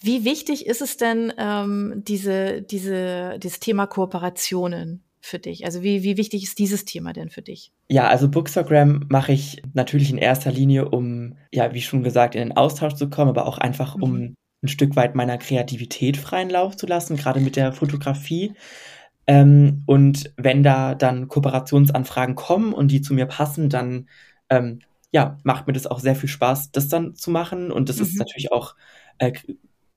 wie 0.00 0.24
wichtig 0.24 0.66
ist 0.66 0.80
es 0.80 0.96
denn, 0.96 1.32
ähm, 1.38 2.02
diese, 2.06 2.62
diese, 2.62 3.38
dieses 3.38 3.60
Thema 3.60 3.86
Kooperationen 3.86 5.02
für 5.20 5.38
dich? 5.38 5.64
Also 5.64 5.82
wie, 5.82 6.02
wie 6.02 6.16
wichtig 6.16 6.44
ist 6.44 6.58
dieses 6.58 6.84
Thema 6.84 7.12
denn 7.12 7.30
für 7.30 7.42
dich? 7.42 7.72
Ja, 7.88 8.08
also 8.08 8.28
Bookstagram 8.28 9.06
mache 9.08 9.32
ich 9.32 9.62
natürlich 9.74 10.10
in 10.10 10.18
erster 10.18 10.52
Linie, 10.52 10.88
um, 10.88 11.36
ja, 11.52 11.74
wie 11.74 11.82
schon 11.82 12.04
gesagt, 12.04 12.34
in 12.34 12.42
den 12.42 12.56
Austausch 12.56 12.94
zu 12.94 13.10
kommen, 13.10 13.30
aber 13.30 13.46
auch 13.46 13.58
einfach, 13.58 13.96
um 13.96 14.12
mhm. 14.12 14.34
ein 14.62 14.68
Stück 14.68 14.94
weit 14.94 15.14
meiner 15.14 15.38
Kreativität 15.38 16.16
freien 16.16 16.50
Lauf 16.50 16.76
zu 16.76 16.86
lassen, 16.86 17.16
gerade 17.16 17.40
mit 17.40 17.56
der 17.56 17.72
Fotografie. 17.72 18.54
Ähm, 19.28 19.82
und 19.86 20.32
wenn 20.36 20.62
da 20.62 20.94
dann 20.94 21.28
Kooperationsanfragen 21.28 22.34
kommen 22.34 22.72
und 22.72 22.90
die 22.90 23.02
zu 23.02 23.12
mir 23.12 23.26
passen, 23.26 23.68
dann 23.68 24.08
ähm, 24.48 24.80
ja, 25.12 25.38
macht 25.42 25.66
mir 25.66 25.74
das 25.74 25.86
auch 25.86 26.00
sehr 26.00 26.16
viel 26.16 26.30
Spaß, 26.30 26.72
das 26.72 26.88
dann 26.88 27.14
zu 27.14 27.30
machen. 27.30 27.70
Und 27.70 27.90
das 27.90 27.98
mhm. 27.98 28.02
ist 28.04 28.18
natürlich 28.18 28.50
auch 28.50 28.74
äh, 29.18 29.32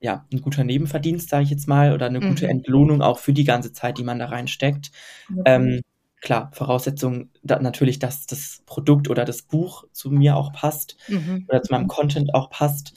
ja, 0.00 0.26
ein 0.32 0.42
guter 0.42 0.64
Nebenverdienst, 0.64 1.30
sage 1.30 1.44
ich 1.44 1.50
jetzt 1.50 1.66
mal, 1.66 1.94
oder 1.94 2.06
eine 2.06 2.20
mhm. 2.20 2.28
gute 2.28 2.46
Entlohnung 2.46 3.00
auch 3.00 3.18
für 3.18 3.32
die 3.32 3.44
ganze 3.44 3.72
Zeit, 3.72 3.96
die 3.98 4.04
man 4.04 4.18
da 4.18 4.26
reinsteckt. 4.26 4.90
Mhm. 5.28 5.42
Ähm, 5.46 5.80
klar, 6.20 6.50
Voraussetzung 6.52 7.30
da, 7.42 7.58
natürlich, 7.58 7.98
dass 7.98 8.26
das 8.26 8.62
Produkt 8.66 9.08
oder 9.08 9.24
das 9.24 9.42
Buch 9.42 9.84
zu 9.92 10.10
mir 10.10 10.36
auch 10.36 10.52
passt 10.52 10.96
mhm. 11.08 11.46
oder 11.48 11.62
zu 11.62 11.72
meinem 11.72 11.88
Content 11.88 12.34
auch 12.34 12.50
passt. 12.50 12.94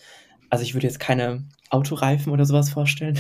Also 0.50 0.64
ich 0.64 0.74
würde 0.74 0.88
jetzt 0.88 1.00
keine 1.00 1.44
Autoreifen 1.70 2.32
oder 2.32 2.46
sowas 2.46 2.70
vorstellen. 2.70 3.20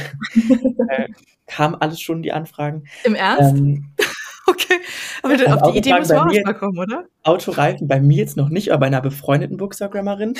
äh, 0.89 1.07
kam 1.47 1.75
alles 1.79 2.01
schon 2.01 2.21
die 2.21 2.31
Anfragen. 2.31 2.83
Im 3.03 3.15
Ernst? 3.15 3.57
Ähm, 3.57 3.91
okay, 4.47 4.79
aber 5.23 5.33
also 5.33 5.45
auf 5.45 5.71
die 5.71 5.77
Idee 5.77 5.93
müssen 5.93 6.15
wir 6.15 6.21
auch 6.21 6.45
mal 6.45 6.53
kommen, 6.53 6.77
oder? 6.77 7.05
Autoreifen 7.23 7.87
bei 7.87 7.99
mir 7.99 8.17
jetzt 8.17 8.37
noch 8.37 8.49
nicht, 8.49 8.71
aber 8.71 8.81
bei 8.81 8.87
einer 8.87 9.01
befreundeten 9.01 9.57
Bookstagrammerin. 9.57 10.35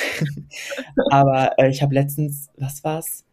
aber 1.10 1.58
äh, 1.58 1.68
ich 1.68 1.82
habe 1.82 1.94
letztens, 1.94 2.48
was 2.56 2.82
war's? 2.84 3.26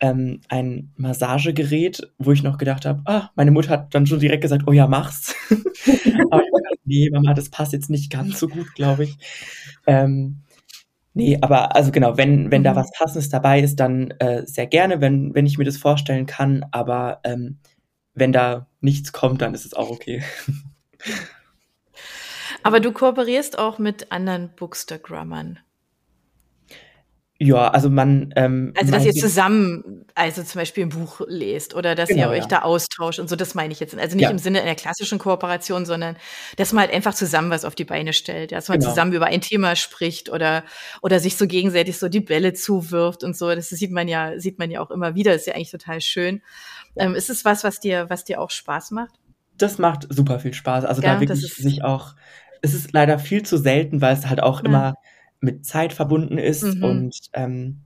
ähm, 0.00 0.40
ein 0.48 0.92
Massagegerät, 0.96 2.10
wo 2.18 2.32
ich 2.32 2.42
noch 2.42 2.58
gedacht 2.58 2.86
habe, 2.86 3.02
ah, 3.04 3.30
meine 3.34 3.50
Mutter 3.50 3.70
hat 3.70 3.94
dann 3.94 4.06
schon 4.06 4.18
direkt 4.18 4.42
gesagt, 4.42 4.64
oh 4.66 4.72
ja, 4.72 4.86
mach's. 4.86 5.34
Aber 5.50 6.42
ich 6.42 6.50
dachte, 6.50 6.78
nee, 6.84 7.10
Mama, 7.10 7.34
das 7.34 7.50
passt 7.50 7.72
jetzt 7.74 7.90
nicht 7.90 8.10
ganz 8.10 8.40
so 8.40 8.48
gut, 8.48 8.74
glaube 8.74 9.04
ich. 9.04 9.18
Ähm, 9.86 10.40
nee, 11.14 11.38
aber 11.40 11.74
also 11.76 11.90
genau, 11.90 12.16
wenn, 12.16 12.50
wenn 12.50 12.64
da 12.64 12.72
mhm. 12.72 12.76
was 12.76 12.92
Passendes 12.92 13.28
dabei 13.28 13.60
ist, 13.60 13.76
dann 13.80 14.10
äh, 14.18 14.46
sehr 14.46 14.66
gerne, 14.66 15.00
wenn, 15.00 15.34
wenn 15.34 15.46
ich 15.46 15.58
mir 15.58 15.64
das 15.64 15.76
vorstellen 15.76 16.26
kann. 16.26 16.64
Aber 16.70 17.20
ähm, 17.24 17.58
wenn 18.14 18.32
da 18.32 18.66
nichts 18.80 19.12
kommt, 19.12 19.42
dann 19.42 19.54
ist 19.54 19.64
es 19.64 19.74
auch 19.74 19.90
okay. 19.90 20.22
Aber 22.62 22.80
du 22.80 22.92
kooperierst 22.92 23.58
auch 23.58 23.78
mit 23.78 24.12
anderen 24.12 24.50
Bookstagrammern. 24.54 25.60
Ja, 27.42 27.68
also 27.68 27.88
man. 27.88 28.34
Ähm, 28.36 28.74
also, 28.76 28.92
dass 28.92 29.06
ihr 29.06 29.14
zusammen, 29.14 30.04
also 30.14 30.42
zum 30.42 30.58
Beispiel 30.58 30.84
ein 30.84 30.90
Buch 30.90 31.22
lest 31.26 31.74
oder 31.74 31.94
dass 31.94 32.10
genau, 32.10 32.24
ihr 32.24 32.28
euch 32.28 32.42
ja. 32.42 32.48
da 32.48 32.58
austauscht 32.62 33.18
und 33.18 33.30
so, 33.30 33.36
das 33.36 33.54
meine 33.54 33.72
ich 33.72 33.80
jetzt. 33.80 33.98
Also 33.98 34.14
nicht 34.14 34.24
ja. 34.24 34.30
im 34.30 34.36
Sinne 34.36 34.60
einer 34.60 34.74
klassischen 34.74 35.18
Kooperation, 35.18 35.86
sondern 35.86 36.16
dass 36.56 36.74
man 36.74 36.82
halt 36.82 36.92
einfach 36.92 37.14
zusammen 37.14 37.48
was 37.48 37.64
auf 37.64 37.74
die 37.74 37.86
Beine 37.86 38.12
stellt, 38.12 38.52
dass 38.52 38.68
man 38.68 38.78
genau. 38.78 38.90
zusammen 38.90 39.14
über 39.14 39.24
ein 39.24 39.40
Thema 39.40 39.74
spricht 39.74 40.28
oder, 40.28 40.64
oder 41.00 41.18
sich 41.18 41.38
so 41.38 41.46
gegenseitig 41.46 41.96
so 41.96 42.10
die 42.10 42.20
Bälle 42.20 42.52
zuwirft 42.52 43.24
und 43.24 43.34
so. 43.34 43.54
Das 43.54 43.70
sieht 43.70 43.90
man 43.90 44.06
ja, 44.06 44.38
sieht 44.38 44.58
man 44.58 44.70
ja 44.70 44.82
auch 44.82 44.90
immer 44.90 45.14
wieder. 45.14 45.32
Das 45.32 45.40
ist 45.42 45.46
ja 45.46 45.54
eigentlich 45.54 45.70
total 45.70 46.02
schön. 46.02 46.42
Ja. 46.94 47.04
Ähm, 47.04 47.14
ist 47.14 47.30
es 47.30 47.46
was, 47.46 47.64
was 47.64 47.80
dir, 47.80 48.10
was 48.10 48.24
dir 48.24 48.38
auch 48.38 48.50
Spaß 48.50 48.90
macht? 48.90 49.14
Das 49.56 49.78
macht 49.78 50.06
super 50.10 50.40
viel 50.40 50.52
Spaß. 50.52 50.84
Also 50.84 51.00
da 51.00 51.18
wirklich 51.18 51.40
sich 51.40 51.82
auch, 51.84 52.16
es 52.60 52.74
ist 52.74 52.92
leider 52.92 53.18
viel 53.18 53.44
zu 53.44 53.56
selten, 53.56 54.02
weil 54.02 54.14
es 54.14 54.26
halt 54.26 54.42
auch 54.42 54.62
immer 54.62 54.96
mit 55.40 55.64
Zeit 55.66 55.92
verbunden 55.92 56.38
ist. 56.38 56.62
Mhm. 56.62 56.84
Und 56.84 57.16
ähm, 57.32 57.80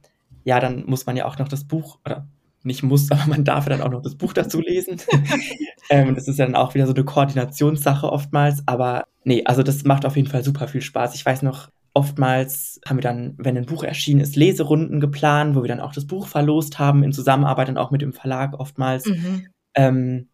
ja, 0.44 0.60
dann 0.60 0.84
muss 0.86 1.06
man 1.06 1.16
ja 1.16 1.24
auch 1.24 1.38
noch 1.38 1.48
das 1.48 1.64
Buch, 1.64 1.98
oder 2.04 2.26
nicht 2.62 2.82
muss, 2.82 3.10
aber 3.10 3.26
man 3.26 3.44
darf 3.44 3.64
ja 3.66 3.70
dann 3.70 3.82
auch 3.82 3.90
noch 3.90 4.02
das 4.02 4.16
Buch 4.16 4.32
dazu 4.32 4.60
lesen. 4.60 5.00
ähm, 5.90 6.14
das 6.14 6.28
ist 6.28 6.38
ja 6.38 6.46
dann 6.46 6.56
auch 6.56 6.74
wieder 6.74 6.86
so 6.86 6.94
eine 6.94 7.04
Koordinationssache 7.04 8.10
oftmals. 8.10 8.62
Aber 8.66 9.04
nee, 9.24 9.44
also 9.44 9.62
das 9.62 9.84
macht 9.84 10.04
auf 10.04 10.16
jeden 10.16 10.28
Fall 10.28 10.44
super 10.44 10.68
viel 10.68 10.82
Spaß. 10.82 11.14
Ich 11.14 11.24
weiß 11.24 11.42
noch, 11.42 11.68
oftmals 11.94 12.80
haben 12.86 12.96
wir 12.98 13.02
dann, 13.02 13.34
wenn 13.38 13.56
ein 13.56 13.66
Buch 13.66 13.84
erschienen 13.84 14.20
ist, 14.20 14.36
Leserunden 14.36 15.00
geplant, 15.00 15.54
wo 15.54 15.62
wir 15.62 15.68
dann 15.68 15.80
auch 15.80 15.92
das 15.92 16.06
Buch 16.06 16.26
verlost 16.26 16.78
haben, 16.78 17.04
in 17.04 17.12
Zusammenarbeit 17.12 17.68
dann 17.68 17.78
auch 17.78 17.92
mit 17.92 18.02
dem 18.02 18.12
Verlag 18.12 18.58
oftmals. 18.58 19.06
Mhm. 19.06 19.46
Ähm, 19.74 20.28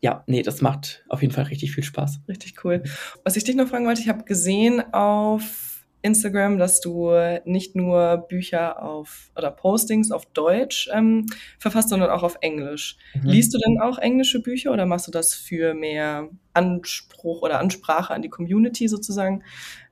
ja, 0.00 0.22
nee, 0.26 0.42
das 0.42 0.60
macht 0.60 1.02
auf 1.08 1.22
jeden 1.22 1.32
Fall 1.32 1.44
richtig 1.44 1.72
viel 1.72 1.82
Spaß. 1.82 2.20
Richtig 2.28 2.62
cool. 2.62 2.82
Was 3.24 3.36
ich 3.36 3.44
dich 3.44 3.56
noch 3.56 3.68
fragen 3.68 3.86
wollte, 3.86 4.02
ich 4.02 4.10
habe 4.10 4.24
gesehen 4.24 4.82
auf 4.92 5.73
Instagram, 6.04 6.58
dass 6.58 6.80
du 6.80 7.10
nicht 7.44 7.74
nur 7.74 8.26
Bücher 8.28 8.82
auf 8.82 9.30
oder 9.36 9.50
Postings 9.50 10.12
auf 10.12 10.26
Deutsch 10.26 10.88
ähm, 10.92 11.26
verfasst, 11.58 11.88
sondern 11.88 12.10
auch 12.10 12.22
auf 12.22 12.36
Englisch. 12.42 12.98
Mhm. 13.14 13.30
Liest 13.30 13.54
du 13.54 13.58
denn 13.58 13.80
auch 13.80 13.98
englische 13.98 14.40
Bücher 14.42 14.72
oder 14.72 14.84
machst 14.84 15.06
du 15.06 15.10
das 15.10 15.34
für 15.34 15.72
mehr 15.74 16.28
Anspruch 16.52 17.42
oder 17.42 17.58
Ansprache 17.58 18.12
an 18.12 18.22
die 18.22 18.28
Community 18.28 18.86
sozusagen? 18.86 19.42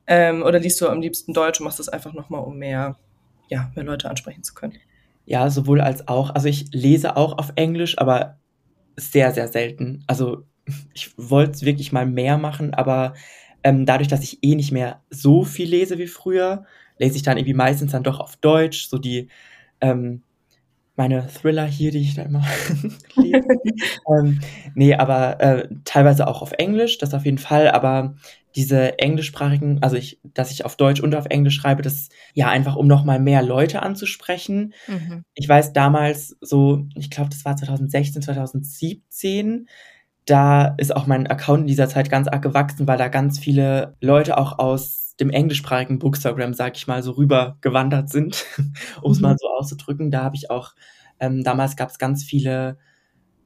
Ähm, 0.06 0.42
oder 0.42 0.58
liest 0.58 0.80
du 0.80 0.88
am 0.88 1.00
liebsten 1.00 1.32
Deutsch 1.32 1.60
und 1.60 1.64
machst 1.64 1.78
das 1.78 1.88
einfach 1.88 2.12
nochmal, 2.12 2.42
um 2.42 2.58
mehr, 2.58 2.98
ja, 3.48 3.72
mehr 3.74 3.84
Leute 3.84 4.10
ansprechen 4.10 4.42
zu 4.42 4.52
können? 4.52 4.74
Ja, 5.24 5.48
sowohl 5.48 5.80
als 5.80 6.08
auch. 6.08 6.30
Also 6.34 6.48
ich 6.48 6.66
lese 6.72 7.16
auch 7.16 7.38
auf 7.38 7.52
Englisch, 7.56 7.98
aber 7.98 8.38
sehr, 8.96 9.32
sehr 9.32 9.48
selten. 9.48 10.04
Also 10.06 10.44
ich 10.92 11.16
wollte 11.16 11.52
es 11.52 11.62
wirklich 11.64 11.92
mal 11.92 12.06
mehr 12.06 12.36
machen, 12.36 12.74
aber 12.74 13.14
ähm, 13.64 13.86
dadurch, 13.86 14.08
dass 14.08 14.22
ich 14.22 14.38
eh 14.42 14.54
nicht 14.54 14.72
mehr 14.72 15.02
so 15.10 15.44
viel 15.44 15.68
lese 15.68 15.98
wie 15.98 16.06
früher, 16.06 16.64
lese 16.98 17.16
ich 17.16 17.22
dann 17.22 17.36
irgendwie 17.36 17.54
meistens 17.54 17.92
dann 17.92 18.02
doch 18.02 18.20
auf 18.20 18.36
Deutsch, 18.36 18.88
so 18.88 18.98
die 18.98 19.28
ähm, 19.80 20.22
meine 20.96 21.26
Thriller 21.26 21.64
hier, 21.64 21.90
die 21.90 22.00
ich 22.00 22.14
da 22.14 22.22
immer 22.22 22.44
lese. 23.16 23.48
ähm, 24.08 24.40
nee, 24.74 24.94
aber 24.94 25.40
äh, 25.40 25.68
teilweise 25.84 26.26
auch 26.26 26.42
auf 26.42 26.52
Englisch, 26.52 26.98
das 26.98 27.14
auf 27.14 27.24
jeden 27.24 27.38
Fall, 27.38 27.70
aber 27.70 28.14
diese 28.54 28.98
englischsprachigen, 28.98 29.82
also 29.82 29.96
ich, 29.96 30.20
dass 30.22 30.50
ich 30.50 30.64
auf 30.66 30.76
Deutsch 30.76 31.00
und 31.00 31.14
auf 31.14 31.26
Englisch 31.26 31.54
schreibe, 31.54 31.80
das 31.82 32.10
ja 32.34 32.48
einfach, 32.48 32.76
um 32.76 32.86
nochmal 32.86 33.18
mehr 33.18 33.42
Leute 33.42 33.82
anzusprechen. 33.82 34.74
Mhm. 34.86 35.24
Ich 35.34 35.48
weiß 35.48 35.72
damals 35.72 36.36
so, 36.42 36.86
ich 36.94 37.10
glaube, 37.10 37.30
das 37.30 37.44
war 37.46 37.56
2016, 37.56 38.20
2017, 38.20 39.68
da 40.24 40.74
ist 40.78 40.94
auch 40.94 41.06
mein 41.06 41.26
Account 41.26 41.62
in 41.62 41.66
dieser 41.66 41.88
Zeit 41.88 42.10
ganz 42.10 42.28
arg 42.28 42.42
gewachsen, 42.42 42.86
weil 42.86 42.98
da 42.98 43.08
ganz 43.08 43.38
viele 43.38 43.96
Leute 44.00 44.38
auch 44.38 44.58
aus 44.58 45.14
dem 45.18 45.30
englischsprachigen 45.30 45.98
Bookstagram, 45.98 46.54
sag 46.54 46.76
ich 46.76 46.86
mal, 46.86 47.02
so 47.02 47.12
rüber 47.12 47.58
gewandert 47.60 48.08
sind, 48.08 48.44
um 49.02 49.12
es 49.12 49.18
mhm. 49.18 49.22
mal 49.22 49.36
so 49.38 49.48
auszudrücken. 49.48 50.10
Da 50.10 50.22
habe 50.22 50.36
ich 50.36 50.50
auch, 50.50 50.74
ähm, 51.20 51.42
damals 51.42 51.76
gab 51.76 51.90
es 51.90 51.98
ganz 51.98 52.24
viele 52.24 52.78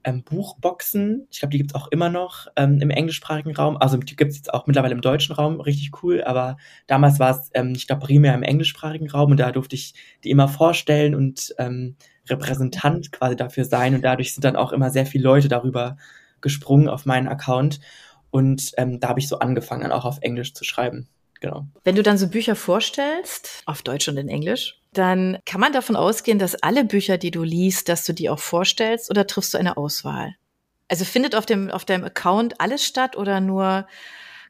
ähm, 0.05 0.23
Buchboxen. 0.23 1.27
Ich 1.31 1.41
glaube, 1.41 1.51
die 1.51 1.59
gibt 1.59 1.73
es 1.73 1.75
auch 1.75 1.89
immer 1.89 2.09
noch 2.09 2.47
ähm, 2.57 2.79
im 2.81 2.91
englischsprachigen 2.91 3.57
Raum. 3.57 3.77
Also 3.77 3.97
die 3.97 4.15
gibt 4.15 4.31
es 4.31 4.37
jetzt 4.37 4.55
auch 4.55 4.67
mittlerweile 4.67 4.95
im 4.95 5.01
deutschen 5.01 5.35
Raum, 5.35 5.61
richtig 5.61 6.03
cool. 6.03 6.23
Aber 6.25 6.57
damals 6.87 7.19
war 7.19 7.31
es, 7.31 7.51
ähm, 7.55 7.73
ich 7.75 7.87
glaube, 7.87 8.07
primär 8.07 8.35
im 8.35 8.43
englischsprachigen 8.43 9.11
Raum 9.11 9.33
und 9.33 9.41
da 9.41 9.51
durfte 9.51 9.75
ich 9.75 9.95
die 10.25 10.31
immer 10.31 10.49
vorstellen 10.49 11.15
und 11.15 11.55
ähm, 11.59 11.97
Repräsentant 12.29 13.13
quasi 13.13 13.35
dafür 13.35 13.65
sein. 13.65 13.95
Und 13.95 14.03
dadurch 14.03 14.33
sind 14.33 14.45
dann 14.45 14.57
auch 14.57 14.73
immer 14.73 14.91
sehr 14.91 15.07
viele 15.07 15.25
Leute 15.25 15.49
darüber 15.49 15.97
gesprungen 16.41 16.89
auf 16.89 17.07
meinen 17.07 17.29
Account. 17.29 17.81
Und 18.31 18.73
ähm, 18.77 19.01
da 19.01 19.09
habe 19.09 19.21
ich 19.21 19.29
so 19.29 19.39
angefangen, 19.39 19.93
auch 19.93 20.05
auf 20.05 20.19
Englisch 20.21 20.55
zu 20.55 20.65
schreiben. 20.65 21.09
Genau. 21.41 21.67
Wenn 21.85 21.97
du 21.97 22.03
dann 22.03 22.19
so 22.19 22.29
Bücher 22.29 22.57
vorstellst, 22.57 23.63
auf 23.67 23.83
Deutsch 23.83 24.09
und 24.09 24.17
in 24.17 24.29
Englisch, 24.29 24.81
dann 24.93 25.39
kann 25.45 25.61
man 25.61 25.73
davon 25.73 25.97
ausgehen, 25.97 26.39
dass 26.39 26.55
alle 26.63 26.85
Bücher, 26.85 27.19
die 27.19 27.31
du 27.31 27.43
liest, 27.43 27.89
dass 27.89 28.05
du 28.05 28.15
die 28.15 28.31
auch 28.31 28.39
vorstellst 28.39 29.11
oder 29.11 29.27
triffst 29.27 29.53
du 29.55 29.59
eine 29.59 29.77
Auswahl? 29.77 30.35
Also 30.89 31.05
findet 31.05 31.35
auf 31.35 31.47
dem, 31.47 31.71
auf 31.71 31.85
deinem 31.85 32.05
Account 32.05 32.61
alles 32.61 32.85
statt 32.85 33.17
oder 33.17 33.41
nur, 33.41 33.87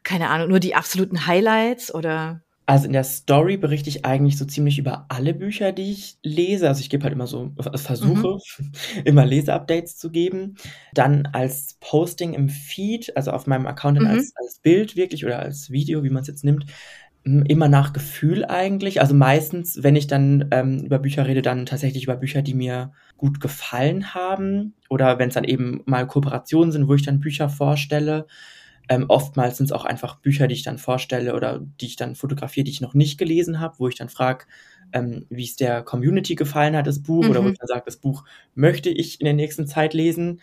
keine 0.03 0.29
Ahnung, 0.29 0.49
nur 0.49 0.59
die 0.59 0.75
absoluten 0.75 1.27
Highlights 1.27 1.93
oder? 1.93 2.41
Also 2.67 2.85
in 2.85 2.91
der 2.91 3.05
Story 3.05 3.55
berichte 3.55 3.89
ich 3.89 4.05
eigentlich 4.05 4.37
so 4.37 4.43
ziemlich 4.43 4.77
über 4.77 5.05
alle 5.07 5.33
Bücher, 5.33 5.71
die 5.71 5.89
ich 5.89 6.17
lese. 6.21 6.67
Also 6.67 6.81
ich 6.81 6.89
gebe 6.89 7.03
halt 7.05 7.13
immer 7.13 7.25
so, 7.25 7.53
also 7.55 7.77
versuche 7.77 8.39
mhm. 8.59 8.71
immer 9.05 9.25
Leseupdates 9.25 9.97
zu 9.97 10.11
geben. 10.11 10.55
Dann 10.93 11.27
als 11.27 11.77
Posting 11.79 12.33
im 12.33 12.49
Feed, 12.49 13.15
also 13.15 13.31
auf 13.31 13.47
meinem 13.47 13.67
Account 13.67 14.01
mhm. 14.01 14.07
als, 14.07 14.33
als 14.35 14.59
Bild 14.59 14.97
wirklich 14.97 15.25
oder 15.25 15.39
als 15.39 15.71
Video, 15.71 16.03
wie 16.03 16.09
man 16.09 16.23
es 16.23 16.27
jetzt 16.27 16.43
nimmt, 16.43 16.65
immer 17.23 17.69
nach 17.69 17.93
Gefühl 17.93 18.43
eigentlich. 18.43 18.99
Also 18.99 19.13
meistens, 19.15 19.81
wenn 19.81 19.95
ich 19.95 20.07
dann 20.07 20.49
ähm, 20.51 20.79
über 20.79 20.99
Bücher 20.99 21.25
rede, 21.25 21.41
dann 21.41 21.65
tatsächlich 21.65 22.03
über 22.03 22.17
Bücher, 22.17 22.41
die 22.41 22.53
mir 22.53 22.91
gut 23.15 23.39
gefallen 23.39 24.13
haben. 24.13 24.73
Oder 24.89 25.19
wenn 25.19 25.29
es 25.29 25.35
dann 25.35 25.45
eben 25.45 25.83
mal 25.85 26.05
Kooperationen 26.05 26.73
sind, 26.73 26.89
wo 26.89 26.93
ich 26.95 27.05
dann 27.05 27.21
Bücher 27.21 27.47
vorstelle. 27.47 28.27
Ähm, 28.89 29.05
oftmals 29.09 29.57
sind 29.57 29.65
es 29.65 29.71
auch 29.71 29.85
einfach 29.85 30.15
Bücher, 30.19 30.47
die 30.47 30.55
ich 30.55 30.63
dann 30.63 30.77
vorstelle 30.77 31.35
oder 31.35 31.59
die 31.81 31.87
ich 31.87 31.95
dann 31.95 32.15
fotografiere, 32.15 32.63
die 32.63 32.71
ich 32.71 32.81
noch 32.81 32.93
nicht 32.93 33.17
gelesen 33.17 33.59
habe, 33.59 33.75
wo 33.79 33.87
ich 33.87 33.95
dann 33.95 34.09
frage, 34.09 34.45
ähm, 34.93 35.25
wie 35.29 35.43
es 35.43 35.55
der 35.55 35.83
Community 35.83 36.35
gefallen 36.35 36.75
hat, 36.75 36.87
das 36.87 37.03
Buch, 37.03 37.23
mhm. 37.23 37.31
oder 37.31 37.43
wo 37.43 37.49
ich 37.49 37.57
dann 37.57 37.67
sage, 37.67 37.83
das 37.85 37.97
Buch 37.97 38.23
möchte 38.55 38.89
ich 38.89 39.19
in 39.19 39.25
der 39.25 39.33
nächsten 39.33 39.67
Zeit 39.67 39.93
lesen 39.93 40.41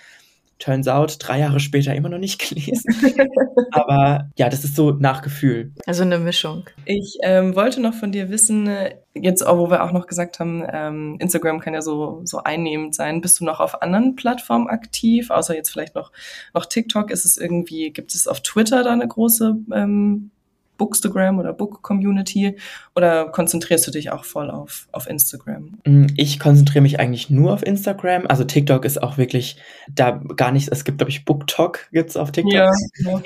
turns 0.64 0.88
out, 0.88 1.16
drei 1.18 1.40
Jahre 1.40 1.60
später 1.60 1.94
immer 1.94 2.08
noch 2.08 2.18
nicht 2.18 2.40
gelesen. 2.48 2.94
Aber 3.72 4.28
ja, 4.36 4.48
das 4.48 4.64
ist 4.64 4.76
so 4.76 4.92
nach 4.92 5.22
Gefühl. 5.22 5.72
Also 5.86 6.02
eine 6.02 6.18
Mischung. 6.18 6.64
Ich 6.84 7.18
ähm, 7.22 7.54
wollte 7.54 7.80
noch 7.80 7.94
von 7.94 8.12
dir 8.12 8.30
wissen, 8.30 8.68
jetzt, 9.14 9.44
wo 9.46 9.70
wir 9.70 9.84
auch 9.84 9.92
noch 9.92 10.06
gesagt 10.06 10.40
haben, 10.40 10.64
ähm, 10.72 11.16
Instagram 11.20 11.60
kann 11.60 11.74
ja 11.74 11.82
so, 11.82 12.22
so 12.24 12.42
einnehmend 12.42 12.94
sein. 12.94 13.20
Bist 13.20 13.40
du 13.40 13.44
noch 13.44 13.60
auf 13.60 13.82
anderen 13.82 14.16
Plattformen 14.16 14.68
aktiv, 14.68 15.30
außer 15.30 15.54
jetzt 15.54 15.70
vielleicht 15.70 15.94
noch, 15.94 16.12
noch 16.54 16.66
TikTok? 16.66 17.10
Ist 17.10 17.24
es 17.24 17.36
irgendwie, 17.36 17.90
gibt 17.90 18.14
es 18.14 18.26
auf 18.26 18.40
Twitter 18.40 18.82
da 18.82 18.92
eine 18.92 19.06
große 19.06 19.56
ähm, 19.72 20.30
Bookstagram 20.76 21.38
oder 21.38 21.52
Book 21.52 21.82
Community 21.82 22.56
oder 22.94 23.28
konzentrierst 23.28 23.86
du 23.86 23.90
dich 23.90 24.10
auch 24.10 24.24
voll 24.24 24.50
auf, 24.50 24.88
auf 24.92 25.08
Instagram? 25.08 25.78
Mm, 25.84 26.06
ich 26.16 26.38
konzentriere 26.38 26.82
mich 26.82 27.00
eigentlich 27.00 27.30
nur 27.30 27.52
auf 27.52 27.64
Instagram. 27.64 28.26
Also 28.26 28.44
TikTok 28.44 28.84
ist 28.84 29.02
auch 29.02 29.18
wirklich 29.18 29.56
da 29.92 30.12
gar 30.36 30.52
nicht, 30.52 30.68
es 30.70 30.84
gibt, 30.84 30.98
glaube 30.98 31.10
ich, 31.10 31.24
BookTok 31.24 31.88
gibt's 31.92 32.16
auf 32.16 32.32
TikTok. 32.32 32.52
Ja, 32.52 32.70
ja. 32.98 33.22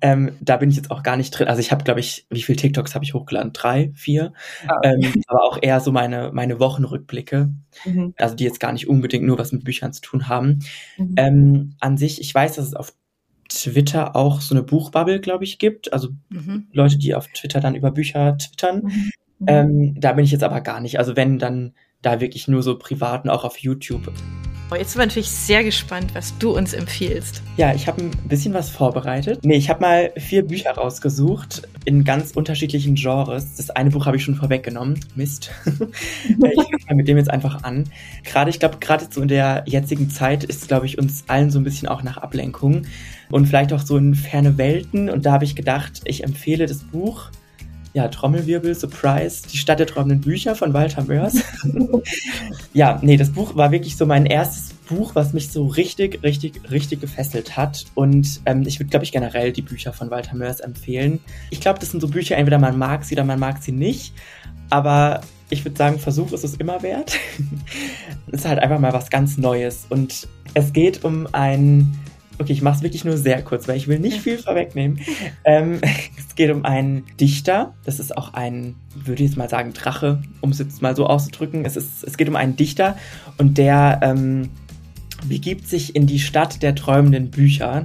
ähm, 0.00 0.32
da 0.40 0.56
bin 0.56 0.70
ich 0.70 0.76
jetzt 0.76 0.90
auch 0.90 1.02
gar 1.02 1.16
nicht 1.16 1.30
drin. 1.30 1.48
Also 1.48 1.60
ich 1.60 1.72
habe, 1.72 1.84
glaube 1.84 2.00
ich, 2.00 2.26
wie 2.30 2.42
viele 2.42 2.56
TikToks 2.56 2.94
habe 2.94 3.04
ich 3.04 3.14
hochgeladen? 3.14 3.52
Drei, 3.52 3.92
vier. 3.94 4.32
Ah. 4.66 4.80
Ähm, 4.82 5.22
aber 5.26 5.44
auch 5.44 5.58
eher 5.60 5.80
so 5.80 5.92
meine, 5.92 6.30
meine 6.32 6.60
Wochenrückblicke. 6.60 7.50
Mhm. 7.84 8.14
Also 8.16 8.34
die 8.34 8.44
jetzt 8.44 8.60
gar 8.60 8.72
nicht 8.72 8.88
unbedingt 8.88 9.24
nur 9.24 9.38
was 9.38 9.52
mit 9.52 9.64
Büchern 9.64 9.92
zu 9.92 10.00
tun 10.00 10.28
haben. 10.28 10.60
Mhm. 10.96 11.14
Ähm, 11.16 11.74
an 11.80 11.96
sich, 11.96 12.20
ich 12.20 12.34
weiß, 12.34 12.56
dass 12.56 12.66
es 12.66 12.74
auf 12.74 12.92
Twitter 13.48 14.14
auch 14.14 14.40
so 14.40 14.54
eine 14.54 14.62
Buchbubble, 14.62 15.20
glaube 15.20 15.44
ich, 15.44 15.58
gibt. 15.58 15.92
Also 15.92 16.10
mhm. 16.28 16.68
Leute, 16.72 16.98
die 16.98 17.14
auf 17.14 17.28
Twitter 17.28 17.60
dann 17.60 17.74
über 17.74 17.90
Bücher 17.90 18.36
twittern. 18.38 18.82
Mhm. 18.84 19.12
Ähm, 19.46 20.00
da 20.00 20.12
bin 20.12 20.24
ich 20.24 20.32
jetzt 20.32 20.44
aber 20.44 20.60
gar 20.60 20.80
nicht. 20.80 20.98
Also 20.98 21.16
wenn, 21.16 21.38
dann 21.38 21.74
da 22.02 22.20
wirklich 22.20 22.48
nur 22.48 22.62
so 22.62 22.78
privaten, 22.78 23.28
auch 23.28 23.44
auf 23.44 23.58
YouTube. 23.58 24.12
Oh, 24.70 24.74
jetzt 24.74 24.92
sind 24.92 25.00
wir 25.00 25.06
natürlich 25.06 25.30
sehr 25.30 25.64
gespannt, 25.64 26.14
was 26.14 26.36
du 26.36 26.54
uns 26.54 26.74
empfiehlst. 26.74 27.42
Ja, 27.56 27.74
ich 27.74 27.88
habe 27.88 28.02
ein 28.02 28.10
bisschen 28.28 28.52
was 28.52 28.68
vorbereitet. 28.68 29.40
Nee, 29.42 29.56
ich 29.56 29.70
habe 29.70 29.80
mal 29.80 30.12
vier 30.18 30.46
Bücher 30.46 30.72
rausgesucht 30.72 31.62
in 31.86 32.04
ganz 32.04 32.32
unterschiedlichen 32.32 32.94
Genres. 32.94 33.54
Das 33.56 33.70
eine 33.70 33.88
Buch 33.88 34.04
habe 34.04 34.18
ich 34.18 34.24
schon 34.24 34.34
vorweggenommen. 34.34 35.00
Mist. 35.14 35.50
ich 35.64 36.84
fange 36.84 36.96
mit 36.96 37.08
dem 37.08 37.16
jetzt 37.16 37.30
einfach 37.30 37.62
an. 37.62 37.84
Gerade, 38.24 38.50
ich 38.50 38.60
glaube, 38.60 38.76
gerade 38.78 39.06
so 39.08 39.22
in 39.22 39.28
der 39.28 39.62
jetzigen 39.64 40.10
Zeit 40.10 40.44
ist, 40.44 40.68
glaube 40.68 40.84
ich, 40.84 40.98
uns 40.98 41.24
allen 41.28 41.50
so 41.50 41.58
ein 41.58 41.64
bisschen 41.64 41.88
auch 41.88 42.02
nach 42.02 42.18
Ablenkung 42.18 42.82
und 43.30 43.46
vielleicht 43.46 43.72
auch 43.72 43.80
so 43.80 43.96
in 43.96 44.14
ferne 44.14 44.58
Welten. 44.58 45.08
Und 45.08 45.24
da 45.24 45.32
habe 45.32 45.44
ich 45.44 45.56
gedacht, 45.56 46.02
ich 46.04 46.24
empfehle 46.24 46.66
das 46.66 46.84
Buch 46.84 47.30
ja, 47.94 48.08
Trommelwirbel, 48.08 48.74
Surprise, 48.74 49.42
die 49.50 49.56
Stadt 49.56 49.78
der 49.78 49.86
träumenden 49.86 50.20
Bücher 50.20 50.54
von 50.54 50.72
Walter 50.72 51.02
Mörs. 51.02 51.36
ja, 52.72 52.98
nee, 53.02 53.16
das 53.16 53.30
Buch 53.30 53.56
war 53.56 53.70
wirklich 53.70 53.96
so 53.96 54.06
mein 54.06 54.26
erstes 54.26 54.74
Buch, 54.88 55.14
was 55.14 55.32
mich 55.32 55.50
so 55.50 55.66
richtig, 55.66 56.22
richtig, 56.22 56.60
richtig 56.70 57.00
gefesselt 57.00 57.56
hat. 57.56 57.86
Und 57.94 58.40
ähm, 58.46 58.62
ich 58.66 58.78
würde, 58.78 58.90
glaube 58.90 59.04
ich, 59.04 59.12
generell 59.12 59.52
die 59.52 59.62
Bücher 59.62 59.92
von 59.92 60.10
Walter 60.10 60.36
Mörs 60.36 60.60
empfehlen. 60.60 61.20
Ich 61.50 61.60
glaube, 61.60 61.78
das 61.78 61.90
sind 61.90 62.00
so 62.00 62.08
Bücher, 62.08 62.36
entweder 62.36 62.58
man 62.58 62.78
mag 62.78 63.04
sie 63.04 63.14
oder 63.14 63.24
man 63.24 63.38
mag 63.38 63.62
sie 63.62 63.72
nicht. 63.72 64.14
Aber 64.70 65.20
ich 65.50 65.64
würde 65.64 65.76
sagen, 65.76 65.98
Versuch 65.98 66.32
ist 66.32 66.44
es 66.44 66.54
immer 66.56 66.82
wert. 66.82 67.18
es 68.26 68.32
ist 68.40 68.44
halt 68.46 68.58
einfach 68.58 68.78
mal 68.78 68.92
was 68.92 69.10
ganz 69.10 69.38
Neues. 69.38 69.86
Und 69.88 70.28
es 70.54 70.72
geht 70.72 71.04
um 71.04 71.26
ein 71.32 71.98
Okay, 72.40 72.52
ich 72.52 72.62
mache 72.62 72.76
es 72.76 72.82
wirklich 72.82 73.04
nur 73.04 73.16
sehr 73.16 73.42
kurz, 73.42 73.66
weil 73.66 73.76
ich 73.76 73.88
will 73.88 73.98
nicht 73.98 74.20
viel 74.20 74.38
vorwegnehmen. 74.38 75.00
Ähm, 75.44 75.80
es 76.16 76.34
geht 76.36 76.50
um 76.50 76.64
einen 76.64 77.04
Dichter. 77.20 77.74
Das 77.84 77.98
ist 77.98 78.16
auch 78.16 78.32
ein, 78.34 78.76
würde 78.94 79.22
ich 79.22 79.30
jetzt 79.30 79.36
mal 79.36 79.48
sagen, 79.48 79.72
Drache, 79.72 80.22
um 80.40 80.50
es 80.50 80.58
jetzt 80.58 80.80
mal 80.80 80.94
so 80.94 81.06
auszudrücken. 81.06 81.64
Es, 81.64 81.76
ist, 81.76 82.04
es 82.04 82.16
geht 82.16 82.28
um 82.28 82.36
einen 82.36 82.54
Dichter 82.56 82.96
und 83.38 83.58
der 83.58 84.00
ähm, 84.02 84.50
begibt 85.26 85.66
sich 85.68 85.96
in 85.96 86.06
die 86.06 86.20
Stadt 86.20 86.62
der 86.62 86.74
träumenden 86.76 87.30
Bücher. 87.30 87.84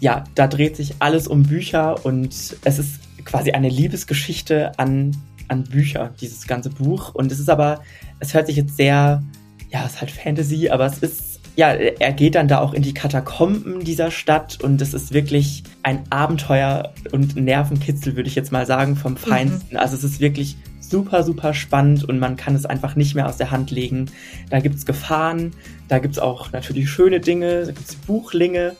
Ja, 0.00 0.24
da 0.34 0.48
dreht 0.48 0.76
sich 0.76 0.96
alles 0.98 1.28
um 1.28 1.44
Bücher 1.44 2.04
und 2.04 2.34
es 2.64 2.78
ist 2.78 3.00
quasi 3.24 3.52
eine 3.52 3.68
Liebesgeschichte 3.68 4.78
an, 4.78 5.16
an 5.48 5.64
Bücher, 5.64 6.12
dieses 6.20 6.46
ganze 6.46 6.70
Buch. 6.70 7.14
Und 7.14 7.30
es 7.30 7.38
ist 7.38 7.48
aber, 7.48 7.82
es 8.18 8.34
hört 8.34 8.46
sich 8.48 8.56
jetzt 8.56 8.76
sehr, 8.76 9.22
ja, 9.70 9.84
es 9.86 9.94
ist 9.94 10.00
halt 10.00 10.10
Fantasy, 10.10 10.70
aber 10.70 10.86
es 10.86 10.98
ist 10.98 11.25
ja, 11.56 11.72
er 11.72 12.12
geht 12.12 12.34
dann 12.34 12.48
da 12.48 12.60
auch 12.60 12.74
in 12.74 12.82
die 12.82 12.92
Katakomben 12.92 13.82
dieser 13.82 14.10
Stadt 14.10 14.58
und 14.62 14.80
es 14.82 14.92
ist 14.92 15.12
wirklich 15.14 15.64
ein 15.82 16.04
Abenteuer 16.10 16.92
und 17.12 17.34
Nervenkitzel, 17.34 18.14
würde 18.14 18.28
ich 18.28 18.34
jetzt 18.34 18.52
mal 18.52 18.66
sagen, 18.66 18.94
vom 18.94 19.12
mhm. 19.12 19.16
Feinsten. 19.16 19.74
Mhm. 19.74 19.80
Also 19.80 19.96
es 19.96 20.04
ist 20.04 20.20
wirklich 20.20 20.56
super, 20.78 21.22
super 21.22 21.54
spannend 21.54 22.04
und 22.04 22.18
man 22.18 22.36
kann 22.36 22.54
es 22.54 22.66
einfach 22.66 22.94
nicht 22.94 23.14
mehr 23.14 23.26
aus 23.26 23.38
der 23.38 23.50
Hand 23.50 23.70
legen. 23.70 24.06
Da 24.50 24.60
gibt 24.60 24.76
es 24.76 24.84
Gefahren, 24.84 25.52
da 25.88 25.98
gibt 25.98 26.14
es 26.14 26.18
auch 26.18 26.52
natürlich 26.52 26.90
schöne 26.90 27.20
Dinge, 27.20 27.64
da 27.64 27.72
gibt 27.72 27.88
es 27.88 27.96
Buchlinge. 27.96 28.76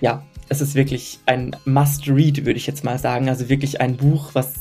Ja, 0.00 0.22
es 0.48 0.60
ist 0.60 0.76
wirklich 0.76 1.18
ein 1.26 1.56
Must-Read, 1.64 2.46
würde 2.46 2.58
ich 2.58 2.66
jetzt 2.66 2.84
mal 2.84 2.98
sagen. 2.98 3.28
Also 3.28 3.48
wirklich 3.48 3.80
ein 3.80 3.96
Buch, 3.96 4.30
was, 4.34 4.54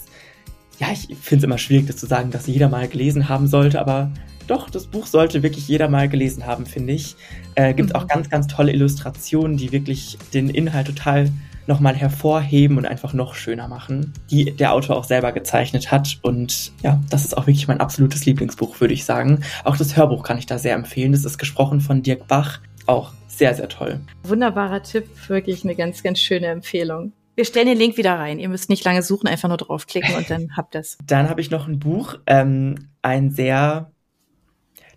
ja, 0.80 0.88
ich 0.92 1.08
finde 1.18 1.38
es 1.38 1.44
immer 1.44 1.58
schwierig, 1.58 1.88
das 1.88 1.98
zu 1.98 2.06
sagen, 2.06 2.32
dass 2.32 2.48
jeder 2.48 2.70
mal 2.70 2.88
gelesen 2.88 3.30
haben 3.30 3.48
sollte, 3.48 3.80
aber 3.80 4.12
doch, 4.48 4.70
das 4.70 4.88
Buch 4.88 5.06
sollte 5.06 5.44
wirklich 5.44 5.68
jeder 5.68 5.90
mal 5.90 6.10
gelesen 6.10 6.46
haben, 6.48 6.66
finde 6.66 6.94
ich. 6.94 7.16
Äh, 7.54 7.74
gibt 7.74 7.90
mhm. 7.90 7.96
auch 7.96 8.08
ganz, 8.08 8.30
ganz 8.30 8.48
tolle 8.48 8.72
Illustrationen, 8.72 9.58
die 9.58 9.72
wirklich 9.72 10.18
den 10.34 10.50
Inhalt 10.50 10.88
total 10.88 11.30
nochmal 11.68 11.96
hervorheben 11.96 12.78
und 12.78 12.88
einfach 12.88 13.14
noch 13.14 13.36
schöner 13.36 13.68
machen, 13.68 14.12
die 14.32 14.46
der 14.46 14.74
Autor 14.74 14.98
auch 14.98 15.04
selber 15.04 15.34
gezeichnet 15.34 15.92
hat. 15.92 16.18
Und 16.24 16.72
ja, 16.82 17.00
das 17.12 17.26
ist 17.26 17.38
auch 17.38 17.46
wirklich 17.46 17.68
mein 17.68 17.80
absolutes 17.80 18.26
Lieblingsbuch, 18.26 18.82
würde 18.82 18.96
ich 18.96 19.06
sagen. 19.06 19.44
Auch 19.66 19.78
das 19.78 19.96
Hörbuch 19.96 20.24
kann 20.24 20.40
ich 20.40 20.48
da 20.48 20.58
sehr 20.58 20.74
empfehlen. 20.74 21.12
Das 21.12 21.26
ist 21.26 21.38
gesprochen 21.38 21.80
von 21.80 22.02
Dirk 22.02 22.28
Bach. 22.28 22.60
Auch 22.88 23.12
sehr, 23.28 23.54
sehr 23.54 23.70
toll. 23.70 24.00
Wunderbarer 24.24 24.82
Tipp, 24.82 25.06
wirklich 25.28 25.64
eine 25.64 25.76
ganz, 25.76 26.02
ganz 26.02 26.20
schöne 26.20 26.48
Empfehlung. 26.48 27.14
Wir 27.40 27.46
stellen 27.46 27.68
den 27.68 27.78
Link 27.78 27.96
wieder 27.96 28.16
rein. 28.16 28.38
Ihr 28.38 28.50
müsst 28.50 28.70
nicht 28.70 28.84
lange 28.84 29.02
suchen, 29.02 29.28
einfach 29.28 29.48
nur 29.48 29.56
draufklicken 29.56 30.14
und 30.14 30.30
dann 30.30 30.58
habt 30.58 30.76
ihr 30.76 30.82
es. 30.82 30.98
Dann 31.08 31.30
habe 31.30 31.40
ich 31.40 31.50
noch 31.50 31.70
ein 31.70 31.80
Buch, 31.80 32.16
ähm, 32.28 32.90
ein 33.02 33.32
sehr 33.32 33.94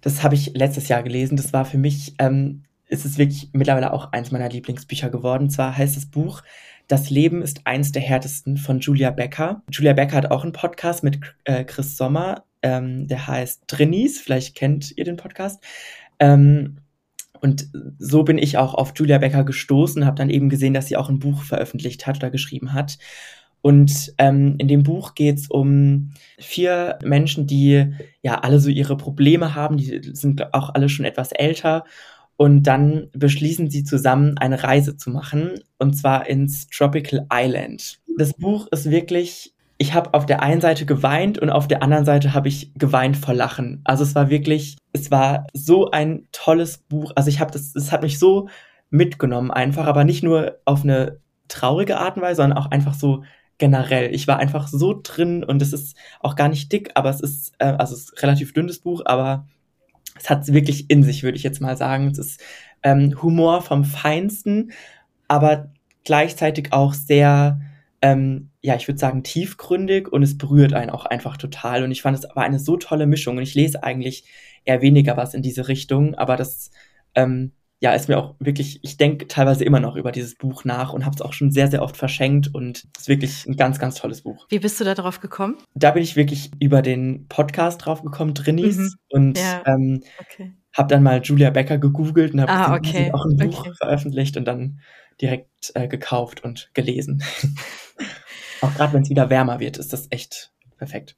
das 0.00 0.24
habe 0.24 0.34
ich 0.34 0.52
letztes 0.54 0.88
Jahr 0.88 1.04
gelesen. 1.04 1.36
Das 1.36 1.52
war 1.52 1.64
für 1.64 1.78
mich, 1.78 2.16
ähm, 2.18 2.64
ist 2.88 3.06
es 3.06 3.16
wirklich 3.16 3.50
mittlerweile 3.52 3.92
auch 3.92 4.12
eins 4.12 4.32
meiner 4.32 4.48
Lieblingsbücher 4.48 5.08
geworden. 5.08 5.44
Und 5.44 5.50
zwar 5.50 5.78
heißt 5.78 5.96
das 5.96 6.06
Buch 6.06 6.42
Das 6.88 7.10
Leben 7.10 7.42
ist 7.42 7.60
eins 7.64 7.92
der 7.92 8.02
härtesten 8.02 8.56
von 8.56 8.80
Julia 8.80 9.12
Becker. 9.12 9.62
Julia 9.70 9.92
Becker 9.92 10.16
hat 10.16 10.30
auch 10.32 10.42
einen 10.42 10.52
Podcast 10.52 11.04
mit 11.04 11.20
äh, 11.44 11.62
Chris 11.62 11.96
Sommer, 11.96 12.44
ähm, 12.60 13.06
der 13.06 13.28
heißt 13.28 13.62
Drinnies. 13.68 14.20
Vielleicht 14.20 14.56
kennt 14.56 14.92
ihr 14.98 15.04
den 15.04 15.16
Podcast. 15.16 15.62
Ähm, 16.18 16.78
und 17.42 17.68
so 17.98 18.22
bin 18.22 18.38
ich 18.38 18.56
auch 18.56 18.74
auf 18.74 18.92
Julia 18.96 19.18
Becker 19.18 19.42
gestoßen, 19.42 20.06
habe 20.06 20.16
dann 20.16 20.30
eben 20.30 20.48
gesehen, 20.48 20.74
dass 20.74 20.86
sie 20.86 20.96
auch 20.96 21.08
ein 21.08 21.18
Buch 21.18 21.42
veröffentlicht 21.42 22.06
hat 22.06 22.18
oder 22.18 22.30
geschrieben 22.30 22.72
hat. 22.72 22.98
Und 23.62 24.14
ähm, 24.18 24.54
in 24.58 24.68
dem 24.68 24.84
Buch 24.84 25.14
geht 25.16 25.38
es 25.38 25.48
um 25.48 26.12
vier 26.38 26.98
Menschen, 27.02 27.48
die 27.48 27.92
ja 28.22 28.38
alle 28.40 28.60
so 28.60 28.70
ihre 28.70 28.96
Probleme 28.96 29.56
haben, 29.56 29.76
die 29.76 30.00
sind 30.12 30.54
auch 30.54 30.74
alle 30.74 30.88
schon 30.88 31.04
etwas 31.04 31.32
älter. 31.32 31.84
Und 32.36 32.62
dann 32.64 33.08
beschließen 33.12 33.70
sie 33.70 33.82
zusammen, 33.82 34.38
eine 34.38 34.62
Reise 34.62 34.96
zu 34.96 35.10
machen, 35.10 35.60
und 35.78 35.94
zwar 35.94 36.28
ins 36.28 36.68
Tropical 36.68 37.26
Island. 37.32 37.98
Das 38.18 38.34
Buch 38.34 38.68
ist 38.70 38.88
wirklich, 38.88 39.52
ich 39.82 39.94
habe 39.94 40.14
auf 40.14 40.26
der 40.26 40.44
einen 40.44 40.60
Seite 40.60 40.86
geweint 40.86 41.40
und 41.40 41.50
auf 41.50 41.66
der 41.66 41.82
anderen 41.82 42.04
Seite 42.04 42.34
habe 42.34 42.46
ich 42.46 42.72
geweint 42.74 43.16
vor 43.16 43.34
Lachen. 43.34 43.80
Also 43.82 44.04
es 44.04 44.14
war 44.14 44.30
wirklich, 44.30 44.76
es 44.92 45.10
war 45.10 45.48
so 45.54 45.90
ein 45.90 46.28
tolles 46.30 46.78
Buch. 46.78 47.10
Also 47.16 47.28
ich 47.30 47.40
habe 47.40 47.50
das, 47.50 47.74
es 47.74 47.90
hat 47.90 48.02
mich 48.02 48.20
so 48.20 48.48
mitgenommen 48.90 49.50
einfach, 49.50 49.86
aber 49.86 50.04
nicht 50.04 50.22
nur 50.22 50.60
auf 50.66 50.84
eine 50.84 51.18
traurige 51.48 51.98
Art 51.98 52.14
und 52.14 52.22
Weise, 52.22 52.42
sondern 52.42 52.58
auch 52.58 52.70
einfach 52.70 52.94
so 52.94 53.24
generell. 53.58 54.14
Ich 54.14 54.28
war 54.28 54.38
einfach 54.38 54.68
so 54.68 55.00
drin 55.02 55.42
und 55.42 55.60
es 55.60 55.72
ist 55.72 55.96
auch 56.20 56.36
gar 56.36 56.48
nicht 56.48 56.70
dick, 56.70 56.92
aber 56.94 57.10
es 57.10 57.20
ist, 57.20 57.52
äh, 57.58 57.64
also 57.64 57.96
es 57.96 58.04
ist 58.04 58.22
relativ 58.22 58.52
dünnes 58.52 58.78
Buch, 58.78 59.02
aber 59.04 59.48
es 60.16 60.30
hat 60.30 60.42
es 60.42 60.52
wirklich 60.52 60.90
in 60.90 61.02
sich, 61.02 61.24
würde 61.24 61.36
ich 61.36 61.42
jetzt 61.42 61.60
mal 61.60 61.76
sagen. 61.76 62.06
Es 62.06 62.18
ist 62.18 62.40
ähm, 62.84 63.20
Humor 63.20 63.62
vom 63.62 63.84
Feinsten, 63.84 64.70
aber 65.26 65.72
gleichzeitig 66.04 66.72
auch 66.72 66.94
sehr, 66.94 67.60
ähm, 68.02 68.50
ja, 68.60 68.74
ich 68.74 68.88
würde 68.88 68.98
sagen, 68.98 69.22
tiefgründig 69.22 70.12
und 70.12 70.22
es 70.22 70.36
berührt 70.36 70.74
einen 70.74 70.90
auch 70.90 71.06
einfach 71.06 71.36
total. 71.36 71.84
Und 71.84 71.92
ich 71.92 72.02
fand 72.02 72.18
es 72.18 72.24
aber 72.24 72.42
eine 72.42 72.58
so 72.58 72.76
tolle 72.76 73.06
Mischung. 73.06 73.36
Und 73.36 73.44
ich 73.44 73.54
lese 73.54 73.82
eigentlich 73.82 74.24
eher 74.64 74.82
weniger 74.82 75.16
was 75.16 75.34
in 75.34 75.42
diese 75.42 75.68
Richtung, 75.68 76.14
aber 76.16 76.36
das 76.36 76.70
ähm, 77.14 77.52
ja, 77.82 77.92
ist 77.94 78.08
mir 78.08 78.16
auch 78.16 78.36
wirklich, 78.38 78.78
ich 78.82 78.96
denke 78.96 79.26
teilweise 79.26 79.64
immer 79.64 79.80
noch 79.80 79.96
über 79.96 80.12
dieses 80.12 80.36
Buch 80.36 80.64
nach 80.64 80.92
und 80.92 81.04
habe 81.04 81.16
es 81.16 81.20
auch 81.20 81.32
schon 81.32 81.50
sehr, 81.50 81.66
sehr 81.66 81.82
oft 81.82 81.96
verschenkt 81.96 82.54
und 82.54 82.84
es 82.94 83.02
ist 83.02 83.08
wirklich 83.08 83.44
ein 83.44 83.56
ganz, 83.56 83.80
ganz 83.80 83.96
tolles 83.96 84.22
Buch. 84.22 84.46
Wie 84.50 84.60
bist 84.60 84.78
du 84.78 84.84
da 84.84 84.94
drauf 84.94 85.18
gekommen? 85.18 85.56
Da 85.74 85.90
bin 85.90 86.04
ich 86.04 86.14
wirklich 86.14 86.52
über 86.60 86.80
den 86.80 87.26
Podcast 87.26 87.84
drauf 87.84 88.02
gekommen, 88.02 88.34
Drinnies, 88.34 88.78
mhm. 88.78 88.94
und 89.08 89.38
ja. 89.38 89.64
ähm, 89.66 90.00
okay. 90.20 90.52
habe 90.72 90.88
dann 90.88 91.02
mal 91.02 91.22
Julia 91.22 91.50
Becker 91.50 91.78
gegoogelt 91.78 92.34
und 92.34 92.40
habe 92.40 92.52
ah, 92.52 92.76
okay. 92.76 93.10
auch 93.12 93.24
ein 93.24 93.36
Buch 93.36 93.66
okay. 93.66 93.72
veröffentlicht 93.76 94.36
und 94.36 94.44
dann 94.44 94.78
direkt 95.20 95.72
äh, 95.74 95.88
gekauft 95.88 96.44
und 96.44 96.70
gelesen. 96.74 97.24
auch 98.62 98.74
gerade 98.74 98.92
wenn 98.92 99.02
es 99.02 99.10
wieder 99.10 99.28
wärmer 99.28 99.60
wird, 99.60 99.76
ist 99.76 99.92
das 99.92 100.06
echt 100.10 100.52
perfekt. 100.78 101.16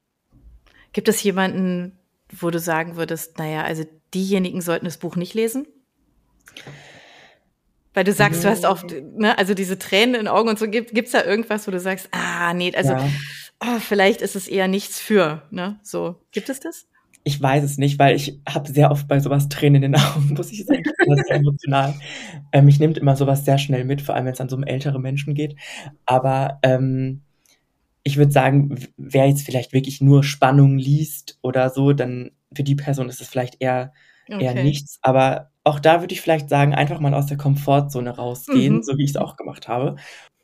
Gibt 0.92 1.08
es 1.08 1.22
jemanden, 1.22 1.98
wo 2.32 2.50
du 2.50 2.58
sagen 2.58 2.96
würdest, 2.96 3.38
naja, 3.38 3.62
also 3.62 3.84
diejenigen 4.12 4.60
sollten 4.60 4.84
das 4.84 4.98
Buch 4.98 5.16
nicht 5.16 5.34
lesen? 5.34 5.66
Weil 7.92 8.04
du 8.04 8.12
sagst, 8.12 8.42
du 8.42 8.48
hast 8.48 8.66
auch, 8.66 8.82
ne, 8.82 9.38
also 9.38 9.54
diese 9.54 9.78
Tränen 9.78 10.14
in 10.14 10.20
den 10.22 10.28
Augen 10.28 10.48
und 10.48 10.58
so, 10.58 10.68
gibt 10.68 10.96
es 10.96 11.12
da 11.12 11.24
irgendwas, 11.24 11.66
wo 11.66 11.70
du 11.70 11.78
sagst, 11.78 12.08
ah, 12.10 12.52
nee, 12.52 12.72
also 12.74 12.92
ja. 12.92 13.08
oh, 13.60 13.78
vielleicht 13.78 14.20
ist 14.20 14.34
es 14.34 14.48
eher 14.48 14.66
nichts 14.66 14.98
für, 14.98 15.42
ne? 15.50 15.78
So, 15.82 16.16
gibt 16.32 16.48
es 16.48 16.58
das? 16.58 16.86
Ich 17.22 17.40
weiß 17.40 17.64
es 17.64 17.78
nicht, 17.78 17.98
weil 17.98 18.16
ich 18.16 18.40
habe 18.48 18.70
sehr 18.70 18.90
oft 18.90 19.08
bei 19.08 19.18
sowas 19.18 19.48
Tränen 19.48 19.82
in 19.82 19.92
den 19.92 20.00
Augen, 20.00 20.34
muss 20.36 20.52
ich 20.52 20.66
sagen. 20.66 20.82
Das 21.06 21.20
ist 21.20 21.30
emotional. 21.30 21.94
ähm, 22.52 22.64
mich 22.66 22.80
nimmt 22.80 22.98
immer 22.98 23.16
sowas 23.16 23.44
sehr 23.44 23.58
schnell 23.58 23.84
mit, 23.84 24.02
vor 24.02 24.14
allem 24.14 24.26
wenn 24.26 24.34
es 24.34 24.40
an 24.40 24.48
so 24.48 24.56
um 24.56 24.64
ältere 24.64 25.00
Menschen 25.00 25.34
geht. 25.34 25.56
Aber 26.04 26.58
ähm, 26.62 27.22
ich 28.04 28.18
würde 28.18 28.30
sagen, 28.30 28.76
wer 28.96 29.26
jetzt 29.26 29.44
vielleicht 29.44 29.72
wirklich 29.72 30.00
nur 30.00 30.22
Spannung 30.22 30.76
liest 30.76 31.38
oder 31.42 31.70
so, 31.70 31.94
dann 31.94 32.30
für 32.54 32.62
die 32.62 32.76
Person 32.76 33.08
ist 33.08 33.20
es 33.20 33.28
vielleicht 33.28 33.56
eher, 33.60 33.92
okay. 34.28 34.44
eher 34.44 34.54
nichts. 34.54 34.98
Aber 35.02 35.50
auch 35.64 35.80
da 35.80 36.00
würde 36.00 36.12
ich 36.12 36.20
vielleicht 36.20 36.50
sagen, 36.50 36.74
einfach 36.74 37.00
mal 37.00 37.14
aus 37.14 37.26
der 37.26 37.38
Komfortzone 37.38 38.10
rausgehen, 38.10 38.76
mhm. 38.76 38.82
so 38.82 38.98
wie 38.98 39.04
ich 39.04 39.10
es 39.10 39.16
auch 39.16 39.36
gemacht 39.36 39.68
habe. 39.68 39.96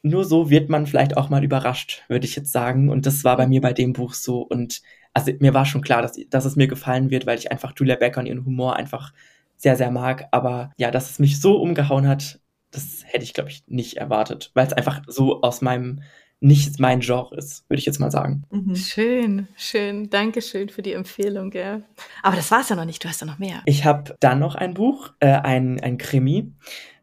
Nur 0.03 0.25
so 0.25 0.49
wird 0.49 0.71
man 0.71 0.87
vielleicht 0.87 1.19
auch 1.19 1.29
mal 1.29 1.45
überrascht, 1.45 2.03
würde 2.09 2.25
ich 2.25 2.35
jetzt 2.35 2.51
sagen. 2.51 2.89
Und 2.89 3.05
das 3.05 3.23
war 3.25 3.37
bei 3.37 3.47
mir 3.47 3.61
bei 3.61 3.75
dem 3.75 3.93
Buch 3.93 4.15
so. 4.15 4.41
Und 4.41 4.81
also 5.13 5.31
mir 5.39 5.53
war 5.53 5.67
schon 5.67 5.83
klar, 5.83 6.01
dass, 6.01 6.19
dass 6.31 6.47
es 6.47 6.57
mir 6.57 6.67
gefallen 6.67 7.11
wird, 7.11 7.27
weil 7.27 7.39
ich 7.39 7.53
einfach 7.53 7.75
Julia 7.77 7.97
Becker 7.97 8.21
und 8.21 8.27
ihren 8.27 8.47
Humor 8.47 8.77
einfach 8.77 9.13
sehr, 9.59 9.77
sehr 9.77 9.91
mag. 9.91 10.29
Aber 10.31 10.73
ja, 10.79 10.91
dass 10.91 11.11
es 11.11 11.19
mich 11.19 11.39
so 11.43 11.61
umgehauen 11.61 12.09
hat, 12.09 12.41
das 12.71 13.03
hätte 13.05 13.25
ich, 13.25 13.35
glaube 13.35 13.51
ich, 13.51 13.65
nicht 13.67 13.99
erwartet, 13.99 14.51
weil 14.55 14.67
es 14.67 14.73
einfach 14.73 15.03
so 15.07 15.43
aus 15.43 15.61
meinem 15.61 16.03
nicht 16.41 16.81
mein 16.81 17.01
Genre 17.01 17.37
ist, 17.37 17.69
würde 17.69 17.79
ich 17.79 17.87
jetzt 17.87 18.01
mal 18.01 18.11
sagen. 18.11 18.45
Mhm. 18.51 18.75
Schön, 18.75 19.49
schön. 19.57 20.09
Dankeschön 20.09 20.71
für 20.71 20.83
die 20.83 20.95
Empfehlung, 20.95 21.51
gell. 21.51 21.85
Aber 22.23 22.37
das 22.37 22.51
war 22.51 22.63
es 22.63 22.71
ja 22.71 22.77
noch 22.77 22.87
nicht, 22.87 23.05
du 23.05 23.09
hast 23.09 23.21
ja 23.21 23.27
noch 23.27 23.39
mehr. 23.39 23.63
Ich 23.67 23.85
habe 23.85 24.17
dann 24.21 24.39
noch 24.39 24.55
ein 24.55 24.75
Buch, 24.75 25.13
äh, 25.21 25.29
ein, 25.29 25.79
ein 25.81 25.99
Krimi 25.99 26.53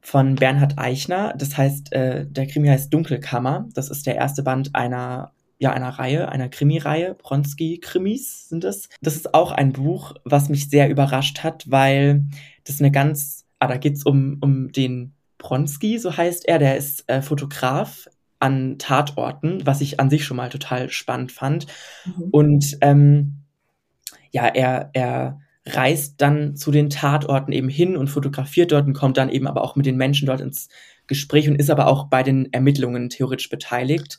von 0.01 0.35
Bernhard 0.35 0.79
Eichner. 0.79 1.35
Das 1.37 1.55
heißt, 1.55 1.93
äh, 1.93 2.25
der 2.27 2.47
Krimi 2.47 2.67
heißt 2.67 2.91
Dunkelkammer. 2.91 3.69
Das 3.73 3.89
ist 3.89 4.07
der 4.07 4.15
erste 4.15 4.41
Band 4.41 4.73
einer 4.73 5.31
ja, 5.59 5.71
einer 5.71 5.89
Reihe, 5.89 6.29
einer 6.29 6.49
Krimi-Reihe, 6.49 7.15
Bronski-Krimis 7.15 8.49
sind 8.49 8.63
es. 8.63 8.89
Das 9.01 9.15
ist 9.15 9.33
auch 9.33 9.51
ein 9.51 9.73
Buch, 9.73 10.13
was 10.23 10.49
mich 10.49 10.69
sehr 10.69 10.87
überrascht 10.87 11.43
hat, 11.43 11.69
weil 11.69 12.25
das 12.63 12.79
eine 12.79 12.91
ganz, 12.91 13.45
ah, 13.57 13.67
da 13.67 13.77
geht's 13.77 14.05
um, 14.05 14.37
um 14.41 14.71
den 14.71 15.13
Bronski, 15.39 15.97
so 15.97 16.15
heißt 16.15 16.47
er, 16.47 16.59
der 16.59 16.77
ist 16.77 17.09
äh, 17.09 17.21
Fotograf 17.21 18.07
an 18.39 18.77
Tatorten, 18.77 19.65
was 19.65 19.81
ich 19.81 19.99
an 19.99 20.09
sich 20.09 20.25
schon 20.25 20.37
mal 20.37 20.49
total 20.49 20.89
spannend 20.89 21.31
fand. 21.31 21.67
Mhm. 22.05 22.23
Und 22.31 22.77
ähm, 22.81 23.33
ja, 24.31 24.45
er, 24.47 24.89
er 24.93 25.39
reist 25.65 26.15
dann 26.21 26.55
zu 26.55 26.71
den 26.71 26.89
Tatorten 26.89 27.51
eben 27.51 27.69
hin 27.69 27.97
und 27.97 28.07
fotografiert 28.07 28.71
dort 28.71 28.87
und 28.87 28.93
kommt 28.93 29.17
dann 29.17 29.29
eben 29.29 29.47
aber 29.47 29.63
auch 29.63 29.75
mit 29.75 29.85
den 29.85 29.97
Menschen 29.97 30.25
dort 30.25 30.41
ins 30.41 30.69
Gespräch 31.07 31.49
und 31.49 31.55
ist 31.55 31.69
aber 31.69 31.87
auch 31.87 32.05
bei 32.05 32.23
den 32.23 32.51
Ermittlungen 32.53 33.09
theoretisch 33.09 33.49
beteiligt, 33.49 34.17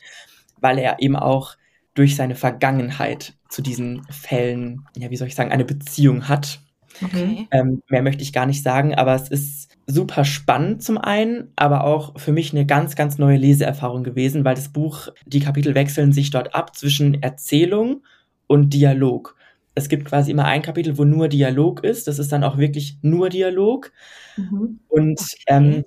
weil 0.60 0.78
er 0.78 1.00
eben 1.00 1.16
auch 1.16 1.56
durch 1.94 2.16
seine 2.16 2.34
Vergangenheit 2.34 3.34
zu 3.48 3.62
diesen 3.62 4.04
Fällen, 4.10 4.84
ja, 4.96 5.10
wie 5.10 5.16
soll 5.16 5.28
ich 5.28 5.34
sagen, 5.34 5.52
eine 5.52 5.64
Beziehung 5.64 6.28
hat. 6.28 6.60
Okay. 7.02 7.46
Ähm, 7.50 7.82
mehr 7.88 8.02
möchte 8.02 8.22
ich 8.22 8.32
gar 8.32 8.46
nicht 8.46 8.62
sagen, 8.62 8.94
aber 8.94 9.14
es 9.14 9.28
ist 9.28 9.67
super 9.90 10.26
spannend 10.26 10.82
zum 10.82 10.98
einen, 10.98 11.50
aber 11.56 11.84
auch 11.84 12.20
für 12.20 12.30
mich 12.30 12.52
eine 12.52 12.66
ganz, 12.66 12.94
ganz 12.94 13.16
neue 13.16 13.38
Leseerfahrung 13.38 14.04
gewesen, 14.04 14.44
weil 14.44 14.54
das 14.54 14.68
Buch, 14.68 15.08
die 15.24 15.40
Kapitel 15.40 15.74
wechseln 15.74 16.12
sich 16.12 16.30
dort 16.30 16.54
ab 16.54 16.76
zwischen 16.76 17.22
Erzählung 17.22 18.02
und 18.46 18.74
Dialog. 18.74 19.34
Es 19.74 19.88
gibt 19.88 20.04
quasi 20.04 20.30
immer 20.30 20.44
ein 20.44 20.60
Kapitel, 20.60 20.98
wo 20.98 21.04
nur 21.04 21.28
Dialog 21.28 21.84
ist. 21.84 22.06
Das 22.06 22.18
ist 22.18 22.30
dann 22.32 22.44
auch 22.44 22.58
wirklich 22.58 22.98
nur 23.00 23.30
Dialog. 23.30 23.90
Mhm. 24.36 24.80
Und 24.88 25.20
okay. 25.20 25.42
ähm, 25.46 25.84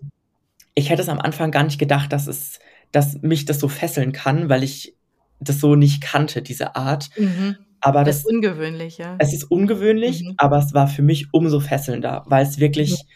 ich 0.74 0.90
hätte 0.90 1.04
es 1.04 1.10
am 1.10 1.20
Anfang 1.20 1.52
gar 1.52 1.64
nicht 1.64 1.78
gedacht, 1.78 2.12
dass 2.12 2.26
es, 2.26 2.60
dass 2.92 3.22
mich 3.22 3.46
das 3.46 3.60
so 3.60 3.68
fesseln 3.68 4.14
kann, 4.14 4.50
weil 4.50 4.64
ich 4.64 4.96
das 5.40 5.60
so 5.60 5.76
nicht 5.76 6.02
kannte, 6.02 6.42
diese 6.42 6.76
Art. 6.76 7.12
Mhm. 7.18 7.58
Aber 7.82 8.04
das, 8.04 8.24
das, 8.24 8.26
ist 8.26 8.36
ungewöhnlich, 8.36 8.98
ja. 8.98 9.16
Es 9.20 9.32
ist 9.32 9.44
ungewöhnlich, 9.44 10.24
mhm. 10.24 10.34
aber 10.38 10.58
es 10.58 10.74
war 10.74 10.88
für 10.88 11.04
mich 11.04 11.28
umso 11.34 11.60
fesselnder, 11.60 12.24
weil 12.26 12.44
es 12.44 12.60
wirklich 12.60 12.92
mhm 12.92 13.08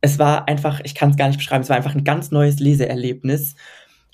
es 0.00 0.18
war 0.18 0.48
einfach, 0.48 0.80
ich 0.84 0.94
kann 0.94 1.10
es 1.10 1.16
gar 1.16 1.28
nicht 1.28 1.38
beschreiben, 1.38 1.62
es 1.62 1.68
war 1.68 1.76
einfach 1.76 1.94
ein 1.94 2.04
ganz 2.04 2.30
neues 2.30 2.58
Leseerlebnis. 2.58 3.54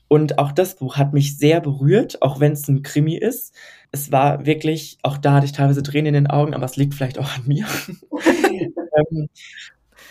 Und 0.08 0.38
auch 0.38 0.52
das 0.52 0.76
Buch 0.76 0.96
hat 0.96 1.12
mich 1.12 1.36
sehr 1.36 1.60
berührt, 1.60 2.22
auch 2.22 2.38
wenn 2.38 2.52
es 2.52 2.68
ein 2.68 2.82
Krimi 2.82 3.16
ist. 3.16 3.54
Es 3.90 4.12
war 4.12 4.46
wirklich, 4.46 4.98
auch 5.02 5.18
da 5.18 5.34
hatte 5.34 5.46
ich 5.46 5.52
teilweise 5.52 5.82
Tränen 5.82 6.14
in 6.14 6.24
den 6.24 6.26
Augen, 6.28 6.54
aber 6.54 6.64
es 6.64 6.76
liegt 6.76 6.94
vielleicht 6.94 7.18
auch 7.18 7.34
an 7.36 7.42
mir. 7.46 7.66
ähm, 8.12 9.28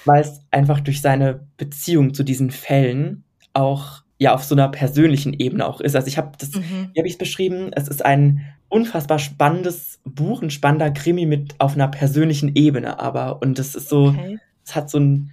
weil 0.03 0.21
es 0.21 0.41
einfach 0.51 0.82
durch 0.82 1.01
seine 1.01 1.47
Beziehung 1.57 2.13
zu 2.13 2.23
diesen 2.23 2.51
Fällen 2.51 3.23
auch 3.53 4.03
ja 4.17 4.34
auf 4.34 4.43
so 4.43 4.55
einer 4.55 4.69
persönlichen 4.69 5.34
Ebene 5.34 5.65
auch 5.65 5.82
ist. 5.82 5.95
Also 5.95 6.07
ich 6.07 6.17
habe 6.17 6.32
das, 6.38 6.53
mhm. 6.53 6.91
wie 6.93 6.99
habe 6.99 7.07
ich 7.07 7.13
es 7.13 7.17
beschrieben? 7.17 7.71
Es 7.73 7.88
ist 7.88 8.05
ein 8.05 8.41
unfassbar 8.69 9.19
spannendes 9.19 9.99
Buch, 10.05 10.41
ein 10.41 10.49
spannender 10.49 10.91
Krimi 10.91 11.26
mit 11.26 11.55
auf 11.59 11.76
einer 11.76 11.88
persönlichen 11.88 12.55
Ebene, 12.55 12.99
aber 12.99 13.41
und 13.41 13.59
es 13.59 13.76
ist 13.76 13.89
so, 13.89 14.07
okay. 14.07 14.39
es 14.65 14.76
hat 14.76 14.89
so 14.89 14.99
ein 14.99 15.32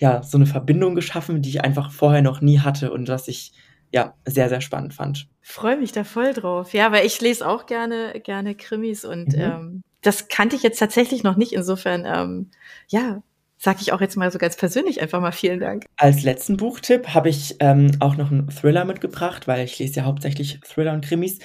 ja, 0.00 0.22
so 0.22 0.38
eine 0.38 0.46
Verbindung 0.46 0.94
geschaffen, 0.94 1.42
die 1.42 1.50
ich 1.50 1.62
einfach 1.62 1.92
vorher 1.92 2.22
noch 2.22 2.40
nie 2.40 2.60
hatte 2.60 2.90
und 2.90 3.08
was 3.08 3.28
ich 3.28 3.52
ja 3.92 4.14
sehr, 4.24 4.48
sehr 4.48 4.62
spannend 4.62 4.94
fand. 4.94 5.28
Freue 5.42 5.76
mich 5.76 5.92
da 5.92 6.04
voll 6.04 6.32
drauf. 6.32 6.72
Ja, 6.72 6.90
weil 6.90 7.06
ich 7.06 7.20
lese 7.20 7.46
auch 7.46 7.66
gerne, 7.66 8.18
gerne 8.24 8.54
Krimis 8.54 9.04
und 9.04 9.34
mhm. 9.34 9.40
ähm, 9.40 9.82
das 10.00 10.28
kannte 10.28 10.56
ich 10.56 10.62
jetzt 10.62 10.78
tatsächlich 10.78 11.22
noch 11.22 11.36
nicht. 11.36 11.52
Insofern, 11.52 12.04
ähm, 12.06 12.50
ja, 12.88 13.22
sag 13.58 13.82
ich 13.82 13.92
auch 13.92 14.00
jetzt 14.00 14.16
mal 14.16 14.32
so 14.32 14.38
ganz 14.38 14.56
persönlich 14.56 15.02
einfach 15.02 15.20
mal 15.20 15.32
vielen 15.32 15.60
Dank. 15.60 15.84
Als 15.98 16.22
letzten 16.22 16.56
Buchtipp 16.56 17.08
habe 17.08 17.28
ich 17.28 17.56
ähm, 17.60 17.90
auch 18.00 18.16
noch 18.16 18.30
einen 18.30 18.48
Thriller 18.48 18.86
mitgebracht, 18.86 19.46
weil 19.46 19.64
ich 19.64 19.78
lese 19.78 19.96
ja 19.96 20.04
hauptsächlich 20.04 20.60
Thriller 20.60 20.94
und 20.94 21.04
Krimis. 21.04 21.40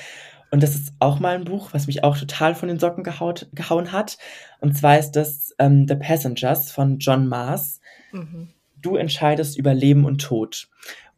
Und 0.50 0.64
das 0.64 0.76
ist 0.76 0.94
auch 1.00 1.20
mal 1.20 1.36
ein 1.36 1.44
Buch, 1.44 1.70
was 1.74 1.88
mich 1.88 2.06
auch 2.06 2.18
total 2.18 2.56
von 2.56 2.70
den 2.70 2.80
Socken 2.80 3.04
gehaut, 3.04 3.50
gehauen 3.52 3.92
hat. 3.92 4.18
Und 4.62 4.78
zwar 4.78 4.98
ist 4.98 5.12
das 5.12 5.54
ähm, 5.60 5.88
The 5.90 5.96
Passengers 5.96 6.72
von 6.72 7.00
John 7.00 7.28
Mars. 7.28 7.82
Mhm. 8.12 8.50
Du 8.82 8.96
entscheidest 8.96 9.58
über 9.58 9.74
Leben 9.74 10.06
und 10.06 10.22
Tod. 10.22 10.68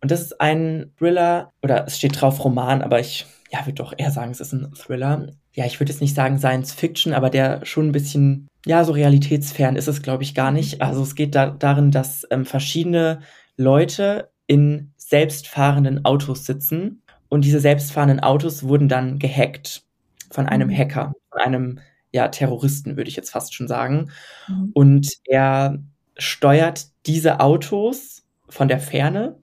Und 0.01 0.11
das 0.11 0.21
ist 0.21 0.41
ein 0.41 0.91
Thriller, 0.97 1.51
oder 1.63 1.85
es 1.87 1.97
steht 1.97 2.21
drauf 2.21 2.43
Roman, 2.43 2.81
aber 2.81 2.99
ich 2.99 3.25
ja, 3.51 3.65
würde 3.65 3.75
doch 3.75 3.93
eher 3.97 4.11
sagen, 4.11 4.31
es 4.31 4.39
ist 4.39 4.53
ein 4.53 4.73
Thriller. 4.73 5.27
Ja, 5.53 5.65
ich 5.65 5.79
würde 5.79 5.91
jetzt 5.91 6.01
nicht 6.01 6.15
sagen 6.15 6.37
Science 6.37 6.73
Fiction, 6.73 7.13
aber 7.13 7.29
der 7.29 7.65
schon 7.65 7.87
ein 7.87 7.91
bisschen, 7.91 8.47
ja, 8.65 8.83
so 8.83 8.91
realitätsfern 8.91 9.75
ist 9.75 9.87
es, 9.87 10.01
glaube 10.01 10.23
ich, 10.23 10.35
gar 10.35 10.51
nicht. 10.51 10.75
Mhm. 10.75 10.81
Also 10.81 11.01
es 11.01 11.15
geht 11.15 11.33
da, 11.33 11.49
darin, 11.49 11.91
dass 11.91 12.27
ähm, 12.29 12.45
verschiedene 12.45 13.21
Leute 13.55 14.29
in 14.45 14.93
selbstfahrenden 14.97 16.05
Autos 16.05 16.45
sitzen 16.45 17.01
und 17.29 17.43
diese 17.43 17.59
selbstfahrenden 17.59 18.19
Autos 18.19 18.63
wurden 18.63 18.87
dann 18.87 19.19
gehackt 19.19 19.83
von 20.31 20.45
einem 20.45 20.69
mhm. 20.69 20.77
Hacker, 20.77 21.13
von 21.31 21.41
einem 21.41 21.79
ja, 22.11 22.27
Terroristen, 22.29 22.97
würde 22.97 23.09
ich 23.09 23.15
jetzt 23.15 23.31
fast 23.31 23.53
schon 23.53 23.67
sagen. 23.67 24.11
Mhm. 24.47 24.71
Und 24.73 25.09
er 25.25 25.79
steuert 26.17 26.87
diese 27.05 27.39
Autos 27.39 28.23
von 28.49 28.67
der 28.67 28.79
Ferne 28.79 29.37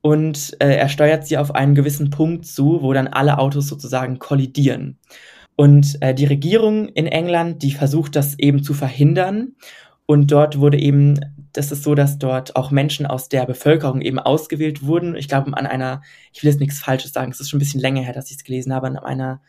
und 0.00 0.56
äh, 0.60 0.76
er 0.76 0.88
steuert 0.88 1.26
sie 1.26 1.38
auf 1.38 1.54
einen 1.54 1.74
gewissen 1.74 2.10
Punkt 2.10 2.46
zu, 2.46 2.82
wo 2.82 2.92
dann 2.92 3.08
alle 3.08 3.38
Autos 3.38 3.66
sozusagen 3.68 4.18
kollidieren. 4.18 4.98
Und 5.56 6.00
äh, 6.00 6.14
die 6.14 6.24
Regierung 6.24 6.88
in 6.88 7.06
England, 7.06 7.62
die 7.62 7.72
versucht 7.72 8.14
das 8.14 8.38
eben 8.38 8.62
zu 8.62 8.74
verhindern. 8.74 9.56
Und 10.06 10.30
dort 10.30 10.60
wurde 10.60 10.78
eben, 10.78 11.18
das 11.52 11.72
ist 11.72 11.82
so, 11.82 11.94
dass 11.96 12.18
dort 12.18 12.54
auch 12.54 12.70
Menschen 12.70 13.06
aus 13.06 13.28
der 13.28 13.44
Bevölkerung 13.44 14.00
eben 14.00 14.20
ausgewählt 14.20 14.86
wurden. 14.86 15.16
Ich 15.16 15.28
glaube, 15.28 15.54
an 15.56 15.66
einer, 15.66 16.02
ich 16.32 16.42
will 16.42 16.50
jetzt 16.50 16.60
nichts 16.60 16.78
Falsches 16.78 17.12
sagen, 17.12 17.32
es 17.32 17.40
ist 17.40 17.50
schon 17.50 17.58
ein 17.58 17.60
bisschen 17.60 17.80
länger 17.80 18.02
her, 18.02 18.12
dass 18.12 18.30
ich 18.30 18.36
es 18.36 18.44
gelesen 18.44 18.72
habe, 18.72 18.86
an 18.86 18.96
einer 18.96 19.40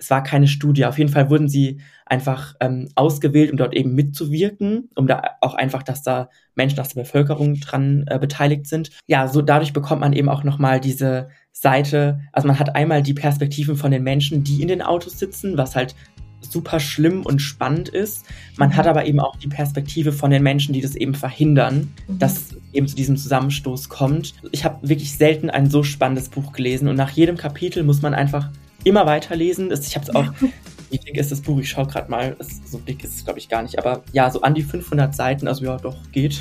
es 0.00 0.10
war 0.10 0.22
keine 0.22 0.48
Studie. 0.48 0.86
Auf 0.86 0.98
jeden 0.98 1.10
Fall 1.10 1.30
wurden 1.30 1.48
sie 1.48 1.80
einfach 2.06 2.54
ähm, 2.60 2.88
ausgewählt, 2.94 3.50
um 3.52 3.58
dort 3.58 3.74
eben 3.74 3.94
mitzuwirken, 3.94 4.88
um 4.96 5.06
da 5.06 5.22
auch 5.42 5.54
einfach, 5.54 5.82
dass 5.82 6.02
da 6.02 6.30
Menschen 6.54 6.80
aus 6.80 6.88
der 6.88 7.02
Bevölkerung 7.02 7.60
dran 7.60 8.04
äh, 8.08 8.18
beteiligt 8.18 8.66
sind. 8.66 8.90
Ja, 9.06 9.28
so 9.28 9.42
dadurch 9.42 9.72
bekommt 9.72 10.00
man 10.00 10.14
eben 10.14 10.28
auch 10.28 10.42
nochmal 10.42 10.80
diese 10.80 11.28
Seite, 11.52 12.20
also 12.32 12.48
man 12.48 12.58
hat 12.58 12.74
einmal 12.74 13.02
die 13.02 13.14
Perspektiven 13.14 13.76
von 13.76 13.90
den 13.90 14.02
Menschen, 14.02 14.42
die 14.42 14.62
in 14.62 14.68
den 14.68 14.82
Autos 14.82 15.18
sitzen, 15.18 15.58
was 15.58 15.76
halt 15.76 15.94
super 16.40 16.80
schlimm 16.80 17.22
und 17.22 17.40
spannend 17.40 17.90
ist. 17.90 18.24
Man 18.56 18.74
hat 18.74 18.86
aber 18.86 19.04
eben 19.04 19.20
auch 19.20 19.36
die 19.36 19.48
Perspektive 19.48 20.12
von 20.12 20.30
den 20.30 20.42
Menschen, 20.42 20.72
die 20.72 20.80
das 20.80 20.96
eben 20.96 21.14
verhindern, 21.14 21.90
mhm. 22.08 22.18
dass 22.18 22.54
eben 22.72 22.88
zu 22.88 22.96
diesem 22.96 23.18
Zusammenstoß 23.18 23.90
kommt. 23.90 24.34
Ich 24.50 24.64
habe 24.64 24.88
wirklich 24.88 25.16
selten 25.16 25.50
ein 25.50 25.68
so 25.68 25.82
spannendes 25.82 26.30
Buch 26.30 26.52
gelesen 26.52 26.88
und 26.88 26.96
nach 26.96 27.10
jedem 27.10 27.36
Kapitel 27.36 27.82
muss 27.82 28.00
man 28.00 28.14
einfach 28.14 28.48
immer 28.84 29.06
weiterlesen. 29.06 29.70
Ich 29.72 29.94
habe 29.96 30.06
es 30.06 30.14
auch, 30.14 30.26
wie 30.90 30.98
dick 30.98 31.16
ist 31.16 31.30
das 31.30 31.40
Buch? 31.40 31.58
Ich 31.60 31.70
schaue 31.70 31.86
gerade 31.86 32.10
mal. 32.10 32.36
so 32.66 32.78
dick 32.78 33.04
ist 33.04 33.16
es, 33.16 33.24
glaube 33.24 33.38
ich, 33.38 33.48
gar 33.48 33.62
nicht. 33.62 33.78
Aber 33.78 34.02
ja, 34.12 34.30
so 34.30 34.42
an 34.42 34.54
die 34.54 34.62
500 34.62 35.14
Seiten. 35.14 35.48
Also 35.48 35.64
ja, 35.64 35.76
doch, 35.76 35.96
geht. 36.12 36.40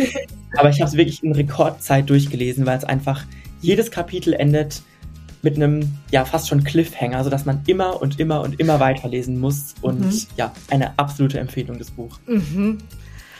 aber 0.56 0.70
ich 0.70 0.80
habe 0.80 0.88
es 0.88 0.96
wirklich 0.96 1.22
in 1.22 1.32
Rekordzeit 1.32 2.08
durchgelesen, 2.08 2.66
weil 2.66 2.78
es 2.78 2.84
einfach 2.84 3.24
jedes 3.60 3.90
Kapitel 3.90 4.34
endet 4.34 4.82
mit 5.42 5.56
einem 5.56 5.96
ja 6.10 6.24
fast 6.24 6.48
schon 6.48 6.64
Cliffhanger, 6.64 7.22
sodass 7.22 7.44
man 7.44 7.62
immer 7.66 8.00
und 8.02 8.18
immer 8.18 8.40
und 8.40 8.58
immer 8.58 8.80
weiterlesen 8.80 9.38
muss. 9.38 9.74
Und 9.80 10.00
mhm. 10.00 10.26
ja, 10.36 10.52
eine 10.70 10.98
absolute 10.98 11.38
Empfehlung, 11.38 11.78
das 11.78 11.90
Buch. 11.90 12.18
Mhm. 12.26 12.78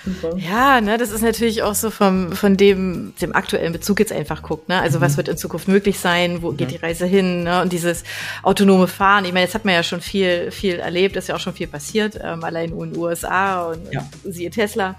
Super. 0.06 0.36
Ja, 0.36 0.80
ne, 0.80 0.98
das 0.98 1.10
ist 1.10 1.22
natürlich 1.22 1.64
auch 1.64 1.74
so 1.74 1.90
vom, 1.90 2.30
von 2.30 2.56
dem, 2.56 3.12
dem 3.20 3.34
aktuellen 3.34 3.72
Bezug 3.72 3.98
jetzt 3.98 4.12
einfach 4.12 4.42
guckt, 4.42 4.68
ne? 4.68 4.80
Also 4.80 4.98
mhm. 4.98 5.02
was 5.02 5.16
wird 5.16 5.26
in 5.26 5.36
Zukunft 5.36 5.66
möglich 5.66 5.98
sein, 5.98 6.42
wo 6.42 6.52
mhm. 6.52 6.56
geht 6.56 6.70
die 6.70 6.76
Reise 6.76 7.06
hin, 7.06 7.42
ne? 7.42 7.60
Und 7.60 7.72
dieses 7.72 8.04
autonome 8.44 8.86
Fahren, 8.86 9.24
ich 9.24 9.32
meine, 9.32 9.44
jetzt 9.44 9.56
hat 9.56 9.64
man 9.64 9.74
ja 9.74 9.82
schon 9.82 10.00
viel, 10.00 10.52
viel 10.52 10.76
erlebt, 10.76 11.16
ist 11.16 11.28
ja 11.28 11.34
auch 11.34 11.40
schon 11.40 11.54
viel 11.54 11.66
passiert, 11.66 12.20
ähm, 12.22 12.44
allein 12.44 12.70
in 12.70 12.92
den 12.92 12.96
USA 12.96 13.64
und 13.64 13.92
ja. 13.92 14.08
siehe 14.24 14.50
Tesla. 14.50 14.94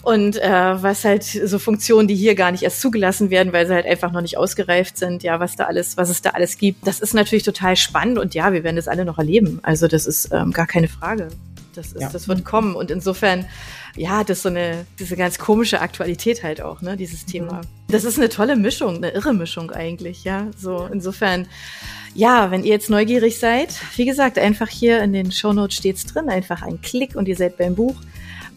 Und 0.00 0.40
äh, 0.40 0.82
was 0.82 1.04
halt 1.04 1.24
so 1.24 1.58
Funktionen, 1.58 2.08
die 2.08 2.14
hier 2.14 2.34
gar 2.34 2.50
nicht 2.50 2.62
erst 2.62 2.80
zugelassen 2.80 3.28
werden, 3.28 3.52
weil 3.52 3.66
sie 3.66 3.74
halt 3.74 3.84
einfach 3.84 4.12
noch 4.12 4.22
nicht 4.22 4.38
ausgereift 4.38 4.96
sind, 4.96 5.22
ja, 5.22 5.40
was 5.40 5.56
da 5.56 5.64
alles, 5.64 5.98
was 5.98 6.08
es 6.08 6.22
da 6.22 6.30
alles 6.30 6.56
gibt. 6.56 6.86
Das 6.86 7.00
ist 7.00 7.12
natürlich 7.12 7.42
total 7.42 7.76
spannend 7.76 8.18
und 8.18 8.34
ja, 8.34 8.52
wir 8.54 8.64
werden 8.64 8.76
das 8.76 8.88
alle 8.88 9.04
noch 9.04 9.18
erleben. 9.18 9.60
Also 9.62 9.86
das 9.88 10.06
ist 10.06 10.32
ähm, 10.32 10.52
gar 10.52 10.66
keine 10.66 10.88
Frage. 10.88 11.28
Das, 11.74 11.88
ist, 11.88 12.00
ja. 12.00 12.08
das 12.08 12.28
wird 12.28 12.44
kommen. 12.44 12.74
Und 12.74 12.90
insofern, 12.90 13.46
ja, 13.98 14.24
das 14.24 14.38
ist 14.38 14.42
so 14.44 14.48
eine, 14.48 14.86
diese 14.98 15.16
ganz 15.16 15.38
komische 15.38 15.80
Aktualität 15.80 16.42
halt 16.42 16.60
auch, 16.60 16.80
ne, 16.80 16.96
dieses 16.96 17.26
Thema. 17.26 17.54
Mhm. 17.54 17.66
Das 17.88 18.04
ist 18.04 18.18
eine 18.18 18.28
tolle 18.28 18.56
Mischung, 18.56 18.96
eine 18.96 19.10
irre 19.10 19.34
Mischung 19.34 19.70
eigentlich, 19.70 20.24
ja. 20.24 20.48
So, 20.56 20.88
insofern, 20.92 21.46
ja, 22.14 22.50
wenn 22.50 22.62
ihr 22.62 22.70
jetzt 22.70 22.90
neugierig 22.90 23.38
seid, 23.38 23.74
wie 23.96 24.04
gesagt, 24.04 24.38
einfach 24.38 24.68
hier 24.68 25.02
in 25.02 25.12
den 25.12 25.32
Shownotes 25.32 25.76
steht's 25.76 26.06
drin, 26.06 26.28
einfach 26.28 26.62
ein 26.62 26.80
Klick 26.80 27.16
und 27.16 27.28
ihr 27.28 27.36
seid 27.36 27.58
beim 27.58 27.74
Buch 27.74 27.96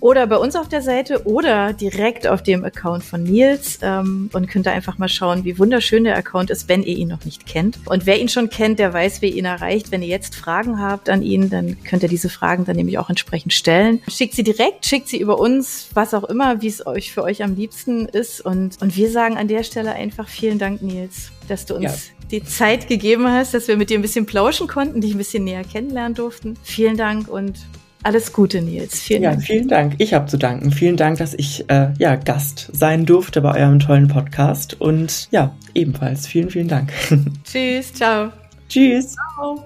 oder 0.02 0.28
bei 0.28 0.36
uns 0.36 0.56
auf 0.56 0.68
der 0.68 0.82
Seite 0.82 1.26
oder 1.26 1.74
direkt 1.74 2.28
auf 2.28 2.44
dem 2.44 2.66
Account 2.66 3.04
von 3.04 3.24
Nils 3.24 3.80
ähm, 3.82 4.30
und 4.34 4.50
könnt 4.50 4.66
da 4.66 4.72
einfach 4.72 4.98
mal 4.98 5.08
schauen, 5.08 5.46
wie 5.46 5.58
wunderschön 5.58 6.04
der 6.04 6.18
Account 6.18 6.50
ist, 6.50 6.68
wenn 6.68 6.84
ihr 6.84 6.98
ihn 6.98 7.08
noch 7.08 7.24
nicht 7.24 7.46
kennt. 7.46 7.80
Und 7.86 8.06
wer 8.06 8.20
ihn 8.20 8.28
schon 8.28 8.50
kennt, 8.50 8.80
der 8.80 8.94
weiß, 8.94 9.22
wie 9.22 9.30
ihr 9.30 9.38
ihn 9.38 9.46
erreicht. 9.46 9.92
Wenn 9.92 10.02
ihr 10.02 10.10
jetzt 10.10 10.36
Fragen 10.36 10.82
habt 10.82 11.10
an 11.10 11.22
ihn, 11.22 11.50
dann 11.50 11.82
könnt 11.84 12.04
ihr 12.04 12.10
diese 12.10 12.30
Fragen 12.30 12.66
dann 12.66 12.76
nämlich 12.76 12.98
auch 12.98 13.10
entsprechend 13.10 13.54
stellen. 13.54 14.02
Schickt 14.10 14.34
sie 14.34 14.44
direkt, 14.44 14.86
schickt 14.86 15.08
sie 15.08 15.20
über 15.20 15.40
uns, 15.40 15.90
was 15.94 16.14
auch 16.14 16.24
immer, 16.24 16.62
wie 16.62 16.68
es 16.68 16.86
euch 16.86 17.14
für 17.14 17.24
euch 17.24 17.44
am 17.44 17.56
liebsten 17.56 18.08
ist. 18.08 18.42
Und, 18.42 18.82
und 18.82 18.98
wir 18.98 19.10
sagen 19.10 19.38
an 19.38 19.48
der 19.48 19.64
Stelle 19.64 19.94
einfach 19.94 20.28
vielen 20.28 20.58
Dank, 20.58 20.82
Nils, 20.82 21.32
dass 21.48 21.66
du 21.66 21.76
uns 21.76 21.84
ja 21.84 21.94
die 22.32 22.44
Zeit 22.44 22.88
gegeben 22.88 23.28
hast, 23.28 23.54
dass 23.54 23.68
wir 23.68 23.76
mit 23.76 23.90
dir 23.90 24.00
ein 24.00 24.02
bisschen 24.02 24.26
plauschen 24.26 24.68
konnten, 24.68 25.02
dich 25.02 25.14
ein 25.14 25.18
bisschen 25.18 25.44
näher 25.44 25.64
kennenlernen 25.64 26.14
durften. 26.14 26.58
Vielen 26.64 26.96
Dank 26.96 27.28
und 27.28 27.60
alles 28.04 28.34
Gute, 28.34 28.62
Nils. 28.62 29.00
Vielen 29.02 29.24
ja, 29.24 29.32
Dank. 29.32 29.44
vielen 29.44 29.68
Dank. 29.68 29.96
Ich 30.00 30.14
habe 30.14 30.26
zu 30.26 30.38
danken. 30.38 30.72
Vielen 30.72 30.98
Dank, 30.98 31.18
dass 31.20 31.34
ich 31.34 31.70
äh, 31.70 31.90
ja 31.98 32.16
Gast 32.16 32.70
sein 32.74 33.06
durfte 33.06 33.42
bei 33.42 33.60
eurem 33.60 33.80
tollen 33.80 34.08
Podcast. 34.08 34.80
Und 34.80 35.28
ja, 35.32 35.56
ebenfalls 35.74 36.28
vielen, 36.28 36.50
vielen 36.50 36.68
Dank. 36.68 36.92
Tschüss, 37.44 37.94
ciao. 37.94 38.32
Tschüss. 38.68 39.16
Ciao. 39.16 39.66